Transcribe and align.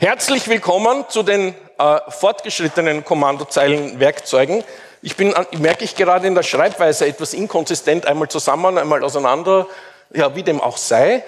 Herzlich 0.00 0.46
willkommen 0.46 1.06
zu 1.08 1.24
den 1.24 1.56
äh, 1.76 2.00
fortgeschrittenen 2.08 3.04
Kommandozeilenwerkzeugen. 3.04 4.62
Ich 5.02 5.16
bin, 5.16 5.34
merke 5.58 5.82
ich 5.82 5.96
gerade 5.96 6.28
in 6.28 6.36
der 6.36 6.44
Schreibweise 6.44 7.04
etwas 7.04 7.34
inkonsistent, 7.34 8.06
einmal 8.06 8.28
zusammen, 8.28 8.78
einmal 8.78 9.02
auseinander, 9.02 9.66
ja, 10.14 10.36
wie 10.36 10.44
dem 10.44 10.60
auch 10.60 10.76
sei. 10.76 11.24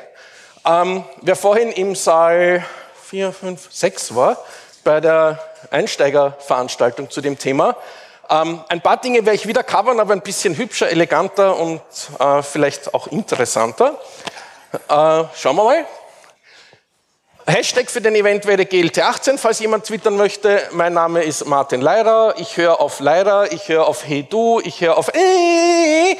Ähm, 0.64 1.02
wer 1.20 1.34
vorhin 1.34 1.72
im 1.72 1.96
Saal 1.96 2.64
4, 3.06 3.32
5, 3.32 3.66
6 3.72 4.14
war, 4.14 4.38
bei 4.84 5.00
der 5.00 5.40
Einsteigerveranstaltung 5.72 7.10
zu 7.10 7.20
dem 7.20 7.40
Thema, 7.40 7.76
ähm, 8.28 8.60
ein 8.68 8.80
paar 8.80 8.98
Dinge 8.98 9.26
werde 9.26 9.34
ich 9.34 9.48
wieder 9.48 9.64
covern, 9.64 9.98
aber 9.98 10.12
ein 10.12 10.22
bisschen 10.22 10.56
hübscher, 10.56 10.88
eleganter 10.88 11.58
und 11.58 11.82
äh, 12.20 12.40
vielleicht 12.42 12.94
auch 12.94 13.08
interessanter. 13.08 13.98
Äh, 14.72 15.24
schauen 15.34 15.56
wir 15.56 15.64
mal. 15.64 15.86
Hashtag 17.46 17.90
für 17.90 18.00
den 18.00 18.14
Event 18.14 18.44
wäre 18.46 18.62
GLT18, 18.62 19.38
falls 19.38 19.60
jemand 19.60 19.84
twittern 19.84 20.16
möchte. 20.16 20.62
Mein 20.72 20.92
Name 20.92 21.22
ist 21.22 21.46
Martin 21.46 21.80
Leirer. 21.80 22.34
Ich 22.36 22.56
höre 22.56 22.80
auf 22.80 23.00
Leirer, 23.00 23.50
ich 23.52 23.68
höre 23.68 23.86
auf 23.86 24.06
Hey 24.06 24.26
Du, 24.28 24.60
ich 24.62 24.80
höre 24.80 24.96
auf 24.98 25.12
äh, 25.14 26.12
äh, 26.12 26.16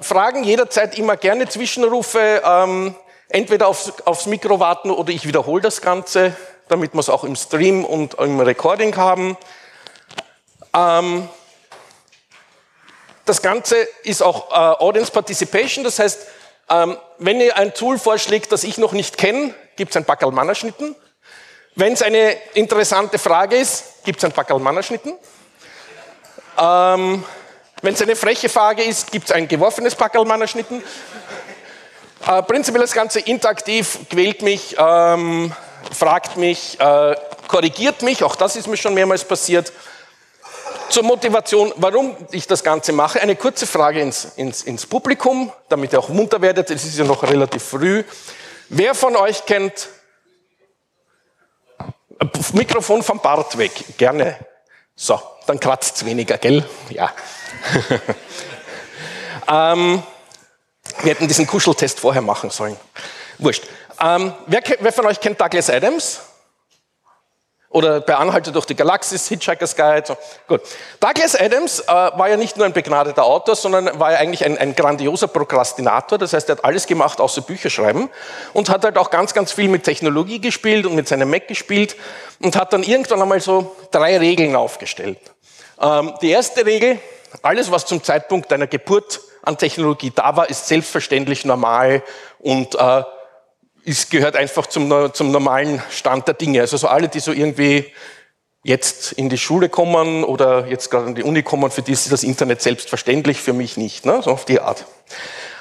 Fragen 0.00 0.44
jederzeit 0.44 0.96
immer 0.96 1.16
gerne 1.16 1.48
Zwischenrufe. 1.48 2.42
Ähm, 2.44 2.94
entweder 3.28 3.66
aufs, 3.66 3.92
aufs 4.04 4.26
Mikro 4.26 4.60
warten 4.60 4.90
oder 4.90 5.10
ich 5.10 5.26
wiederhole 5.26 5.62
das 5.62 5.80
Ganze, 5.80 6.36
damit 6.68 6.94
wir 6.94 7.00
es 7.00 7.08
auch 7.08 7.24
im 7.24 7.34
Stream 7.34 7.84
und 7.84 8.14
im 8.14 8.40
Recording 8.40 8.96
haben. 8.96 9.36
Ähm, 10.72 11.28
das 13.24 13.42
Ganze 13.42 13.76
ist 14.04 14.22
auch 14.22 14.50
äh, 14.50 14.54
Audience 14.54 15.10
Participation, 15.10 15.82
das 15.84 15.98
heißt, 15.98 16.26
ähm, 16.70 16.96
wenn 17.18 17.40
ihr 17.40 17.56
ein 17.56 17.74
Tool 17.74 17.98
vorschlägt, 17.98 18.52
das 18.52 18.62
ich 18.62 18.78
noch 18.78 18.92
nicht 18.92 19.18
kenne, 19.18 19.54
gibt 19.80 19.92
es 19.92 19.96
ein 19.96 20.04
Packerl 20.04 20.30
Mannerschnitten. 20.30 20.94
Wenn 21.74 21.94
es 21.94 22.02
eine 22.02 22.36
interessante 22.52 23.18
Frage 23.18 23.56
ist, 23.56 24.04
gibt 24.04 24.18
es 24.18 24.24
ein 24.26 24.32
Packerl 24.32 24.58
Mannerschnitten. 24.58 25.14
Ähm, 26.58 27.24
wenn 27.80 27.94
es 27.94 28.02
eine 28.02 28.14
freche 28.14 28.50
Frage 28.50 28.82
ist, 28.82 29.10
gibt 29.10 29.30
es 29.30 29.32
ein 29.32 29.48
geworfenes 29.48 29.94
Packerl 29.94 30.26
Mannerschnitten. 30.26 30.82
Äh, 32.26 32.42
prinzipiell 32.42 32.82
das 32.82 32.92
Ganze 32.92 33.20
interaktiv, 33.20 34.00
quält 34.10 34.42
mich, 34.42 34.76
ähm, 34.78 35.50
fragt 35.98 36.36
mich, 36.36 36.78
äh, 36.78 37.16
korrigiert 37.48 38.02
mich, 38.02 38.22
auch 38.22 38.36
das 38.36 38.56
ist 38.56 38.66
mir 38.66 38.76
schon 38.76 38.92
mehrmals 38.92 39.24
passiert. 39.24 39.72
Zur 40.90 41.04
Motivation, 41.04 41.72
warum 41.76 42.14
ich 42.32 42.46
das 42.46 42.62
Ganze 42.62 42.92
mache, 42.92 43.18
eine 43.22 43.34
kurze 43.34 43.66
Frage 43.66 44.02
ins, 44.02 44.26
ins, 44.36 44.62
ins 44.62 44.84
Publikum, 44.84 45.50
damit 45.70 45.94
ihr 45.94 46.00
auch 46.00 46.10
munter 46.10 46.42
werdet, 46.42 46.68
es 46.68 46.84
ist 46.84 46.98
ja 46.98 47.04
noch 47.04 47.22
relativ 47.22 47.62
früh. 47.62 48.04
Wer 48.72 48.94
von 48.94 49.16
euch 49.16 49.44
kennt 49.46 49.88
Mikrofon 52.52 53.02
vom 53.02 53.18
Bart 53.18 53.58
weg? 53.58 53.72
Gerne. 53.98 54.38
So, 54.94 55.20
dann 55.46 55.58
kratzt 55.58 55.96
es 55.96 56.04
weniger, 56.04 56.38
gell? 56.38 56.64
Ja. 56.88 57.12
ähm, 59.48 60.00
wir 61.02 61.10
hätten 61.10 61.26
diesen 61.26 61.48
Kuscheltest 61.48 61.98
vorher 61.98 62.22
machen 62.22 62.50
sollen. 62.50 62.76
Wurscht. 63.38 63.64
Ähm, 64.00 64.32
wer, 64.46 64.62
wer 64.78 64.92
von 64.92 65.06
euch 65.06 65.18
kennt 65.18 65.40
Douglas 65.40 65.68
Adams? 65.68 66.20
Oder 67.72 68.00
bei 68.00 68.16
Anhalte 68.16 68.50
durch 68.50 68.66
die 68.66 68.74
Galaxis, 68.74 69.28
Hitchhiker's 69.28 69.76
Guide. 69.76 70.02
So. 70.04 70.16
Gut. 70.48 70.62
Douglas 70.98 71.36
Adams 71.36 71.78
äh, 71.78 71.86
war 71.86 72.28
ja 72.28 72.36
nicht 72.36 72.56
nur 72.56 72.66
ein 72.66 72.72
begnadeter 72.72 73.24
Autor, 73.24 73.54
sondern 73.54 73.98
war 74.00 74.10
ja 74.10 74.18
eigentlich 74.18 74.44
ein, 74.44 74.58
ein, 74.58 74.74
grandioser 74.74 75.28
Prokrastinator. 75.28 76.18
Das 76.18 76.32
heißt, 76.32 76.48
er 76.48 76.56
hat 76.56 76.64
alles 76.64 76.88
gemacht, 76.88 77.20
außer 77.20 77.42
Bücher 77.42 77.70
schreiben. 77.70 78.10
Und 78.54 78.68
hat 78.70 78.82
halt 78.82 78.98
auch 78.98 79.10
ganz, 79.10 79.34
ganz 79.34 79.52
viel 79.52 79.68
mit 79.68 79.84
Technologie 79.84 80.40
gespielt 80.40 80.84
und 80.84 80.96
mit 80.96 81.06
seinem 81.06 81.30
Mac 81.30 81.46
gespielt. 81.46 81.94
Und 82.40 82.56
hat 82.56 82.72
dann 82.72 82.82
irgendwann 82.82 83.22
einmal 83.22 83.40
so 83.40 83.76
drei 83.92 84.18
Regeln 84.18 84.56
aufgestellt. 84.56 85.18
Ähm, 85.80 86.12
die 86.22 86.30
erste 86.30 86.66
Regel, 86.66 86.98
alles, 87.42 87.70
was 87.70 87.86
zum 87.86 88.02
Zeitpunkt 88.02 88.50
deiner 88.50 88.66
Geburt 88.66 89.20
an 89.42 89.56
Technologie 89.56 90.12
da 90.12 90.36
war, 90.36 90.50
ist 90.50 90.66
selbstverständlich 90.66 91.44
normal 91.44 92.02
und 92.40 92.74
äh, 92.74 93.02
ist, 93.84 94.10
gehört 94.10 94.36
einfach 94.36 94.66
zum, 94.66 95.12
zum 95.12 95.30
normalen 95.30 95.82
Stand 95.90 96.26
der 96.26 96.34
Dinge. 96.34 96.60
Also 96.60 96.76
so 96.76 96.88
alle, 96.88 97.08
die 97.08 97.20
so 97.20 97.32
irgendwie 97.32 97.92
jetzt 98.62 99.12
in 99.12 99.28
die 99.28 99.38
Schule 99.38 99.68
kommen 99.68 100.24
oder 100.24 100.66
jetzt 100.66 100.90
gerade 100.90 101.08
in 101.08 101.14
die 101.14 101.22
Uni 101.22 101.42
kommen, 101.42 101.70
für 101.70 101.82
die 101.82 101.92
ist 101.92 102.10
das 102.12 102.22
Internet 102.22 102.60
selbstverständlich, 102.62 103.40
für 103.40 103.52
mich 103.52 103.76
nicht. 103.76 104.04
Ne? 104.04 104.20
So 104.22 104.30
auf 104.30 104.44
die 104.44 104.60
Art. 104.60 104.84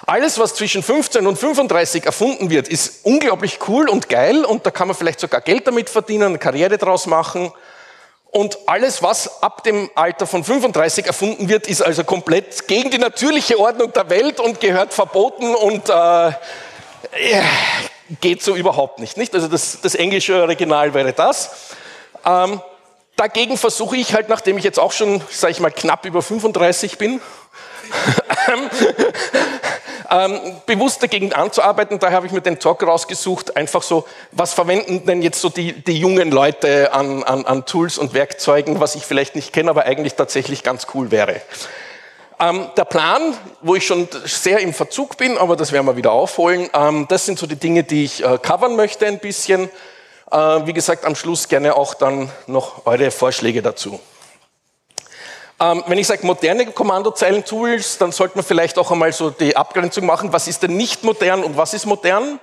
Alles, 0.06 0.40
was 0.40 0.56
zwischen 0.56 0.82
15 0.82 1.28
und 1.28 1.38
35 1.38 2.06
erfunden 2.06 2.50
wird, 2.50 2.68
ist 2.68 3.06
unglaublich 3.06 3.60
cool 3.68 3.88
und 3.88 4.10
geil 4.10 4.44
und 4.44 4.66
da 4.66 4.72
kann 4.72 4.88
man 4.88 4.98
vielleicht 4.98 5.20
sogar 5.20 5.42
Geld 5.42 5.68
damit 5.68 5.90
verdienen, 5.90 6.30
eine 6.30 6.40
Karriere 6.40 6.78
draus 6.78 7.06
machen. 7.06 7.52
Und 8.32 8.58
alles, 8.68 9.02
was 9.02 9.42
ab 9.42 9.64
dem 9.64 9.90
Alter 9.96 10.28
von 10.28 10.44
35 10.44 11.06
erfunden 11.06 11.50
wird, 11.50 11.68
ist 11.68 11.82
also 11.82 12.04
komplett 12.04 12.68
gegen 12.68 12.92
die 12.92 12.98
natürliche 12.98 13.60
Ordnung 13.60 13.92
der 13.94 14.10
Welt 14.10 14.40
und 14.40 14.60
gehört 14.60 14.94
verboten 14.94 15.56
und 15.56 15.90
äh, 15.90 16.32
geht 18.22 18.44
so 18.44 18.56
überhaupt 18.56 19.00
nicht. 19.00 19.18
nicht? 19.18 19.34
Also 19.34 19.48
das, 19.48 19.82
das 19.82 19.96
englische 19.96 20.42
Original 20.42 20.94
wäre 20.94 21.14
das. 21.14 21.52
Ähm, 22.26 22.62
dagegen 23.16 23.58
versuche 23.58 23.98
ich 23.98 24.14
halt, 24.14 24.30
nachdem 24.30 24.58
ich 24.58 24.64
jetzt 24.64 24.80
auch 24.80 24.92
schon, 24.92 25.22
sage 25.30 25.52
ich 25.52 25.60
mal, 25.60 25.72
knapp 25.72 26.06
über 26.06 26.22
35 26.22 26.98
bin, 26.98 27.22
ähm, 30.12 30.40
bewusst 30.66 31.02
dagegen 31.04 31.34
anzuarbeiten. 31.34 32.00
Daher 32.00 32.18
habe 32.18 32.28
ich 32.28 32.32
mir 32.32 32.42
den 32.42 32.60
Talk 32.60 32.84
rausgesucht, 32.84 33.56
einfach 33.56 33.84
so, 33.84 34.06
was 34.32 34.54
verwenden 34.54 35.06
denn 35.06 35.22
jetzt 35.22 35.42
so 35.42 35.50
die, 35.50 35.74
die 35.74 35.98
jungen 35.98 36.32
Leute 36.32 36.94
an, 36.94 37.24
an, 37.24 37.46
an 37.46 37.66
Tools 37.66 37.98
und 37.98 38.14
Werkzeugen, 38.14 38.80
was 38.80 38.96
ich 38.96 39.06
vielleicht 39.06 39.36
nicht 39.36 39.54
kenne, 39.54 39.70
aber 39.70 39.86
eigentlich 39.86 40.16
tatsächlich 40.16 40.64
ganz 40.64 40.88
cool 40.94 41.12
wäre. 41.12 41.42
Ähm, 42.42 42.70
der 42.78 42.86
Plan, 42.86 43.36
wo 43.62 43.76
ich 43.76 43.86
schon 43.86 44.08
sehr 44.24 44.60
im 44.60 44.74
Verzug 44.74 45.18
bin, 45.18 45.38
aber 45.38 45.58
das 45.58 45.74
werden 45.74 45.86
wir 45.86 45.98
wieder 45.98 46.14
aufholen, 46.14 46.70
ähm, 46.74 47.06
das 47.10 47.26
sind 47.26 47.38
so 47.38 47.46
die 47.46 47.58
Dinge, 47.58 47.84
die 47.84 48.06
ich 48.06 48.24
äh, 48.24 48.38
covern 48.38 48.78
möchte 48.78 49.06
ein 49.06 49.20
bisschen. 49.20 49.70
Äh, 50.32 50.38
wie 50.38 50.72
gesagt, 50.72 51.04
am 51.04 51.16
Schluss 51.16 51.50
gerne 51.50 51.76
auch 51.76 51.96
dann 51.96 52.32
noch 52.48 52.86
eure 52.86 53.12
Vorschläge 53.12 53.62
dazu. 53.62 54.00
Ähm, 55.60 55.84
wenn 55.88 55.98
ich 55.98 56.08
sage 56.08 56.26
moderne 56.26 56.68
Kommandozeilen-Tools, 56.68 57.98
dann 57.98 58.14
sollte 58.14 58.38
man 58.38 58.46
vielleicht 58.46 58.78
auch 58.78 58.90
einmal 58.90 59.12
so 59.12 59.32
die 59.32 59.58
Abgrenzung 59.58 60.06
machen, 60.06 60.32
was 60.32 60.48
ist 60.48 60.64
denn 60.64 60.78
nicht 60.78 61.04
modern 61.04 61.44
und 61.44 61.58
was 61.58 61.74
ist 61.74 61.86
modern. 61.86 62.40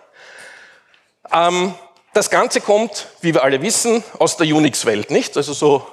Ähm, 1.33 1.75
das 2.13 2.29
Ganze 2.29 2.61
kommt, 2.61 3.07
wie 3.23 3.33
wir 3.33 3.43
alle 3.43 3.63
wissen, 3.63 4.05
aus 4.19 4.37
der 4.37 4.47
Unix-Welt, 4.47 5.11
nicht? 5.11 5.39
Also 5.39 5.55
so 5.55 5.87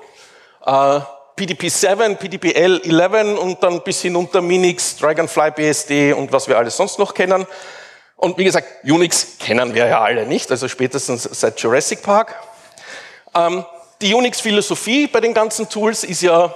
äh, 0.66 1.00
PDP-7, 1.38 2.18
PDP-L11 2.18 3.36
und 3.36 3.64
dann 3.64 3.82
bis 3.84 4.02
hinunter 4.02 4.42
Minix, 4.42 4.98
Dragonfly 4.98 5.52
BSD 5.52 6.14
und 6.14 6.32
was 6.32 6.48
wir 6.48 6.58
alles 6.58 6.78
sonst 6.78 7.00
noch 7.00 7.14
kennen. 7.14 7.48
Und 8.16 8.38
wie 8.38 8.44
gesagt, 8.44 8.68
Unix 8.84 9.38
kennen 9.40 9.74
wir 9.74 9.88
ja 9.88 10.02
alle 10.02 10.26
nicht, 10.26 10.50
also 10.52 10.68
spätestens 10.68 11.24
seit 11.24 11.60
Jurassic 11.60 12.04
Park. 12.04 12.36
Ähm, 13.34 13.66
die 14.02 14.14
Unix-Philosophie 14.14 15.08
bei 15.08 15.20
den 15.20 15.34
ganzen 15.34 15.68
Tools 15.70 16.04
ist 16.04 16.22
ja, 16.22 16.54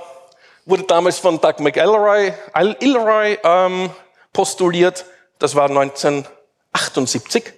wurde 0.66 0.84
damals 0.84 1.18
von 1.20 1.42
Doug 1.42 1.56
McElroy 1.60 2.34
Ilroy, 2.80 3.40
ähm, 3.44 3.90
postuliert. 4.32 5.06
Das 5.40 5.56
war 5.56 5.70
1978. 5.70 7.54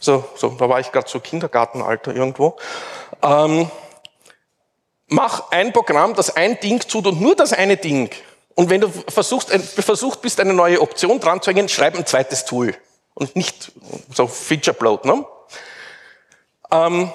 So, 0.00 0.24
so, 0.34 0.50
da 0.50 0.68
war 0.68 0.80
ich 0.80 0.90
gerade 0.92 1.08
so 1.08 1.20
Kindergartenalter 1.20 2.14
irgendwo. 2.14 2.56
Ähm, 3.22 3.70
mach 5.14 5.50
ein 5.50 5.72
Programm, 5.72 6.14
das 6.14 6.34
ein 6.34 6.58
Ding 6.60 6.80
tut 6.80 7.06
und 7.06 7.20
nur 7.20 7.36
das 7.36 7.52
eine 7.52 7.76
Ding. 7.76 8.10
Und 8.54 8.70
wenn 8.70 8.80
du 8.80 8.88
versuchst, 9.08 9.50
versucht 9.50 10.20
bist, 10.20 10.40
eine 10.40 10.52
neue 10.52 10.80
Option 10.80 11.20
dran 11.20 11.40
zu 11.40 11.50
hängen, 11.50 11.68
schreib 11.68 11.96
ein 11.96 12.06
zweites 12.06 12.44
Tool. 12.44 12.74
Und 13.14 13.34
nicht 13.36 13.72
so 14.12 14.26
Feature 14.26 14.76
Bloat. 14.76 15.04
Ne? 15.04 15.24
Ähm, 16.70 17.12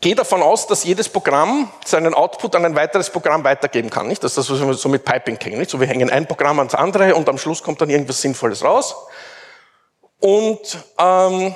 geh 0.00 0.14
davon 0.14 0.42
aus, 0.42 0.66
dass 0.66 0.84
jedes 0.84 1.08
Programm 1.08 1.70
seinen 1.84 2.12
Output 2.14 2.54
an 2.54 2.64
ein 2.66 2.74
weiteres 2.74 3.10
Programm 3.10 3.44
weitergeben 3.44 3.88
kann. 3.90 4.08
Nicht? 4.08 4.22
Das 4.22 4.36
ist 4.36 4.50
das, 4.50 4.60
was 4.60 4.66
wir 4.66 4.74
so 4.74 4.88
mit 4.90 5.04
Piping 5.04 5.38
kennen. 5.38 5.58
Nicht? 5.58 5.70
So, 5.70 5.80
wir 5.80 5.86
hängen 5.86 6.10
ein 6.10 6.26
Programm 6.26 6.58
ans 6.58 6.74
andere 6.74 7.14
und 7.14 7.28
am 7.28 7.38
Schluss 7.38 7.62
kommt 7.62 7.80
dann 7.80 7.90
irgendwas 7.90 8.20
Sinnvolles 8.20 8.62
raus. 8.62 8.94
Und 10.20 10.78
ähm, 10.98 11.54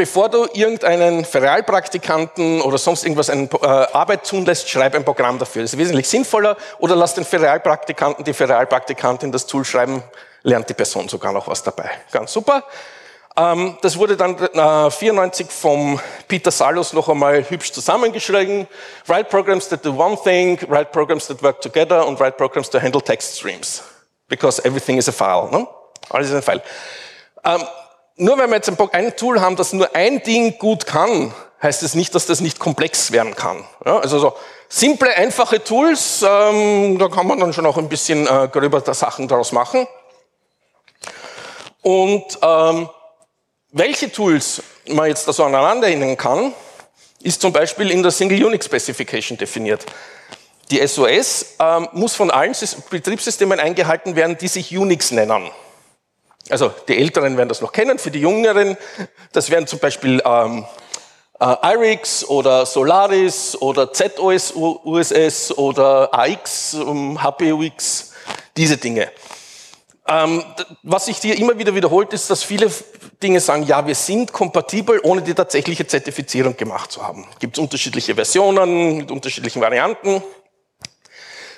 bevor 0.00 0.30
du 0.30 0.48
irgendeinen 0.54 1.26
Ferialpraktikanten 1.26 2.62
oder 2.62 2.78
sonst 2.78 3.04
irgendwas 3.04 3.28
eine 3.28 3.50
äh, 3.60 3.66
Arbeit 3.66 4.26
tun 4.26 4.46
lässt, 4.46 4.66
schreib 4.66 4.94
ein 4.94 5.04
Programm 5.04 5.38
dafür. 5.38 5.60
Das 5.60 5.74
ist 5.74 5.78
wesentlich 5.78 6.08
sinnvoller. 6.08 6.56
Oder 6.78 6.96
lass 6.96 7.12
den 7.12 7.26
Ferialpraktikanten, 7.26 8.24
die 8.24 8.32
Ferialpraktikantin 8.32 9.30
das 9.30 9.44
Tool 9.44 9.62
schreiben, 9.62 10.02
lernt 10.42 10.70
die 10.70 10.72
Person 10.72 11.10
sogar 11.10 11.34
noch 11.34 11.48
was 11.48 11.62
dabei. 11.62 11.90
Ganz 12.12 12.32
super. 12.32 12.64
Ähm, 13.36 13.76
das 13.82 13.98
wurde 13.98 14.16
dann 14.16 14.38
äh, 14.38 14.90
94 14.90 15.50
vom 15.50 16.00
Peter 16.28 16.50
Salus 16.50 16.94
noch 16.94 17.10
einmal 17.10 17.44
hübsch 17.50 17.70
zusammengeschrieben. 17.70 18.68
Write 19.06 19.24
programs 19.24 19.68
that 19.68 19.84
do 19.84 19.90
one 19.90 20.16
thing, 20.24 20.58
write 20.70 20.92
programs 20.92 21.26
that 21.26 21.42
work 21.42 21.60
together 21.60 22.06
und 22.06 22.18
write 22.18 22.38
programs 22.38 22.70
to 22.70 22.80
handle 22.80 23.02
text 23.02 23.36
streams. 23.36 23.82
Because 24.28 24.64
everything 24.64 24.96
is 24.96 25.10
a 25.10 25.12
file. 25.12 25.50
Ne? 25.50 25.68
Alles 26.08 26.30
ist 26.30 26.36
ein 26.36 26.42
File. 26.42 26.62
Ähm, 27.44 27.62
nur 28.20 28.36
wenn 28.38 28.50
wir 28.50 28.56
jetzt 28.56 28.68
ein 28.68 29.16
Tool 29.16 29.40
haben, 29.40 29.56
das 29.56 29.72
nur 29.72 29.96
ein 29.96 30.22
Ding 30.22 30.58
gut 30.58 30.86
kann, 30.86 31.34
heißt 31.62 31.82
es 31.82 31.94
nicht, 31.94 32.14
dass 32.14 32.26
das 32.26 32.40
nicht 32.40 32.58
komplex 32.58 33.12
werden 33.12 33.34
kann. 33.34 33.64
Ja, 33.84 33.98
also 33.98 34.18
so 34.18 34.34
simple, 34.68 35.14
einfache 35.16 35.64
Tools, 35.64 36.22
ähm, 36.22 36.98
da 36.98 37.08
kann 37.08 37.26
man 37.26 37.40
dann 37.40 37.54
schon 37.54 37.64
auch 37.64 37.78
ein 37.78 37.88
bisschen 37.88 38.26
äh, 38.26 38.48
gröber 38.52 38.82
Sachen 38.94 39.26
daraus 39.26 39.52
machen. 39.52 39.86
Und 41.80 42.38
ähm, 42.42 42.90
welche 43.72 44.12
Tools 44.12 44.62
man 44.86 45.08
jetzt 45.08 45.26
da 45.26 45.32
so 45.32 45.44
aneinander 45.44 45.88
hängen 45.88 46.16
kann, 46.18 46.52
ist 47.22 47.40
zum 47.40 47.54
Beispiel 47.54 47.90
in 47.90 48.02
der 48.02 48.12
Single 48.12 48.44
Unix 48.44 48.66
Specification 48.66 49.38
definiert. 49.38 49.86
Die 50.70 50.86
SOS 50.86 51.56
ähm, 51.58 51.88
muss 51.92 52.14
von 52.14 52.30
allen 52.30 52.54
Betriebssystemen 52.90 53.58
eingehalten 53.58 54.14
werden, 54.14 54.36
die 54.38 54.48
sich 54.48 54.76
Unix 54.76 55.10
nennen. 55.10 55.50
Also 56.50 56.72
die 56.88 56.96
Älteren 56.96 57.36
werden 57.36 57.48
das 57.48 57.60
noch 57.60 57.72
kennen, 57.72 57.98
für 57.98 58.10
die 58.10 58.20
Jüngeren, 58.20 58.76
das 59.32 59.50
wären 59.50 59.66
zum 59.66 59.78
Beispiel 59.78 60.22
ähm, 60.24 60.64
äh, 61.38 61.74
IRIX 61.74 62.28
oder 62.28 62.66
Solaris 62.66 63.56
oder 63.60 63.92
ZOS 63.92 64.52
USS 64.54 65.56
oder 65.56 66.12
AX, 66.12 66.74
ähm, 66.74 67.22
HPUX, 67.22 68.12
diese 68.56 68.76
Dinge. 68.76 69.10
Ähm, 70.06 70.42
was 70.82 71.06
sich 71.06 71.18
hier 71.18 71.38
immer 71.38 71.56
wieder 71.56 71.74
wiederholt, 71.74 72.12
ist, 72.12 72.30
dass 72.30 72.42
viele 72.42 72.70
Dinge 73.22 73.38
sagen, 73.38 73.62
ja, 73.64 73.86
wir 73.86 73.94
sind 73.94 74.32
kompatibel, 74.32 74.98
ohne 75.02 75.22
die 75.22 75.34
tatsächliche 75.34 75.86
Zertifizierung 75.86 76.56
gemacht 76.56 76.90
zu 76.90 77.06
haben. 77.06 77.26
Gibt 77.38 77.56
es 77.56 77.62
unterschiedliche 77.62 78.14
Versionen 78.14 78.96
mit 78.96 79.10
unterschiedlichen 79.10 79.62
Varianten. 79.62 80.22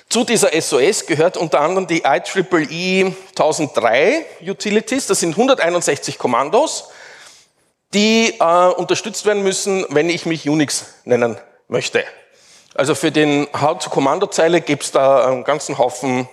Zu 0.09 0.23
dieser 0.23 0.49
SOS 0.59 1.05
gehört 1.05 1.37
unter 1.37 1.61
anderem 1.61 1.87
die 1.87 2.03
IEEE 2.03 3.15
1003 3.29 4.25
Utilities. 4.41 5.07
Das 5.07 5.19
sind 5.19 5.31
161 5.31 6.19
Kommandos, 6.19 6.89
die 7.93 8.35
äh, 8.39 8.67
unterstützt 8.67 9.25
werden 9.25 9.43
müssen, 9.43 9.85
wenn 9.89 10.09
ich 10.09 10.25
mich 10.25 10.47
Unix 10.47 10.85
nennen 11.05 11.37
möchte. 11.67 12.03
Also 12.75 12.95
für 12.95 13.11
den 13.11 13.47
How-to-Kommandozeile 13.59 14.61
gibt 14.61 14.83
es 14.83 14.91
da 14.91 15.27
einen 15.27 15.43
ganzen 15.43 15.77
Haufen 15.77 16.27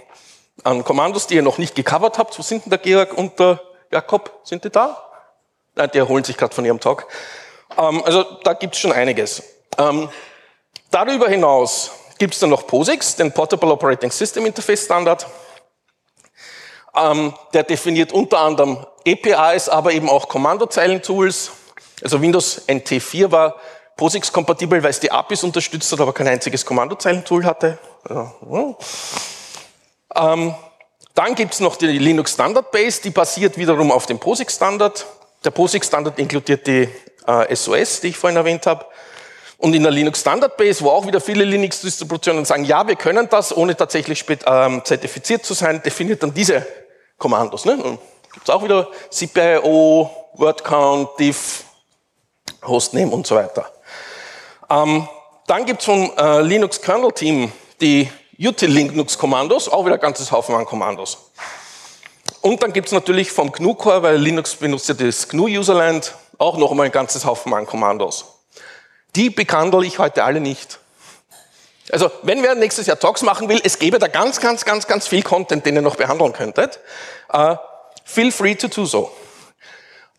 an 0.64 0.84
Kommandos, 0.84 1.26
die 1.26 1.34
ihr 1.34 1.42
noch 1.42 1.58
nicht 1.58 1.74
gecovert 1.74 2.18
habt. 2.18 2.38
Wo 2.38 2.42
sind 2.42 2.64
denn 2.64 2.70
der 2.70 2.78
Georg 2.78 3.16
und 3.16 3.38
der 3.38 3.60
Jakob? 3.90 4.40
Sind 4.44 4.64
die 4.64 4.70
da? 4.70 5.02
Nein, 5.74 5.90
die 5.92 5.98
erholen 5.98 6.24
sich 6.24 6.36
gerade 6.36 6.54
von 6.54 6.64
ihrem 6.64 6.80
Talk. 6.80 7.06
Ähm, 7.78 8.02
also 8.04 8.24
da 8.44 8.54
gibt 8.54 8.74
es 8.74 8.80
schon 8.80 8.92
einiges. 8.92 9.42
Ähm, 9.78 10.08
darüber 10.90 11.28
hinaus 11.28 11.90
gibt 12.20 12.34
es 12.34 12.40
dann 12.40 12.50
noch 12.50 12.66
POSIX, 12.66 13.16
den 13.16 13.32
Portable 13.32 13.72
Operating 13.72 14.10
System 14.10 14.44
Interface 14.44 14.84
Standard. 14.84 15.26
Ähm, 16.94 17.32
der 17.54 17.62
definiert 17.62 18.12
unter 18.12 18.40
anderem 18.40 18.86
APIs, 19.06 19.68
aber 19.68 19.92
eben 19.92 20.08
auch 20.08 20.28
Kommandozeilen-Tools. 20.28 21.50
Also 22.04 22.20
Windows 22.20 22.68
NT4 22.68 23.30
war 23.30 23.56
POSIX-kompatibel, 23.96 24.82
weil 24.82 24.90
es 24.90 25.00
die 25.00 25.10
APIs 25.10 25.42
unterstützt 25.44 25.90
hat, 25.92 26.00
aber 26.00 26.12
kein 26.12 26.28
einziges 26.28 26.64
Kommandozeilentool 26.64 27.44
hatte. 27.44 27.78
Ja. 28.08 28.34
Ähm, 30.14 30.54
dann 31.14 31.34
gibt 31.34 31.54
es 31.54 31.60
noch 31.60 31.76
die 31.76 31.86
Linux 31.86 32.34
Standard 32.34 32.70
Base, 32.70 33.00
die 33.00 33.10
basiert 33.10 33.56
wiederum 33.56 33.90
auf 33.90 34.04
dem 34.04 34.18
POSIX 34.18 34.54
Standard. 34.54 35.06
Der 35.42 35.52
POSIX 35.52 35.86
Standard 35.86 36.18
inkludiert 36.18 36.66
die 36.66 36.86
äh, 37.26 37.56
SOS, 37.56 38.00
die 38.00 38.08
ich 38.08 38.18
vorhin 38.18 38.36
erwähnt 38.36 38.66
habe. 38.66 38.84
Und 39.60 39.74
in 39.74 39.82
der 39.82 39.92
Linux 39.92 40.22
Standard 40.22 40.56
Base, 40.56 40.82
wo 40.82 40.88
auch 40.88 41.06
wieder 41.06 41.20
viele 41.20 41.44
Linux-Distributionen 41.44 42.46
sagen, 42.46 42.64
ja, 42.64 42.86
wir 42.88 42.96
können 42.96 43.28
das, 43.28 43.54
ohne 43.54 43.76
tatsächlich 43.76 44.24
ähm, 44.46 44.80
zertifiziert 44.84 45.44
zu 45.44 45.52
sein, 45.52 45.82
definiert 45.82 46.22
dann 46.22 46.32
diese 46.32 46.66
Kommandos. 47.18 47.66
Ne? 47.66 47.76
Gibt 48.32 48.48
es 48.48 48.50
auch 48.54 48.64
wieder 48.64 48.88
CPIO, 49.10 50.10
WordCount, 50.32 51.10
diff, 51.18 51.64
Hostname 52.64 53.10
und 53.10 53.26
so 53.26 53.34
weiter. 53.34 53.70
Ähm, 54.70 55.06
dann 55.46 55.66
gibt 55.66 55.80
es 55.80 55.84
vom 55.84 56.10
äh, 56.16 56.40
Linux 56.40 56.80
Kernel 56.80 57.12
Team 57.12 57.52
die 57.82 58.10
Util-Linux-Kommandos, 58.38 59.68
auch 59.68 59.84
wieder 59.84 59.96
ein 59.96 60.00
ganzes 60.00 60.32
Haufen 60.32 60.54
an 60.54 60.64
Kommandos. 60.64 61.18
Und 62.40 62.62
dann 62.62 62.72
gibt 62.72 62.86
es 62.86 62.92
natürlich 62.92 63.30
vom 63.30 63.52
GNU-Core, 63.52 64.02
weil 64.02 64.16
Linux 64.16 64.54
benutzt 64.54 64.88
ja 64.88 64.94
das 64.94 65.28
GNU-Userland, 65.28 66.14
auch 66.38 66.56
noch 66.56 66.70
einmal 66.70 66.86
ein 66.86 66.92
ganzes 66.92 67.26
Haufen 67.26 67.52
an 67.52 67.66
Kommandos. 67.66 68.29
Die 69.16 69.30
bekandle 69.30 69.84
ich 69.86 69.98
heute 69.98 70.24
alle 70.24 70.40
nicht. 70.40 70.78
Also, 71.92 72.10
wenn 72.22 72.42
wer 72.42 72.54
nächstes 72.54 72.86
Jahr 72.86 72.98
Talks 72.98 73.22
machen 73.22 73.48
will, 73.48 73.60
es 73.64 73.78
gäbe 73.78 73.98
da 73.98 74.06
ganz, 74.06 74.40
ganz, 74.40 74.64
ganz, 74.64 74.86
ganz 74.86 75.08
viel 75.08 75.22
Content, 75.22 75.66
den 75.66 75.74
ihr 75.74 75.82
noch 75.82 75.96
behandeln 75.96 76.32
könntet. 76.32 76.78
Uh, 77.32 77.56
feel 78.04 78.30
free 78.30 78.54
to 78.54 78.68
do 78.68 78.84
so. 78.84 79.10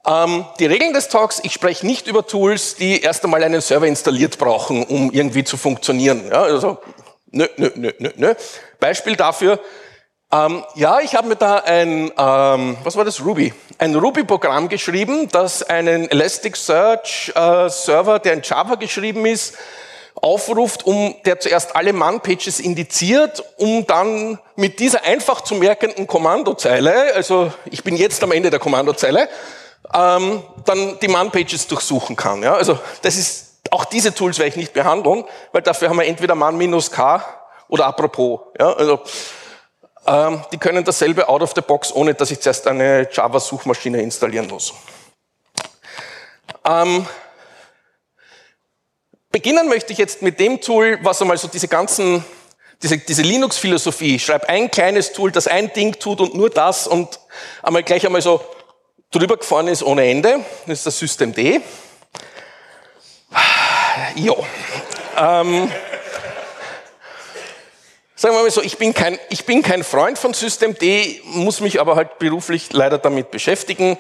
Ähm, 0.06 0.46
die 0.60 0.66
Regeln 0.66 0.94
des 0.94 1.08
Talks, 1.08 1.40
ich 1.44 1.54
spreche 1.54 1.86
nicht 1.86 2.08
über 2.08 2.26
Tools, 2.26 2.76
die 2.76 3.02
erst 3.02 3.24
einmal 3.24 3.44
einen 3.44 3.62
Server 3.62 3.86
installiert 3.86 4.38
brauchen, 4.38 4.84
um 4.84 5.12
irgendwie 5.12 5.44
zu 5.44 5.58
funktionieren. 5.58 6.28
Ja, 6.30 6.42
also 6.42 6.80
Nö, 7.34 7.48
nö, 7.56 7.72
nö, 7.76 7.92
nö, 7.98 8.12
nö. 8.18 8.34
Beispiel 8.80 9.16
dafür, 9.16 9.60
ähm, 10.32 10.64
ja, 10.76 11.02
ich 11.02 11.16
habe 11.16 11.28
mir 11.28 11.36
da 11.36 11.58
ein, 11.58 12.14
ähm, 12.18 12.78
was 12.84 12.96
war 12.96 13.04
das, 13.04 13.26
Ruby, 13.26 13.54
ein 13.78 13.94
Ruby-Programm 13.96 14.70
geschrieben, 14.70 15.28
das 15.30 15.64
einen 15.64 16.10
Elasticsearch-Server, 16.10 18.16
äh, 18.16 18.20
der 18.20 18.34
in 18.34 18.42
Java 18.42 18.76
geschrieben 18.76 19.26
ist, 19.26 19.56
aufruft, 20.16 20.86
um 20.86 21.16
der 21.26 21.40
zuerst 21.40 21.76
alle 21.76 21.94
Man-Pages 21.94 22.60
indiziert, 22.60 23.44
um 23.58 23.86
dann 23.88 24.40
mit 24.56 24.80
dieser 24.80 25.04
einfach 25.04 25.42
zu 25.42 25.56
merkenden 25.56 26.08
Kommandozeile, 26.08 27.14
also 27.16 27.52
ich 27.66 27.84
bin 27.84 27.96
jetzt 27.96 28.24
am 28.24 28.32
Ende 28.32 28.50
der 28.50 28.60
Kommandozeile, 28.60 29.30
ähm, 29.94 30.44
dann 30.66 31.00
die 31.02 31.08
Man-Pages 31.08 31.68
durchsuchen 31.68 32.16
kann. 32.16 32.44
Ja? 32.44 32.54
Also 32.54 32.78
das 33.02 33.18
ist 33.18 33.48
auch 33.70 33.86
diese 33.86 34.14
Tools 34.14 34.38
werde 34.38 34.50
ich 34.50 34.56
nicht 34.56 34.74
behandeln, 34.74 35.24
weil 35.52 35.62
dafür 35.62 35.90
haben 35.90 35.98
wir 35.98 36.06
entweder 36.06 36.36
man 36.36 36.58
minus 36.58 36.92
k 36.92 37.24
oder 37.70 37.86
apropos. 37.86 38.42
Ja, 38.60 38.74
also, 38.74 39.00
ähm, 40.06 40.44
die 40.52 40.58
können 40.58 40.84
dasselbe 40.84 41.28
out 41.28 41.42
of 41.42 41.54
the 41.56 41.62
box, 41.62 41.94
ohne 41.94 42.14
dass 42.14 42.32
ich 42.32 42.40
zuerst 42.40 42.68
eine 42.68 43.08
Java-Suchmaschine 43.12 44.02
installieren 44.02 44.48
muss. 44.48 44.74
Ähm, 46.66 47.06
beginnen 49.32 49.68
möchte 49.68 49.94
ich 49.94 50.00
jetzt 50.00 50.22
mit 50.22 50.40
dem 50.40 50.60
Tool, 50.62 51.00
was 51.04 51.22
einmal 51.22 51.38
so 51.38 51.48
diese 51.48 51.68
ganzen, 51.68 52.24
diese, 52.82 52.98
diese 52.98 53.22
Linux-Philosophie, 53.22 54.20
schreibe 54.20 54.50
ein 54.50 54.72
kleines 54.72 55.14
Tool, 55.14 55.32
das 55.32 55.48
ein 55.48 55.72
Ding 55.74 55.98
tut 56.00 56.20
und 56.20 56.36
nur 56.36 56.50
das 56.50 56.88
und 56.88 57.20
einmal 57.62 57.84
gleich 57.84 58.06
einmal 58.06 58.22
so 58.22 58.44
drüber 59.12 59.38
gefahren 59.38 59.68
ist 59.68 59.84
ohne 59.84 60.10
Ende. 60.10 60.40
Das 60.66 60.80
ist 60.80 60.86
das 60.88 60.98
System 60.98 61.34
D. 61.34 61.62
Jo. 64.16 64.46
Ähm, 65.18 65.72
sagen 68.22 68.36
wir 68.36 68.44
mal 68.44 68.52
so, 68.52 68.62
ich 68.62 68.78
bin, 68.78 68.94
kein, 68.94 69.18
ich 69.30 69.46
bin 69.46 69.64
kein 69.64 69.84
Freund 69.84 70.16
von 70.20 70.36
System 70.36 70.78
D, 70.78 71.20
muss 71.26 71.60
mich 71.60 71.82
aber 71.82 71.96
halt 71.96 72.20
beruflich 72.20 72.72
leider 72.72 73.00
damit 73.00 73.32
beschäftigen. 73.32 73.98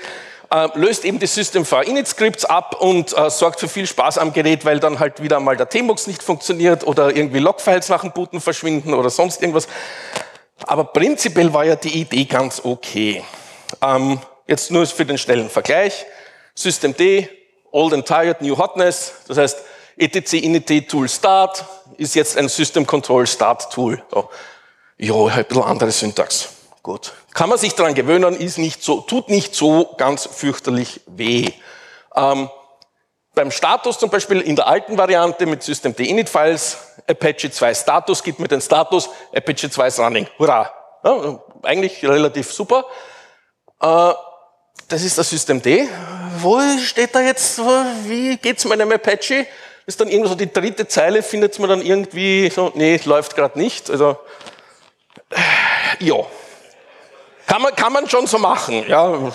Äh, 0.51 0.67
löst 0.75 1.05
eben 1.05 1.17
die 1.17 1.25
System 1.25 1.65
V 1.65 1.81
Init 1.81 2.07
Scripts 2.07 2.45
ab 2.45 2.75
und 2.79 3.17
äh, 3.17 3.31
sorgt 3.31 3.59
für 3.59 3.67
viel 3.67 3.87
Spaß 3.87 4.19
am 4.19 4.31
Gerät, 4.31 4.63
weil 4.63 4.79
dann 4.79 4.99
halt 4.99 5.23
wieder 5.23 5.39
mal 5.39 5.57
der 5.57 5.67
Tmux 5.69 6.05
nicht 6.05 6.21
funktioniert 6.21 6.85
oder 6.85 7.15
irgendwie 7.15 7.39
Logfiles 7.39 7.89
nach 7.89 8.01
dem 8.01 8.11
Booten 8.11 8.41
verschwinden 8.41 8.93
oder 8.93 9.09
sonst 9.09 9.41
irgendwas. 9.41 9.67
Aber 10.67 10.83
prinzipiell 10.83 11.51
war 11.51 11.65
ja 11.65 11.75
die 11.75 12.01
Idee 12.01 12.25
ganz 12.25 12.61
okay. 12.63 13.23
Ähm, 13.81 14.19
jetzt 14.45 14.69
nur 14.69 14.85
für 14.85 15.05
den 15.05 15.17
schnellen 15.17 15.49
Vergleich. 15.49 16.05
System 16.53 16.95
D, 16.95 17.27
Old 17.71 17.93
and 17.95 18.05
Tired, 18.05 18.39
New 18.43 18.55
Hotness. 18.55 19.13
Das 19.27 19.39
heißt, 19.39 19.57
etc 19.97 20.33
init 20.33 20.89
Tool 20.89 21.09
Start 21.09 21.65
ist 22.01 22.15
jetzt 22.15 22.35
ein 22.35 22.49
System 22.49 22.87
Control 22.87 23.27
Start 23.27 23.71
Tool. 23.71 24.01
So. 24.11 24.29
Jo, 24.97 25.27
ein 25.27 25.45
bisschen 25.45 25.63
andere 25.63 25.91
Syntax. 25.91 26.49
Gut. 26.81 27.13
Kann 27.33 27.47
man 27.47 27.59
sich 27.59 27.75
daran 27.75 27.93
gewöhnen, 27.93 28.35
ist 28.35 28.57
nicht 28.57 28.83
so, 28.83 29.01
tut 29.01 29.29
nicht 29.29 29.53
so 29.53 29.93
ganz 29.97 30.25
fürchterlich 30.25 31.01
weh. 31.05 31.49
Ähm, 32.15 32.49
beim 33.35 33.51
Status 33.51 33.99
zum 33.99 34.09
Beispiel 34.09 34.41
in 34.41 34.55
der 34.55 34.67
alten 34.67 34.97
Variante 34.97 35.45
mit 35.45 35.61
System 35.61 35.93
init 35.95 36.27
Files, 36.27 36.77
Apache 37.07 37.51
2 37.51 37.73
Status 37.75 38.23
gibt 38.23 38.39
mir 38.39 38.47
den 38.47 38.61
Status, 38.61 39.07
Apache 39.33 39.69
2 39.69 39.87
ist 39.87 39.99
running. 39.99 40.27
Hurra! 40.39 40.73
Ja, 41.03 41.39
eigentlich 41.61 42.03
relativ 42.03 42.51
super. 42.51 42.85
Äh, 43.79 44.13
das 44.87 45.03
ist 45.03 45.19
das 45.19 45.29
System 45.29 45.61
D. 45.61 45.87
Wo 46.39 46.59
steht 46.83 47.13
da 47.13 47.21
jetzt, 47.21 47.59
wie 47.59 48.37
geht's 48.37 48.65
meinem 48.65 48.91
Apache? 48.91 49.45
Ist 49.85 49.99
dann 49.99 50.07
irgendwo 50.07 50.29
so 50.29 50.35
die 50.35 50.51
dritte 50.51 50.87
Zeile, 50.87 51.23
findet 51.23 51.57
man 51.59 51.69
dann 51.69 51.81
irgendwie 51.81 52.49
so, 52.49 52.71
nee, 52.75 52.99
läuft 53.03 53.35
gerade 53.35 53.59
nicht. 53.59 53.89
Also, 53.89 54.17
äh, 55.29 56.05
ja. 56.05 56.15
Kann 57.47 57.61
man, 57.61 57.75
kann 57.75 57.93
man 57.93 58.09
schon 58.09 58.27
so 58.27 58.37
machen, 58.37 58.85
ja. 58.87 59.31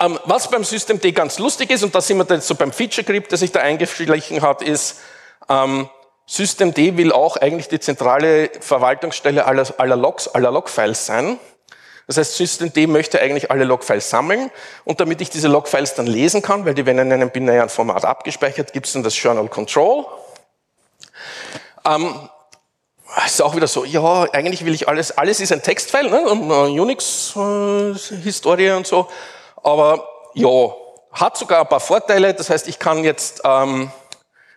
Ähm, 0.00 0.18
was 0.24 0.50
beim 0.50 0.64
System 0.64 1.00
D 1.00 1.12
ganz 1.12 1.38
lustig 1.38 1.70
ist, 1.70 1.82
und 1.82 1.94
da 1.94 2.00
sind 2.00 2.18
wir 2.18 2.36
jetzt 2.36 2.46
so 2.46 2.54
beim 2.54 2.72
Feature 2.72 3.04
Grip, 3.04 3.28
der 3.28 3.38
sich 3.38 3.50
da 3.50 3.60
eingeschlichen 3.60 4.42
hat, 4.42 4.62
ist, 4.62 5.00
ähm, 5.48 5.88
System 6.26 6.74
D 6.74 6.96
will 6.96 7.10
auch 7.10 7.36
eigentlich 7.36 7.68
die 7.68 7.80
zentrale 7.80 8.50
Verwaltungsstelle 8.60 9.46
aller, 9.46 9.66
aller 9.78 9.96
Logs, 9.96 10.28
aller 10.28 10.50
Logfiles 10.50 11.06
sein. 11.06 11.40
Das 12.08 12.16
heißt, 12.16 12.36
systemd 12.36 12.74
möchte 12.88 13.20
eigentlich 13.20 13.50
alle 13.50 13.64
Logfiles 13.64 14.08
sammeln. 14.08 14.50
Und 14.84 14.98
damit 14.98 15.20
ich 15.20 15.28
diese 15.28 15.46
Logfiles 15.46 15.94
dann 15.94 16.06
lesen 16.06 16.40
kann, 16.40 16.64
weil 16.64 16.72
die 16.72 16.86
werden 16.86 16.98
in 16.98 17.12
einem 17.12 17.30
binären 17.30 17.68
Format 17.68 18.06
abgespeichert, 18.06 18.72
gibt 18.72 18.86
es 18.86 18.94
dann 18.94 19.02
das 19.02 19.22
Journal 19.22 19.46
Control. 19.48 20.06
Ähm, 21.84 22.30
ist 23.26 23.42
auch 23.42 23.54
wieder 23.54 23.66
so, 23.66 23.84
ja, 23.84 24.22
eigentlich 24.32 24.64
will 24.64 24.74
ich 24.74 24.88
alles, 24.88 25.16
alles 25.18 25.40
ist 25.40 25.52
ein 25.52 25.62
Textfile, 25.62 26.10
ne, 26.10 26.22
und 26.22 26.50
äh, 26.50 26.80
Unix-Historie 26.80 28.68
äh, 28.68 28.72
und 28.72 28.86
so, 28.86 29.08
aber 29.62 30.08
ja, 30.34 30.48
hat 31.12 31.36
sogar 31.36 31.60
ein 31.60 31.68
paar 31.68 31.80
Vorteile, 31.80 32.32
das 32.34 32.48
heißt, 32.50 32.68
ich 32.68 32.78
kann 32.78 33.04
jetzt 33.04 33.40
ähm, 33.44 33.90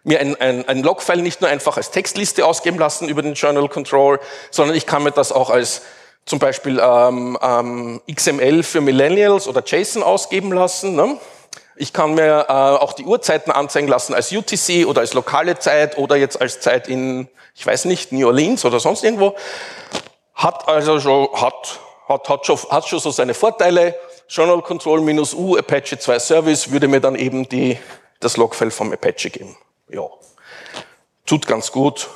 mir 0.03 0.19
ein, 0.19 0.39
ein, 0.39 0.67
ein 0.67 0.83
Logfile 0.83 1.21
nicht 1.21 1.41
nur 1.41 1.49
einfach 1.49 1.77
als 1.77 1.91
Textliste 1.91 2.45
ausgeben 2.45 2.77
lassen 2.77 3.09
über 3.09 3.21
den 3.21 3.33
Journal 3.33 3.67
Control, 3.69 4.19
sondern 4.51 4.75
ich 4.75 4.85
kann 4.85 5.03
mir 5.03 5.11
das 5.11 5.31
auch 5.31 5.49
als 5.49 5.81
zum 6.25 6.39
Beispiel 6.39 6.79
ähm, 6.83 7.37
ähm, 7.41 8.01
XML 8.13 8.63
für 8.63 8.81
Millennials 8.81 9.47
oder 9.47 9.63
JSON 9.65 10.03
ausgeben 10.03 10.51
lassen. 10.51 10.95
Ne? 10.95 11.17
Ich 11.75 11.93
kann 11.93 12.13
mir 12.13 12.45
äh, 12.47 12.51
auch 12.51 12.93
die 12.93 13.05
Uhrzeiten 13.05 13.51
anzeigen 13.51 13.87
lassen 13.87 14.13
als 14.13 14.31
UTC 14.31 14.85
oder 14.87 15.01
als 15.01 15.13
lokale 15.13 15.57
Zeit 15.59 15.97
oder 15.97 16.15
jetzt 16.15 16.39
als 16.39 16.59
Zeit 16.59 16.87
in, 16.87 17.27
ich 17.55 17.65
weiß 17.65 17.85
nicht, 17.85 18.11
New 18.11 18.27
Orleans 18.27 18.63
oder 18.65 18.79
sonst 18.79 19.03
irgendwo. 19.03 19.35
Hat 20.35 20.67
also 20.67 20.99
schon, 20.99 21.29
hat, 21.33 21.79
hat, 22.07 22.29
hat, 22.29 22.45
schon, 22.45 22.57
hat 22.69 22.87
schon 22.87 22.99
so 22.99 23.11
seine 23.11 23.33
Vorteile. 23.33 23.95
Journal 24.29 24.61
Control 24.61 25.01
minus 25.01 25.33
U 25.33 25.57
Apache 25.57 25.97
2 25.99 26.19
Service 26.19 26.71
würde 26.71 26.87
mir 26.87 27.01
dann 27.01 27.15
eben 27.15 27.49
die, 27.49 27.77
das 28.19 28.37
Logfile 28.37 28.71
vom 28.71 28.93
Apache 28.93 29.29
geben 29.29 29.57
ja, 29.91 30.07
tut 31.25 31.47
ganz 31.47 31.71
gut. 31.71 32.09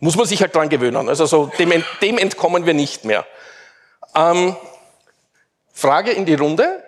Muss 0.00 0.16
man 0.16 0.26
sich 0.26 0.40
halt 0.40 0.54
dran 0.54 0.68
gewöhnen. 0.68 1.08
Also 1.08 1.26
so, 1.26 1.50
dem, 1.58 1.72
dem 2.00 2.18
entkommen 2.18 2.66
wir 2.66 2.74
nicht 2.74 3.04
mehr. 3.04 3.24
Ähm, 4.14 4.56
Frage 5.72 6.12
in 6.12 6.26
die 6.26 6.34
Runde. 6.34 6.82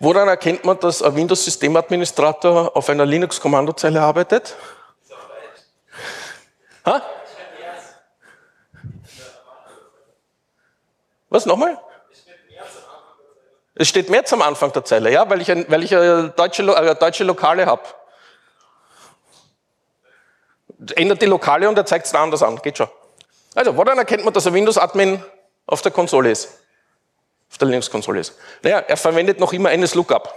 Woran 0.00 0.28
erkennt 0.28 0.64
man, 0.64 0.78
dass 0.78 1.02
ein 1.02 1.14
Windows-Systemadministrator 1.16 2.76
auf 2.76 2.88
einer 2.88 3.04
Linux-Kommandozeile 3.04 4.00
arbeitet? 4.00 4.56
Ha? 6.86 7.02
Was 11.30 11.46
nochmal? 11.46 11.78
Es 13.74 13.88
steht 13.88 14.08
März 14.10 14.32
am 14.32 14.42
Anfang 14.42 14.72
der 14.72 14.84
Zeile, 14.84 15.12
ja, 15.12 15.28
weil 15.28 15.40
ich, 15.40 15.50
ein, 15.50 15.66
weil 15.68 15.84
ich 15.84 15.94
eine 15.94 16.30
deutsche, 16.30 16.76
eine 16.76 16.94
deutsche 16.94 17.24
Lokale 17.24 17.66
habe 17.66 17.82
ändert 20.94 21.22
die 21.22 21.26
Lokale 21.26 21.68
und 21.68 21.76
er 21.76 21.86
zeigt 21.86 22.06
es 22.06 22.12
da 22.12 22.22
anders 22.22 22.42
an. 22.42 22.56
Geht 22.62 22.78
schon. 22.78 22.88
Also, 23.54 23.76
woran 23.76 23.98
erkennt 23.98 24.24
man, 24.24 24.32
dass 24.32 24.46
ein 24.46 24.54
Windows-Admin 24.54 25.22
auf 25.68 25.82
der 25.82 25.92
Konsole 25.92 26.32
ist? 26.32 26.48
Auf 27.50 27.58
der 27.58 27.68
Linux-Konsole 27.68 28.20
ist. 28.20 28.34
Naja, 28.62 28.80
er 28.80 28.96
verwendet 28.96 29.38
noch 29.38 29.52
immer 29.52 29.68
eines 29.68 29.94
Lookup. 29.94 30.34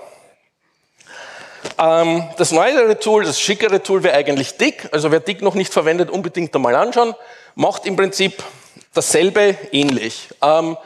Ähm, 1.78 2.30
das 2.38 2.52
neuere 2.52 3.00
Tool, 3.00 3.24
das 3.24 3.40
schickere 3.40 3.82
Tool 3.82 4.04
wäre 4.04 4.16
eigentlich 4.16 4.58
Dick. 4.58 4.90
Also 4.92 5.12
wer 5.12 5.20
Dick 5.20 5.42
noch 5.42 5.56
nicht 5.56 5.74
verwendet, 5.74 6.10
unbedingt 6.10 6.54
einmal 6.56 6.76
anschauen. 6.76 7.16
Macht 7.56 7.86
im 7.86 7.96
Prinzip 7.96 8.44
dasselbe 8.94 9.58
ähnlich. 9.72 10.30
Ähm, 10.42 10.78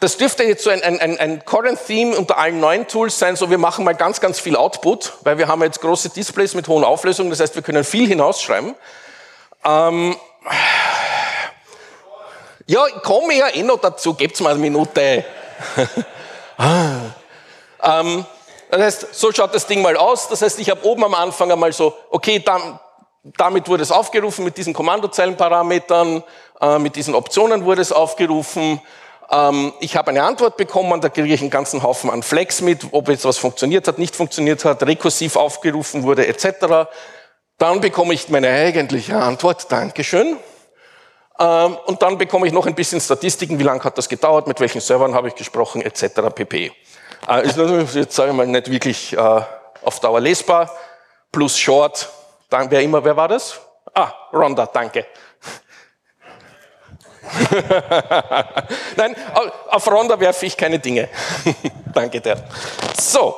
das 0.00 0.18
dürfte 0.18 0.44
jetzt 0.44 0.62
so 0.62 0.68
ein, 0.68 0.82
ein, 0.82 1.18
ein 1.18 1.44
Current-Theme 1.44 2.16
unter 2.16 2.36
allen 2.36 2.60
neuen 2.60 2.86
Tools 2.86 3.18
sein, 3.18 3.34
so 3.36 3.48
wir 3.48 3.56
machen 3.56 3.84
mal 3.84 3.94
ganz, 3.94 4.20
ganz 4.20 4.38
viel 4.38 4.54
Output, 4.54 5.14
weil 5.22 5.38
wir 5.38 5.48
haben 5.48 5.62
jetzt 5.62 5.80
große 5.80 6.10
Displays 6.10 6.54
mit 6.54 6.68
hohen 6.68 6.84
Auflösungen, 6.84 7.30
das 7.30 7.40
heißt, 7.40 7.54
wir 7.54 7.62
können 7.62 7.82
viel 7.82 8.06
hinausschreiben. 8.06 8.74
Ähm, 9.64 10.16
ja, 12.66 12.86
ich 12.86 13.02
komme 13.02 13.34
ja 13.34 13.48
eh 13.48 13.62
noch 13.62 13.78
dazu, 13.78 14.14
gebt's 14.14 14.40
mal 14.40 14.50
eine 14.50 14.58
Minute. 14.58 15.24
ähm, 16.58 18.24
das 18.70 18.80
heißt, 18.80 19.14
so 19.14 19.30
schaut 19.32 19.54
das 19.54 19.66
Ding 19.66 19.82
mal 19.82 19.96
aus. 19.96 20.28
Das 20.28 20.42
heißt, 20.42 20.58
ich 20.58 20.68
habe 20.70 20.84
oben 20.84 21.04
am 21.04 21.14
Anfang 21.14 21.50
einmal 21.52 21.72
so, 21.72 21.94
okay, 22.10 22.40
dann, 22.40 22.80
damit 23.36 23.68
wurde 23.68 23.84
es 23.84 23.92
aufgerufen 23.92 24.44
mit 24.44 24.56
diesen 24.56 24.74
Kommandozeilenparametern, 24.74 26.24
äh, 26.60 26.78
mit 26.78 26.96
diesen 26.96 27.14
Optionen 27.14 27.64
wurde 27.64 27.82
es 27.82 27.92
aufgerufen. 27.92 28.80
Ähm, 29.30 29.72
ich 29.78 29.96
habe 29.96 30.10
eine 30.10 30.24
Antwort 30.24 30.56
bekommen, 30.56 31.00
da 31.00 31.08
kriege 31.08 31.32
ich 31.32 31.40
einen 31.40 31.50
ganzen 31.50 31.84
Haufen 31.84 32.10
an 32.10 32.24
Flex 32.24 32.60
mit, 32.62 32.86
ob 32.90 33.08
jetzt 33.08 33.24
was 33.24 33.38
funktioniert 33.38 33.86
hat, 33.86 33.98
nicht 33.98 34.16
funktioniert 34.16 34.64
hat, 34.64 34.82
rekursiv 34.82 35.36
aufgerufen 35.36 36.02
wurde 36.02 36.26
etc. 36.26 36.88
Dann 37.58 37.80
bekomme 37.80 38.12
ich 38.12 38.28
meine 38.28 38.48
eigentliche 38.48 39.16
Antwort, 39.16 39.70
Dankeschön. 39.70 40.36
Ähm, 41.38 41.76
und 41.86 42.00
dann 42.02 42.16
bekomme 42.16 42.46
ich 42.46 42.52
noch 42.52 42.66
ein 42.66 42.74
bisschen 42.74 43.00
Statistiken, 43.00 43.58
wie 43.58 43.62
lange 43.62 43.82
hat 43.84 43.98
das 43.98 44.08
gedauert, 44.08 44.46
mit 44.46 44.58
welchen 44.60 44.80
Servern 44.80 45.14
habe 45.14 45.28
ich 45.28 45.34
gesprochen 45.34 45.82
etc. 45.82 46.34
pp. 46.34 46.72
Äh, 47.28 47.46
ist 47.46 47.94
jetzt 47.94 48.16
sage 48.16 48.30
ich 48.30 48.36
mal 48.36 48.46
nicht 48.46 48.70
wirklich 48.70 49.12
äh, 49.12 49.40
auf 49.82 50.00
Dauer 50.00 50.20
lesbar. 50.20 50.70
Plus 51.30 51.58
Short, 51.58 52.08
dann, 52.48 52.70
wer 52.70 52.80
immer, 52.82 53.04
wer 53.04 53.16
war 53.16 53.28
das? 53.28 53.60
Ah, 53.92 54.12
Ronda, 54.32 54.66
danke. 54.66 55.06
Nein, 58.96 59.16
auf 59.68 59.90
Ronda 59.90 60.18
werfe 60.18 60.46
ich 60.46 60.56
keine 60.56 60.78
Dinge. 60.78 61.08
Danke 61.92 62.20
dir. 62.20 62.36
So, 63.00 63.34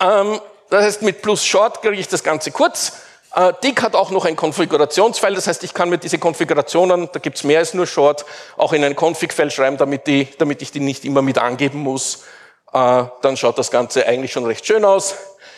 ähm, 0.00 0.40
das 0.70 0.84
heißt, 0.84 1.02
mit 1.02 1.20
plus 1.22 1.44
Short 1.44 1.82
kriege 1.82 1.96
ich 1.96 2.08
das 2.08 2.22
Ganze 2.22 2.50
kurz. 2.52 2.92
Äh, 3.34 3.52
Dick 3.62 3.82
hat 3.82 3.94
auch 3.94 4.10
noch 4.10 4.24
ein 4.24 4.36
Konfigurationsfile, 4.36 5.34
das 5.34 5.46
heißt, 5.46 5.64
ich 5.64 5.74
kann 5.74 5.90
mir 5.90 5.98
diese 5.98 6.18
Konfigurationen, 6.18 7.08
da 7.12 7.18
gibt 7.18 7.36
es 7.36 7.44
mehr 7.44 7.58
als 7.58 7.74
nur 7.74 7.86
Short, 7.86 8.24
auch 8.56 8.72
in 8.72 8.84
ein 8.84 8.94
Config-File 8.94 9.50
schreiben, 9.50 9.76
damit, 9.76 10.06
die, 10.06 10.28
damit 10.38 10.62
ich 10.62 10.70
die 10.70 10.80
nicht 10.80 11.04
immer 11.04 11.22
mit 11.22 11.38
angeben 11.38 11.80
muss. 11.80 12.24
Äh, 12.72 13.04
dann 13.22 13.36
schaut 13.36 13.58
das 13.58 13.70
Ganze 13.70 14.06
eigentlich 14.06 14.32
schon 14.32 14.44
recht 14.46 14.66
schön 14.66 14.84
aus. 14.84 15.14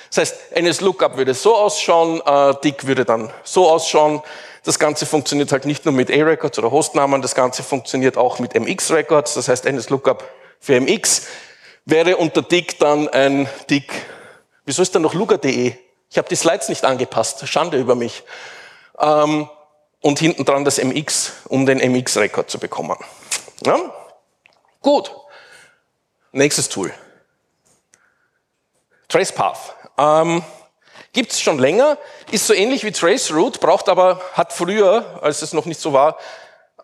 Das 0.09 0.19
heißt, 0.19 0.53
NS-Lookup 0.53 1.17
würde 1.17 1.35
so 1.35 1.57
ausschauen, 1.57 2.23
äh, 2.25 2.55
Dick 2.63 2.87
würde 2.87 3.05
dann 3.05 3.33
so 3.45 3.69
ausschauen. 3.69 4.23
Das 4.65 4.79
Ganze 4.79 5.07
funktioniert 5.07 5.53
halt 5.53 5.65
nicht 5.65 5.85
nur 5.85 5.93
mit 5.93 6.11
A-Records 6.11 6.59
oder 6.59 6.71
Hostnamen, 6.71 7.23
das 7.23 7.35
Ganze 7.35 7.63
funktioniert 7.63 8.17
auch 8.17 8.39
mit 8.39 8.55
MX-Records, 8.55 9.35
das 9.35 9.49
heißt 9.49 9.67
NS-Lookup 9.67 10.25
für 10.61 10.81
MX 10.81 11.23
wäre 11.87 12.17
unter 12.17 12.43
Dick 12.43 12.79
dann 12.79 13.09
ein 13.09 13.49
Dick, 13.71 13.93
wieso 14.65 14.83
ist 14.83 14.95
da 14.95 14.99
noch 14.99 15.15
Luga.de? 15.15 15.86
Ich 16.11 16.19
habe 16.19 16.29
die 16.29 16.37
Slides 16.37 16.69
nicht 16.69 16.85
angepasst, 16.85 17.47
Schande 17.49 17.79
über 17.79 17.95
mich. 17.95 18.23
Ähm, 18.99 19.49
und 20.01 20.19
hinten 20.19 20.45
dran 20.45 20.65
das 20.65 20.79
MX, 20.79 21.33
um 21.49 21.67
den 21.67 21.79
MX-Record 21.79 22.49
zu 22.51 22.59
bekommen. 22.59 22.97
Ja? 23.65 23.77
Gut. 24.81 25.13
Nächstes 26.33 26.69
Tool. 26.69 26.93
TracePath. 29.09 29.75
Ähm, 29.99 30.43
Gibt 31.13 31.33
es 31.33 31.41
schon 31.41 31.59
länger, 31.59 31.97
ist 32.31 32.47
so 32.47 32.53
ähnlich 32.53 32.85
wie 32.85 32.93
Traceroute, 32.93 33.59
braucht 33.59 33.89
aber, 33.89 34.21
hat 34.35 34.53
früher, 34.53 35.19
als 35.23 35.41
es 35.41 35.55
noch 35.55 35.65
nicht 35.65 35.81
so 35.81 35.95
war, 35.95 36.19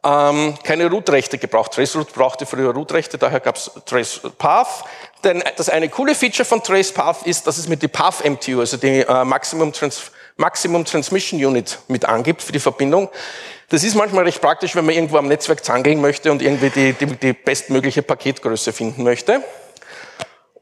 ähm, 0.02 0.56
keine 0.64 0.90
Root-Rechte 0.90 1.38
gebraucht. 1.38 1.72
Traceroute 1.74 2.12
brauchte 2.12 2.46
früher 2.46 2.72
Root-Rechte, 2.72 3.18
daher 3.18 3.40
gab 3.40 3.56
es 3.56 3.70
TracePath. 3.84 4.84
Denn 5.24 5.42
das 5.56 5.68
eine 5.68 5.88
coole 5.88 6.14
Feature 6.14 6.44
von 6.44 6.62
TracePath 6.62 7.26
ist, 7.26 7.46
dass 7.46 7.58
es 7.58 7.68
mit 7.68 7.82
die 7.82 7.88
Path-MTU, 7.88 8.60
also 8.60 8.76
die 8.76 9.00
äh, 9.00 9.24
Maximum, 9.24 9.72
Trans 9.72 10.10
Maximum 10.36 10.84
Transmission 10.84 11.44
Unit 11.44 11.78
mit 11.88 12.06
angibt 12.06 12.42
für 12.42 12.52
die 12.52 12.58
Verbindung. 12.58 13.10
Das 13.68 13.84
ist 13.84 13.94
manchmal 13.94 14.24
recht 14.24 14.40
praktisch, 14.40 14.74
wenn 14.74 14.84
man 14.84 14.94
irgendwo 14.94 15.18
am 15.18 15.28
Netzwerk 15.28 15.64
zangeln 15.64 16.00
möchte 16.00 16.32
und 16.32 16.42
irgendwie 16.42 16.70
die, 16.70 16.92
die, 16.94 17.06
die 17.06 17.32
bestmögliche 17.32 18.02
Paketgröße 18.02 18.72
finden 18.72 19.02
möchte. 19.02 19.42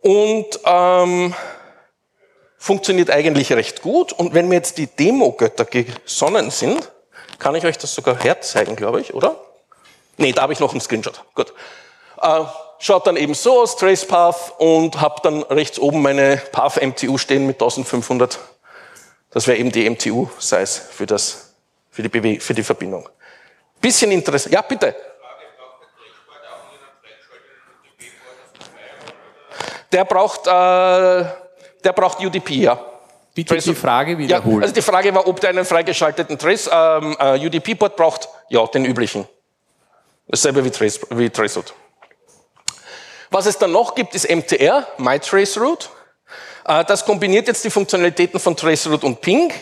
Und 0.00 0.60
ähm, 0.64 1.34
funktioniert 2.58 3.10
eigentlich 3.10 3.52
recht 3.52 3.82
gut. 3.82 4.12
Und 4.12 4.34
wenn 4.34 4.48
mir 4.48 4.56
jetzt 4.56 4.78
die 4.78 4.86
Demo-Götter 4.86 5.64
gesonnen 5.64 6.50
sind, 6.50 6.90
kann 7.38 7.54
ich 7.54 7.64
euch 7.64 7.78
das 7.78 7.94
sogar 7.94 8.18
herzeigen, 8.18 8.76
glaube 8.76 9.00
ich, 9.00 9.14
oder? 9.14 9.40
Nee, 10.16 10.32
da 10.32 10.42
habe 10.42 10.52
ich 10.52 10.60
noch 10.60 10.72
einen 10.72 10.80
Screenshot. 10.80 11.24
Gut. 11.34 11.54
Äh, 12.20 12.44
schaut 12.78 13.06
dann 13.06 13.16
eben 13.16 13.34
so 13.34 13.60
aus, 13.60 13.76
TracePath, 13.76 14.54
und 14.58 15.00
habe 15.00 15.20
dann 15.22 15.42
rechts 15.44 15.78
oben 15.78 16.02
meine 16.02 16.36
Path-MTU 16.52 17.18
stehen 17.18 17.46
mit 17.46 17.56
1500. 17.56 18.38
Das 19.30 19.46
wäre 19.46 19.58
eben 19.58 19.70
die 19.70 19.88
MTU-Size 19.88 20.80
für, 20.90 21.06
das, 21.06 21.54
für, 21.90 22.02
die 22.02 22.08
BW, 22.08 22.40
für 22.40 22.54
die 22.54 22.62
Verbindung. 22.62 23.08
Bisschen 23.80 24.10
interessant. 24.10 24.54
Ja, 24.54 24.62
bitte. 24.62 24.94
Der 29.92 30.04
braucht 30.04 30.46
äh, 30.46 31.24
der 31.84 31.92
braucht 31.92 32.20
UDP, 32.20 32.54
ja. 32.54 32.78
Bitte 33.34 33.54
Trace 33.54 33.64
die 33.64 33.74
Frage 33.74 34.18
wiederholen. 34.18 34.56
Ja, 34.56 34.62
also 34.62 34.74
die 34.74 34.82
Frage 34.82 35.14
war, 35.14 35.26
ob 35.26 35.40
der 35.40 35.50
einen 35.50 35.64
freigeschalteten 35.64 36.36
Trace 36.36 36.68
ähm, 36.72 37.16
äh, 37.18 37.46
UDP-Port 37.46 37.96
braucht. 37.96 38.28
Ja, 38.48 38.66
den 38.66 38.84
üblichen. 38.84 39.26
Dasselbe 40.26 40.64
wie, 40.64 40.70
Trace, 40.70 41.00
wie 41.10 41.30
Traceroute. 41.30 41.72
Was 43.30 43.46
es 43.46 43.58
dann 43.58 43.70
noch 43.70 43.94
gibt, 43.94 44.14
ist 44.14 44.28
MTR, 44.28 44.86
MyTraceroute. 44.98 45.88
Äh, 46.64 46.84
das 46.84 47.04
kombiniert 47.04 47.46
jetzt 47.46 47.64
die 47.64 47.70
Funktionalitäten 47.70 48.40
von 48.40 48.56
Traceroute 48.56 49.06
und 49.06 49.20
Ping. 49.20 49.52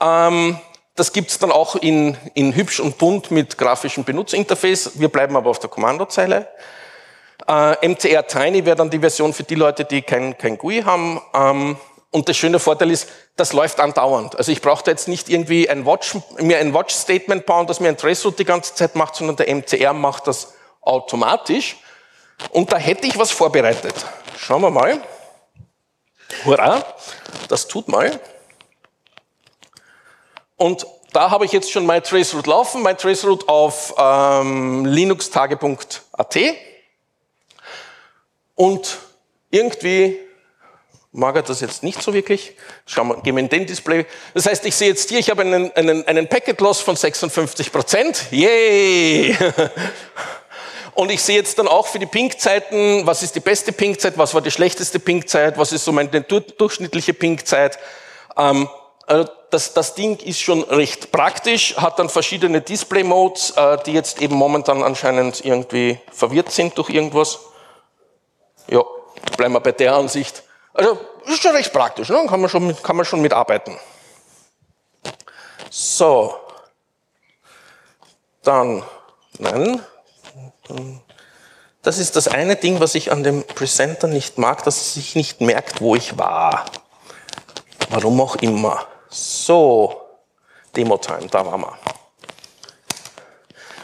Ähm, 0.00 0.58
das 0.96 1.12
gibt's 1.12 1.38
dann 1.38 1.52
auch 1.52 1.76
in, 1.76 2.16
in 2.34 2.56
hübsch 2.56 2.80
und 2.80 2.98
bunt 2.98 3.30
mit 3.30 3.56
grafischem 3.56 4.02
Benutzerinterface. 4.02 4.98
Wir 4.98 5.08
bleiben 5.08 5.36
aber 5.36 5.48
auf 5.48 5.60
der 5.60 5.70
Kommandozeile. 5.70 6.48
Äh, 7.46 7.88
MCR 7.88 8.26
Tiny 8.26 8.66
wäre 8.66 8.74
dann 8.74 8.90
die 8.90 8.98
Version 8.98 9.32
für 9.32 9.44
die 9.44 9.54
Leute, 9.54 9.84
die 9.84 10.02
kein, 10.02 10.36
kein 10.36 10.58
GUI 10.58 10.82
haben. 10.82 11.20
Ähm, 11.32 11.76
und 12.10 12.26
der 12.26 12.34
schöne 12.34 12.58
Vorteil 12.58 12.90
ist, 12.90 13.08
das 13.36 13.52
läuft 13.52 13.78
andauernd. 13.78 14.36
Also 14.36 14.50
ich 14.50 14.60
brauche 14.60 14.82
da 14.82 14.90
jetzt 14.90 15.06
nicht 15.06 15.28
irgendwie 15.28 15.70
ein 15.70 15.86
Watch, 15.86 16.16
mir 16.40 16.58
ein 16.58 16.74
Watch-Statement 16.74 17.46
bauen, 17.46 17.68
das 17.68 17.78
mir 17.78 17.90
ein 17.90 17.96
Traceroute 17.96 18.38
die 18.38 18.44
ganze 18.44 18.74
Zeit 18.74 18.96
macht, 18.96 19.14
sondern 19.14 19.36
der 19.36 19.54
MCR 19.54 19.92
macht 19.92 20.26
das 20.26 20.54
automatisch. 20.80 21.76
Und 22.50 22.72
da 22.72 22.76
hätte 22.76 23.06
ich 23.06 23.18
was 23.18 23.30
vorbereitet. 23.30 23.94
Schauen 24.38 24.62
wir 24.62 24.70
mal. 24.70 25.00
Hurra, 26.44 26.84
das 27.48 27.68
tut 27.68 27.88
mal. 27.88 28.20
Und 30.56 30.86
da 31.12 31.30
habe 31.30 31.44
ich 31.44 31.52
jetzt 31.52 31.70
schon 31.70 31.86
mein 31.86 32.02
Traceroute 32.02 32.50
laufen, 32.50 32.82
mein 32.82 32.98
Traceroute 32.98 33.48
auf 33.48 33.94
ähm, 33.96 34.84
linuxtage.at. 34.84 36.36
Und 38.54 38.98
irgendwie 39.50 40.18
mag 41.12 41.36
er 41.36 41.42
das 41.42 41.60
jetzt 41.60 41.82
nicht 41.82 42.02
so 42.02 42.12
wirklich. 42.12 42.54
Schauen 42.86 43.08
wir, 43.08 43.20
gehen 43.22 43.36
wir 43.36 43.42
in 43.42 43.48
den 43.48 43.66
Display. 43.66 44.04
Das 44.34 44.46
heißt, 44.46 44.66
ich 44.66 44.74
sehe 44.74 44.88
jetzt 44.88 45.08
hier, 45.08 45.18
ich 45.18 45.30
habe 45.30 45.42
einen, 45.42 45.72
einen, 45.72 46.06
einen 46.06 46.28
Packet 46.28 46.60
Loss 46.60 46.80
von 46.80 46.96
56 46.96 47.72
Prozent. 47.72 48.26
Yay! 48.30 49.36
Und 50.98 51.12
ich 51.12 51.22
sehe 51.22 51.36
jetzt 51.36 51.56
dann 51.60 51.68
auch 51.68 51.86
für 51.86 52.00
die 52.00 52.06
Ping-Zeiten, 52.06 53.06
was 53.06 53.22
ist 53.22 53.36
die 53.36 53.40
beste 53.40 53.70
Ping-Zeit, 53.70 54.18
was 54.18 54.34
war 54.34 54.40
die 54.40 54.50
schlechteste 54.50 54.98
Ping-Zeit, 54.98 55.56
was 55.56 55.70
ist 55.70 55.84
so 55.84 55.92
meine 55.92 56.08
durchschnittliche 56.08 57.14
Ping-Zeit. 57.14 57.78
Ähm, 58.36 58.68
also 59.06 59.30
das, 59.50 59.74
das 59.74 59.94
Ding 59.94 60.18
ist 60.18 60.40
schon 60.40 60.64
recht 60.64 61.12
praktisch, 61.12 61.76
hat 61.76 62.00
dann 62.00 62.08
verschiedene 62.08 62.60
Display-Modes, 62.62 63.52
äh, 63.52 63.78
die 63.86 63.92
jetzt 63.92 64.20
eben 64.20 64.34
momentan 64.34 64.82
anscheinend 64.82 65.44
irgendwie 65.44 66.00
verwirrt 66.10 66.50
sind 66.50 66.76
durch 66.76 66.90
irgendwas. 66.90 67.38
Ja, 68.68 68.82
bleiben 69.36 69.54
wir 69.54 69.60
bei 69.60 69.70
der 69.70 69.94
Ansicht. 69.94 70.42
Also 70.74 70.98
ist 71.26 71.40
schon 71.40 71.54
recht 71.54 71.72
praktisch, 71.72 72.08
ne? 72.08 72.26
kann, 72.28 72.40
man 72.40 72.50
schon 72.50 72.66
mit, 72.66 72.82
kann 72.82 72.96
man 72.96 73.06
schon 73.06 73.20
mitarbeiten. 73.20 73.78
So, 75.70 76.34
dann, 78.42 78.82
nein, 79.38 79.80
das 81.82 81.98
ist 81.98 82.16
das 82.16 82.28
eine 82.28 82.56
Ding, 82.56 82.80
was 82.80 82.94
ich 82.94 83.12
an 83.12 83.22
dem 83.22 83.44
Presenter 83.44 84.08
nicht 84.08 84.38
mag, 84.38 84.64
dass 84.64 84.76
es 84.76 84.94
sich 84.94 85.14
nicht 85.14 85.40
merkt, 85.40 85.80
wo 85.80 85.94
ich 85.94 86.18
war. 86.18 86.64
Warum 87.90 88.20
auch 88.20 88.36
immer. 88.36 88.86
So, 89.08 90.02
Demo-Time, 90.76 91.28
da 91.30 91.46
waren 91.46 91.62
wir. 91.62 91.78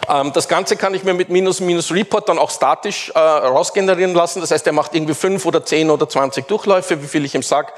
Ähm, 0.08 0.32
das 0.34 0.48
Ganze 0.48 0.76
kann 0.76 0.92
ich 0.92 1.04
mir 1.04 1.14
mit 1.14 1.30
minus 1.30 1.60
minus 1.60 1.90
Report 1.90 2.28
dann 2.28 2.38
auch 2.38 2.50
statisch 2.50 3.10
äh, 3.14 3.18
rausgenerieren 3.18 4.12
lassen. 4.14 4.40
Das 4.40 4.50
heißt, 4.50 4.66
er 4.66 4.74
macht 4.74 4.94
irgendwie 4.94 5.14
fünf 5.14 5.46
oder 5.46 5.64
zehn 5.64 5.90
oder 5.90 6.06
zwanzig 6.08 6.46
Durchläufe, 6.46 7.02
wie 7.02 7.06
viel 7.06 7.24
ich 7.24 7.34
ihm 7.34 7.42
sag, 7.42 7.72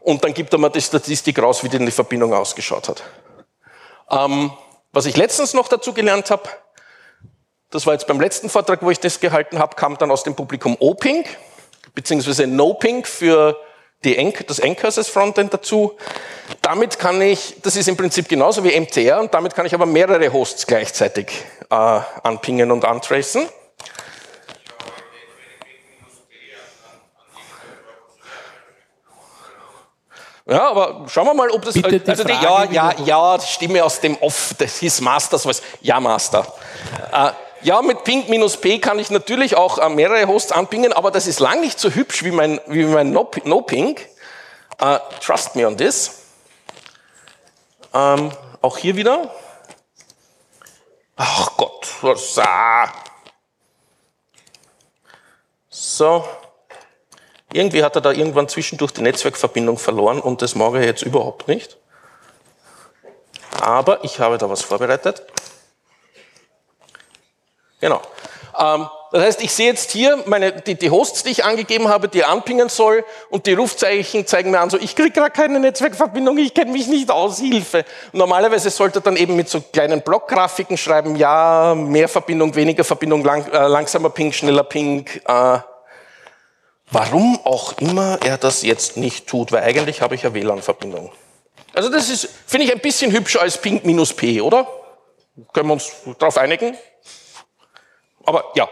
und 0.00 0.24
dann 0.24 0.34
gibt 0.34 0.52
er 0.52 0.58
mir 0.58 0.70
die 0.70 0.80
Statistik 0.80 1.40
raus, 1.40 1.62
wie 1.62 1.68
denn 1.68 1.86
die 1.86 1.92
Verbindung 1.92 2.34
ausgeschaut 2.34 2.88
hat. 2.88 3.02
Ähm, 4.10 4.50
was 4.92 5.06
ich 5.06 5.16
letztens 5.16 5.54
noch 5.54 5.68
dazu 5.68 5.92
gelernt 5.92 6.30
habe, 6.30 6.48
das 7.70 7.86
war 7.86 7.92
jetzt 7.92 8.06
beim 8.06 8.20
letzten 8.20 8.48
Vortrag, 8.48 8.82
wo 8.82 8.90
ich 8.90 9.00
das 9.00 9.20
gehalten 9.20 9.58
habe, 9.58 9.76
kam 9.76 9.98
dann 9.98 10.10
aus 10.10 10.22
dem 10.22 10.34
Publikum 10.34 10.76
O-Ping, 10.78 11.24
beziehungsweise 11.94 12.46
No-Ping 12.46 13.04
für 13.04 13.58
Enk, 14.04 14.46
das 14.46 14.58
Encurses 14.58 15.08
Frontend 15.08 15.52
dazu. 15.52 15.96
Damit 16.62 16.98
kann 16.98 17.20
ich, 17.20 17.56
das 17.62 17.76
ist 17.76 17.88
im 17.88 17.96
Prinzip 17.96 18.28
genauso 18.28 18.64
wie 18.64 18.78
MTR, 18.78 19.20
und 19.20 19.34
damit 19.34 19.54
kann 19.54 19.66
ich 19.66 19.74
aber 19.74 19.86
mehrere 19.86 20.32
Hosts 20.32 20.66
gleichzeitig 20.66 21.28
äh, 21.70 21.74
anpingen 21.74 22.70
und 22.70 22.84
antracen. 22.84 23.48
Ja, 30.46 30.70
aber 30.70 31.04
schauen 31.08 31.26
wir 31.26 31.34
mal, 31.34 31.50
ob 31.50 31.62
das. 31.62 31.74
Bitte 31.74 32.00
die 32.00 32.10
also 32.10 32.24
die, 32.24 32.32
ja, 32.32 32.64
ja, 32.64 32.94
ja, 33.04 33.38
Stimme 33.38 33.84
aus 33.84 34.00
dem 34.00 34.16
Off, 34.22 34.54
das 34.56 34.78
hieß 34.78 35.02
Masters 35.02 35.44
was. 35.44 35.60
Ja, 35.82 36.00
Master. 36.00 36.46
Äh, 37.12 37.32
ja, 37.62 37.82
mit 37.82 38.04
Ping-P 38.04 38.78
kann 38.78 38.98
ich 38.98 39.10
natürlich 39.10 39.56
auch 39.56 39.78
äh, 39.78 39.88
mehrere 39.88 40.26
Hosts 40.26 40.52
anpingen, 40.52 40.92
aber 40.92 41.10
das 41.10 41.26
ist 41.26 41.40
lang 41.40 41.60
nicht 41.60 41.78
so 41.78 41.90
hübsch 41.90 42.24
wie 42.24 42.30
mein, 42.30 42.60
wie 42.66 42.84
mein 42.84 43.12
No-Ping. 43.12 43.98
uh, 44.80 44.98
trust 45.20 45.56
me 45.56 45.66
on 45.66 45.76
this. 45.76 46.22
Ähm, 47.92 48.30
auch 48.60 48.78
hier 48.78 48.96
wieder. 48.96 49.32
Ach 51.16 51.56
Gott, 51.56 51.88
was? 52.02 52.40
So. 55.68 56.24
Irgendwie 57.52 57.82
hat 57.82 57.96
er 57.96 58.02
da 58.02 58.12
irgendwann 58.12 58.48
zwischendurch 58.48 58.92
die 58.92 59.00
Netzwerkverbindung 59.00 59.78
verloren 59.78 60.20
und 60.20 60.42
das 60.42 60.54
mag 60.54 60.74
er 60.74 60.84
jetzt 60.84 61.02
überhaupt 61.02 61.48
nicht. 61.48 61.78
Aber 63.60 64.04
ich 64.04 64.20
habe 64.20 64.38
da 64.38 64.50
was 64.50 64.62
vorbereitet. 64.62 65.22
Genau. 67.80 68.00
Ähm, 68.58 68.88
das 69.10 69.22
heißt, 69.22 69.42
ich 69.42 69.52
sehe 69.52 69.68
jetzt 69.68 69.90
hier 69.92 70.22
meine, 70.26 70.52
die, 70.52 70.74
die, 70.74 70.90
Hosts, 70.90 71.22
die 71.22 71.30
ich 71.30 71.44
angegeben 71.44 71.88
habe, 71.88 72.08
die 72.08 72.24
anpingen 72.24 72.68
soll 72.68 73.04
und 73.30 73.46
die 73.46 73.54
Rufzeichen 73.54 74.26
zeigen 74.26 74.50
mir 74.50 74.60
an, 74.60 74.68
so 74.68 74.76
ich 74.76 74.94
kriege 74.94 75.12
gerade 75.12 75.30
keine 75.30 75.58
Netzwerkverbindung, 75.60 76.36
ich 76.36 76.52
kenne 76.52 76.72
mich 76.72 76.88
nicht 76.88 77.10
aus, 77.10 77.38
Hilfe. 77.38 77.84
Normalerweise 78.12 78.68
sollte 78.68 79.00
dann 79.00 79.16
eben 79.16 79.34
mit 79.34 79.48
so 79.48 79.60
kleinen 79.60 80.02
Blockgrafiken 80.02 80.76
schreiben, 80.76 81.16
ja, 81.16 81.74
mehr 81.74 82.08
Verbindung, 82.08 82.54
weniger 82.54 82.84
Verbindung, 82.84 83.24
lang, 83.24 83.46
äh, 83.50 83.66
langsamer 83.66 84.10
Ping, 84.10 84.32
schneller 84.32 84.64
Ping. 84.64 85.06
Äh, 85.26 85.58
warum 86.90 87.40
auch 87.44 87.78
immer 87.78 88.18
er 88.22 88.36
das 88.36 88.62
jetzt 88.62 88.98
nicht 88.98 89.26
tut, 89.26 89.52
weil 89.52 89.62
eigentlich 89.62 90.02
habe 90.02 90.16
ich 90.16 90.22
ja 90.22 90.34
WLAN-Verbindung. 90.34 91.12
Also 91.72 91.88
das 91.90 92.10
ist, 92.10 92.28
finde 92.46 92.66
ich, 92.66 92.72
ein 92.72 92.80
bisschen 92.80 93.12
hübscher 93.12 93.40
als 93.40 93.56
Ping 93.58 93.80
minus 93.84 94.12
P, 94.12 94.40
oder? 94.40 94.66
Können 95.52 95.68
wir 95.68 95.74
uns 95.74 95.92
darauf 96.18 96.36
einigen? 96.36 96.76
Aber 98.28 98.44
ja, 98.54 98.68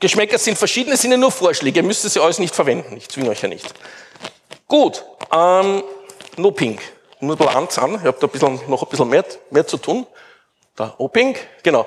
Geschmäcker 0.00 0.38
sind 0.38 0.58
verschiedene, 0.58 0.96
sind 0.96 1.12
ja 1.12 1.16
nur 1.16 1.30
Vorschläge. 1.30 1.78
Ihr 1.78 1.84
müsst 1.84 2.02
sie 2.02 2.20
alles 2.20 2.40
nicht 2.40 2.52
verwenden. 2.52 2.96
Ich 2.96 3.08
zwinge 3.08 3.30
euch 3.30 3.40
ja 3.40 3.48
nicht. 3.48 3.72
Gut, 4.66 5.04
ähm, 5.32 5.84
no 6.36 6.50
pink. 6.50 6.80
Nur 7.20 7.40
ein 7.40 7.68
bisschen 7.68 7.84
an. 7.84 7.94
Ich 7.94 8.04
habe 8.04 8.16
da 8.18 8.26
ein 8.26 8.30
bisschen, 8.30 8.60
noch 8.66 8.82
ein 8.82 8.88
bisschen 8.88 9.08
mehr, 9.08 9.24
mehr 9.50 9.64
zu 9.68 9.76
tun. 9.76 10.04
Da, 10.74 10.96
O-Pink, 10.98 11.38
genau. 11.62 11.86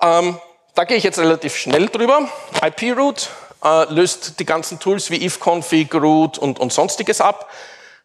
Ähm, 0.00 0.38
da 0.76 0.84
gehe 0.84 0.96
ich 0.96 1.02
jetzt 1.02 1.18
relativ 1.18 1.56
schnell 1.56 1.88
drüber. 1.88 2.28
IP-Root 2.64 3.30
äh, 3.64 3.92
löst 3.92 4.38
die 4.38 4.46
ganzen 4.46 4.78
Tools 4.78 5.10
wie 5.10 5.24
ifconfig, 5.24 5.92
root 5.92 6.38
und, 6.38 6.60
und 6.60 6.72
sonstiges 6.72 7.20
ab. 7.20 7.50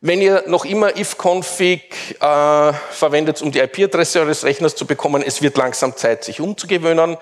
Wenn 0.06 0.22
ihr 0.22 0.44
noch 0.48 0.66
immer 0.66 0.98
ifconfig 0.98 2.18
äh, 2.20 2.74
verwendet, 2.74 3.42
um 3.42 3.54
die 3.54 3.60
IP-Adresse 3.60 4.20
eures 4.20 4.44
Rechners 4.44 4.76
zu 4.76 4.86
bekommen, 4.86 5.24
es 5.26 5.42
wird 5.42 5.56
langsam 5.56 5.96
Zeit, 5.96 6.26
sich 6.26 6.42
umzugewöhnen. 6.42 7.16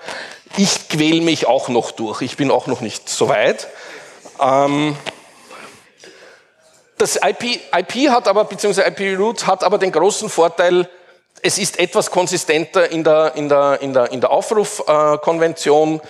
Ich 0.56 0.88
quäle 0.88 1.20
mich 1.20 1.46
auch 1.46 1.68
noch 1.68 1.92
durch. 1.92 2.22
Ich 2.22 2.36
bin 2.36 2.50
auch 2.50 2.66
noch 2.66 2.80
nicht 2.80 3.08
so 3.08 3.28
weit. 3.28 3.68
Ähm, 4.40 4.96
das 6.98 7.20
IP, 7.24 7.60
IP 7.72 8.10
hat 8.10 8.26
aber, 8.26 8.46
beziehungsweise 8.46 8.88
IP-Root 8.88 9.46
hat 9.46 9.62
aber 9.62 9.78
den 9.78 9.92
großen 9.92 10.28
Vorteil, 10.28 10.88
es 11.40 11.58
ist 11.58 11.78
etwas 11.78 12.10
konsistenter 12.10 12.90
in 12.90 13.04
der, 13.04 13.36
in 13.36 13.48
der, 13.48 13.80
in 13.80 13.92
der, 13.94 14.10
in 14.10 14.20
der 14.20 14.32
Aufrufkonvention, 14.32 16.00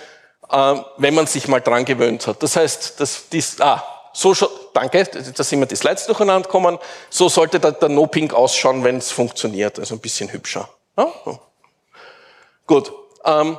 äh, 0.49 0.75
wenn 0.97 1.13
man 1.13 1.27
sich 1.27 1.47
mal 1.47 1.61
dran 1.61 1.85
gewöhnt 1.85 2.25
hat. 2.25 2.41
Das 2.41 2.55
heißt, 2.55 2.99
dass 2.99 3.29
dies, 3.29 3.61
ah, 3.61 3.92
so 4.13 4.33
danke, 4.73 5.03
da 5.03 5.43
sind 5.43 5.59
mir 5.59 5.65
die 5.65 5.75
Slides 5.75 6.05
durcheinander 6.05 6.47
gekommen. 6.47 6.77
So 7.09 7.29
sollte 7.29 7.59
der, 7.59 7.71
der 7.71 7.89
No-Ping 7.89 8.31
ausschauen, 8.31 8.83
wenn 8.83 8.97
es 8.97 9.11
funktioniert. 9.11 9.79
Also 9.79 9.95
ein 9.95 9.99
bisschen 9.99 10.31
hübscher. 10.31 10.69
Ja? 10.97 11.07
Gut. 12.67 12.91
Ähm, 13.25 13.57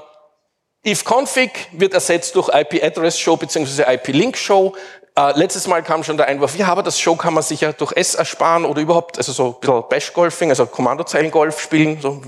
ifconfig 0.84 1.50
wird 1.72 1.94
ersetzt 1.94 2.36
durch 2.36 2.48
IP-Address-Show 2.48 3.36
bzw. 3.36 3.82
IP-Link-Show. 3.94 4.74
Äh, 5.16 5.38
letztes 5.38 5.66
Mal 5.68 5.82
kam 5.82 6.02
schon 6.02 6.16
der 6.16 6.26
Einwurf, 6.26 6.56
ja, 6.56 6.66
aber 6.66 6.82
das 6.82 6.98
Show 6.98 7.14
kann 7.14 7.34
man 7.34 7.44
sich 7.44 7.60
ja 7.60 7.72
durch 7.72 7.92
S 7.92 8.16
ersparen 8.16 8.64
oder 8.64 8.80
überhaupt, 8.80 9.16
also 9.16 9.32
so 9.32 9.46
ein 9.46 9.60
bisschen 9.60 9.88
Bash-Golfing, 9.88 10.50
also 10.50 10.66
Kommandozeilen-Golf 10.66 11.60
spielen, 11.60 12.00
so 12.00 12.20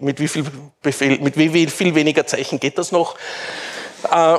mit 0.00 0.18
wie 0.18 0.26
viel 0.26 0.44
Befehl, 0.82 1.20
mit 1.20 1.36
wie 1.36 1.66
viel 1.68 1.94
weniger 1.94 2.26
Zeichen 2.26 2.58
geht 2.58 2.78
das 2.78 2.90
noch? 2.90 3.14
Äh, 4.10 4.38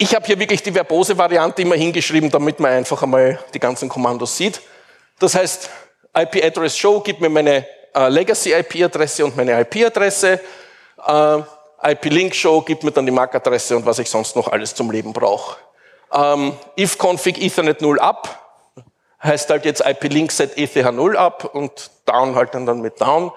ich 0.00 0.14
habe 0.14 0.24
hier 0.24 0.38
wirklich 0.38 0.62
die 0.62 0.72
verbose 0.72 1.18
Variante 1.18 1.60
immer 1.60 1.74
hingeschrieben, 1.74 2.30
damit 2.30 2.58
man 2.58 2.72
einfach 2.72 3.02
einmal 3.02 3.38
die 3.52 3.58
ganzen 3.58 3.86
Kommandos 3.86 4.34
sieht. 4.34 4.62
Das 5.18 5.34
heißt, 5.34 5.68
IP-Address 6.16 6.78
Show 6.78 7.00
gibt 7.00 7.20
mir 7.20 7.28
meine 7.28 7.66
äh, 7.94 8.08
Legacy-IP-Adresse 8.08 9.26
und 9.26 9.36
meine 9.36 9.60
IP-Adresse. 9.60 10.40
Äh, 11.06 11.38
IP-Link 11.82 12.34
Show 12.34 12.62
gibt 12.62 12.82
mir 12.82 12.92
dann 12.92 13.04
die 13.04 13.12
MAC-Adresse 13.12 13.76
und 13.76 13.84
was 13.84 13.98
ich 13.98 14.08
sonst 14.08 14.36
noch 14.36 14.48
alles 14.48 14.74
zum 14.74 14.90
Leben 14.90 15.12
brauche. 15.12 15.58
Ähm, 16.10 16.54
if-config 16.78 17.38
Ethernet 17.38 17.82
0 17.82 18.00
up 18.00 18.38
heißt 19.22 19.50
halt 19.50 19.66
jetzt 19.66 19.84
IP-Link 19.84 20.32
set 20.32 20.56
ETH 20.56 20.76
0 20.76 21.14
up 21.18 21.54
und 21.54 21.90
down 22.06 22.36
halt 22.36 22.54
dann, 22.54 22.64
dann 22.64 22.80
mit 22.80 22.98
down. 22.98 23.32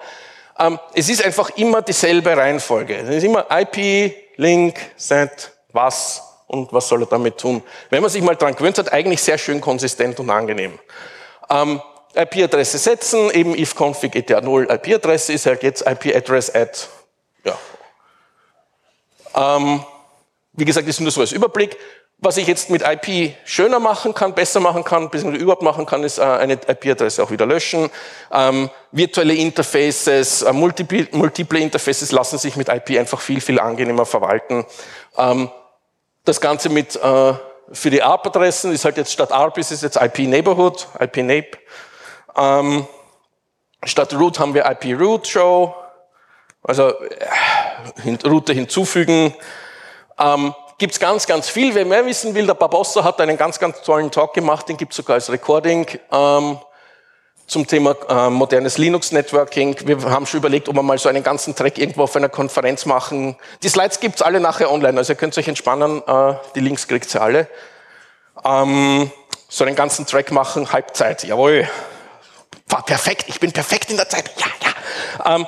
Ähm, 0.58 0.78
es 0.94 1.10
ist 1.10 1.22
einfach 1.22 1.50
immer 1.58 1.82
dieselbe 1.82 2.34
Reihenfolge. 2.34 2.96
Es 2.96 3.10
ist 3.10 3.24
immer 3.24 3.48
IP, 3.50 4.14
Link, 4.36 4.80
set, 4.96 5.52
was 5.70 6.33
Und 6.54 6.72
was 6.72 6.88
soll 6.88 7.02
er 7.02 7.06
damit 7.06 7.38
tun? 7.38 7.62
Wenn 7.90 8.00
man 8.00 8.10
sich 8.10 8.22
mal 8.22 8.36
dran 8.36 8.54
gewöhnt 8.54 8.78
hat, 8.78 8.92
eigentlich 8.92 9.22
sehr 9.22 9.38
schön 9.38 9.60
konsistent 9.60 10.20
und 10.20 10.30
angenehm. 10.30 10.78
Ähm, 11.50 11.80
IP-Adresse 12.14 12.78
setzen, 12.78 13.30
eben 13.32 13.54
ifconfig 13.56 14.12
eth0 14.12 14.72
IP-Adresse 14.72 15.32
ist 15.32 15.46
halt 15.46 15.62
jetzt 15.64 15.84
IP-Address 15.86 16.54
add. 16.54 16.78
Ja. 17.44 17.58
Ähm, 19.34 19.84
wie 20.52 20.64
gesagt, 20.64 20.86
ist 20.86 21.00
nur 21.00 21.10
so 21.10 21.20
als 21.20 21.32
Überblick. 21.32 21.76
Was 22.18 22.36
ich 22.36 22.46
jetzt 22.46 22.70
mit 22.70 22.82
IP 22.82 23.34
schöner 23.44 23.80
machen 23.80 24.14
kann, 24.14 24.34
besser 24.34 24.60
machen 24.60 24.84
kann, 24.84 25.10
beziehungsweise 25.10 25.42
überhaupt 25.42 25.62
machen 25.62 25.84
kann, 25.84 26.04
ist 26.04 26.18
äh, 26.18 26.22
eine 26.22 26.54
IP-Adresse 26.54 27.22
auch 27.22 27.32
wieder 27.32 27.44
löschen. 27.44 27.90
Ähm, 28.32 28.70
virtuelle 28.92 29.34
Interfaces, 29.34 30.42
äh, 30.42 30.52
multiple, 30.52 31.08
multiple, 31.10 31.58
Interfaces 31.58 32.12
lassen 32.12 32.38
sich 32.38 32.54
mit 32.54 32.68
IP 32.68 32.96
einfach 32.98 33.20
viel, 33.20 33.40
viel 33.40 33.58
angenehmer 33.58 34.06
verwalten. 34.06 34.64
Ähm, 35.18 35.50
das 36.24 36.40
Ganze 36.40 36.68
mit 36.68 36.96
äh, 36.96 37.34
für 37.72 37.90
die 37.90 38.02
ARP-Adressen 38.02 38.72
ist 38.72 38.84
halt 38.84 38.96
jetzt 38.96 39.12
statt 39.12 39.32
ARP 39.32 39.58
ist 39.58 39.72
es 39.72 39.82
jetzt 39.82 39.96
IP-Neighborhood, 39.96 40.88
IP-Nape. 41.00 41.58
Ähm, 42.36 42.86
statt 43.84 44.12
Root 44.14 44.38
haben 44.38 44.54
wir 44.54 44.66
IP-Root-Show, 44.66 45.74
also 46.62 46.88
äh, 46.88 48.18
Route 48.26 48.52
hinzufügen. 48.52 49.34
Ähm, 50.18 50.54
gibt's 50.78 50.98
ganz, 50.98 51.26
ganz 51.26 51.48
viel. 51.48 51.74
Wer 51.74 51.84
mehr 51.84 52.04
wissen 52.06 52.34
will, 52.34 52.46
der 52.46 52.54
Barbossa 52.54 53.04
hat 53.04 53.20
einen 53.20 53.36
ganz, 53.36 53.58
ganz 53.58 53.82
tollen 53.82 54.10
Talk 54.10 54.34
gemacht, 54.34 54.68
den 54.68 54.76
gibt's 54.76 54.96
sogar 54.96 55.14
als 55.14 55.30
Recording 55.30 55.86
ähm, 56.10 56.58
zum 57.46 57.66
Thema 57.66 57.96
äh, 58.08 58.30
modernes 58.30 58.78
Linux-Networking. 58.78 59.76
Wir 59.86 60.00
haben 60.10 60.26
schon 60.26 60.38
überlegt, 60.38 60.68
ob 60.68 60.76
wir 60.76 60.82
mal 60.82 60.98
so 60.98 61.08
einen 61.08 61.22
ganzen 61.22 61.54
Track 61.54 61.78
irgendwo 61.78 62.04
auf 62.04 62.16
einer 62.16 62.28
Konferenz 62.28 62.86
machen. 62.86 63.36
Die 63.62 63.68
Slides 63.68 64.00
gibt's 64.00 64.22
alle 64.22 64.40
nachher 64.40 64.70
online, 64.70 64.98
also 64.98 65.12
ihr 65.12 65.16
könnt 65.16 65.36
euch 65.36 65.48
entspannen, 65.48 66.02
äh, 66.06 66.34
die 66.54 66.60
Links 66.60 66.88
kriegt 66.88 67.14
ihr 67.14 67.22
alle. 67.22 67.48
Ähm, 68.44 69.10
so 69.48 69.64
einen 69.64 69.76
ganzen 69.76 70.06
Track 70.06 70.32
machen, 70.32 70.72
Halbzeit, 70.72 71.24
jawohl. 71.24 71.68
War 72.68 72.84
perfekt, 72.84 73.26
ich 73.28 73.40
bin 73.40 73.52
perfekt 73.52 73.90
in 73.90 73.96
der 73.96 74.08
Zeit, 74.08 74.30
ja, 74.38 74.46
ja. 74.62 75.36
Ähm, 75.36 75.46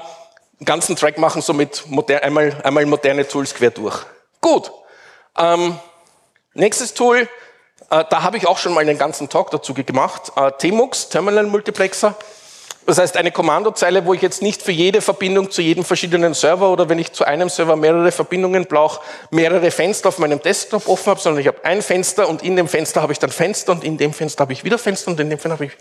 ganzen 0.64 0.96
Track 0.96 1.18
machen, 1.18 1.42
so 1.42 1.52
mit 1.52 1.84
moder 1.88 2.22
einmal, 2.22 2.60
einmal 2.62 2.86
moderne 2.86 3.26
Tools 3.26 3.54
quer 3.54 3.70
durch. 3.70 4.04
Gut. 4.40 4.70
Ähm, 5.36 5.78
nächstes 6.54 6.94
Tool, 6.94 7.28
da 7.88 8.22
habe 8.22 8.36
ich 8.36 8.46
auch 8.46 8.58
schon 8.58 8.74
mal 8.74 8.80
einen 8.80 8.98
ganzen 8.98 9.28
Talk 9.28 9.50
dazu 9.50 9.74
gemacht. 9.74 10.32
Äh, 10.36 10.52
TMUX, 10.52 11.08
Terminal 11.08 11.46
Multiplexer. 11.46 12.14
Das 12.86 12.98
heißt, 12.98 13.16
eine 13.16 13.32
Kommandozeile, 13.32 14.06
wo 14.06 14.14
ich 14.14 14.22
jetzt 14.22 14.42
nicht 14.42 14.62
für 14.62 14.70
jede 14.70 15.00
Verbindung 15.00 15.50
zu 15.50 15.60
jedem 15.60 15.84
verschiedenen 15.84 16.34
Server 16.34 16.70
oder 16.70 16.88
wenn 16.88 17.00
ich 17.00 17.12
zu 17.12 17.24
einem 17.24 17.48
Server 17.48 17.74
mehrere 17.74 18.12
Verbindungen 18.12 18.66
brauche, 18.66 19.00
mehrere 19.30 19.72
Fenster 19.72 20.08
auf 20.08 20.18
meinem 20.18 20.40
Desktop 20.40 20.88
offen 20.88 21.10
habe, 21.10 21.20
sondern 21.20 21.40
ich 21.40 21.48
habe 21.48 21.64
ein 21.64 21.82
Fenster 21.82 22.28
und 22.28 22.44
in 22.44 22.54
dem 22.54 22.68
Fenster 22.68 23.02
habe 23.02 23.12
ich 23.12 23.18
dann 23.18 23.30
Fenster 23.30 23.72
und 23.72 23.82
in 23.82 23.98
dem 23.98 24.12
Fenster 24.12 24.42
habe 24.42 24.52
ich 24.52 24.62
wieder 24.62 24.78
Fenster 24.78 25.10
und 25.10 25.18
in 25.18 25.30
dem 25.30 25.38
Fenster 25.38 25.54
habe 25.54 25.64
ich... 25.66 25.72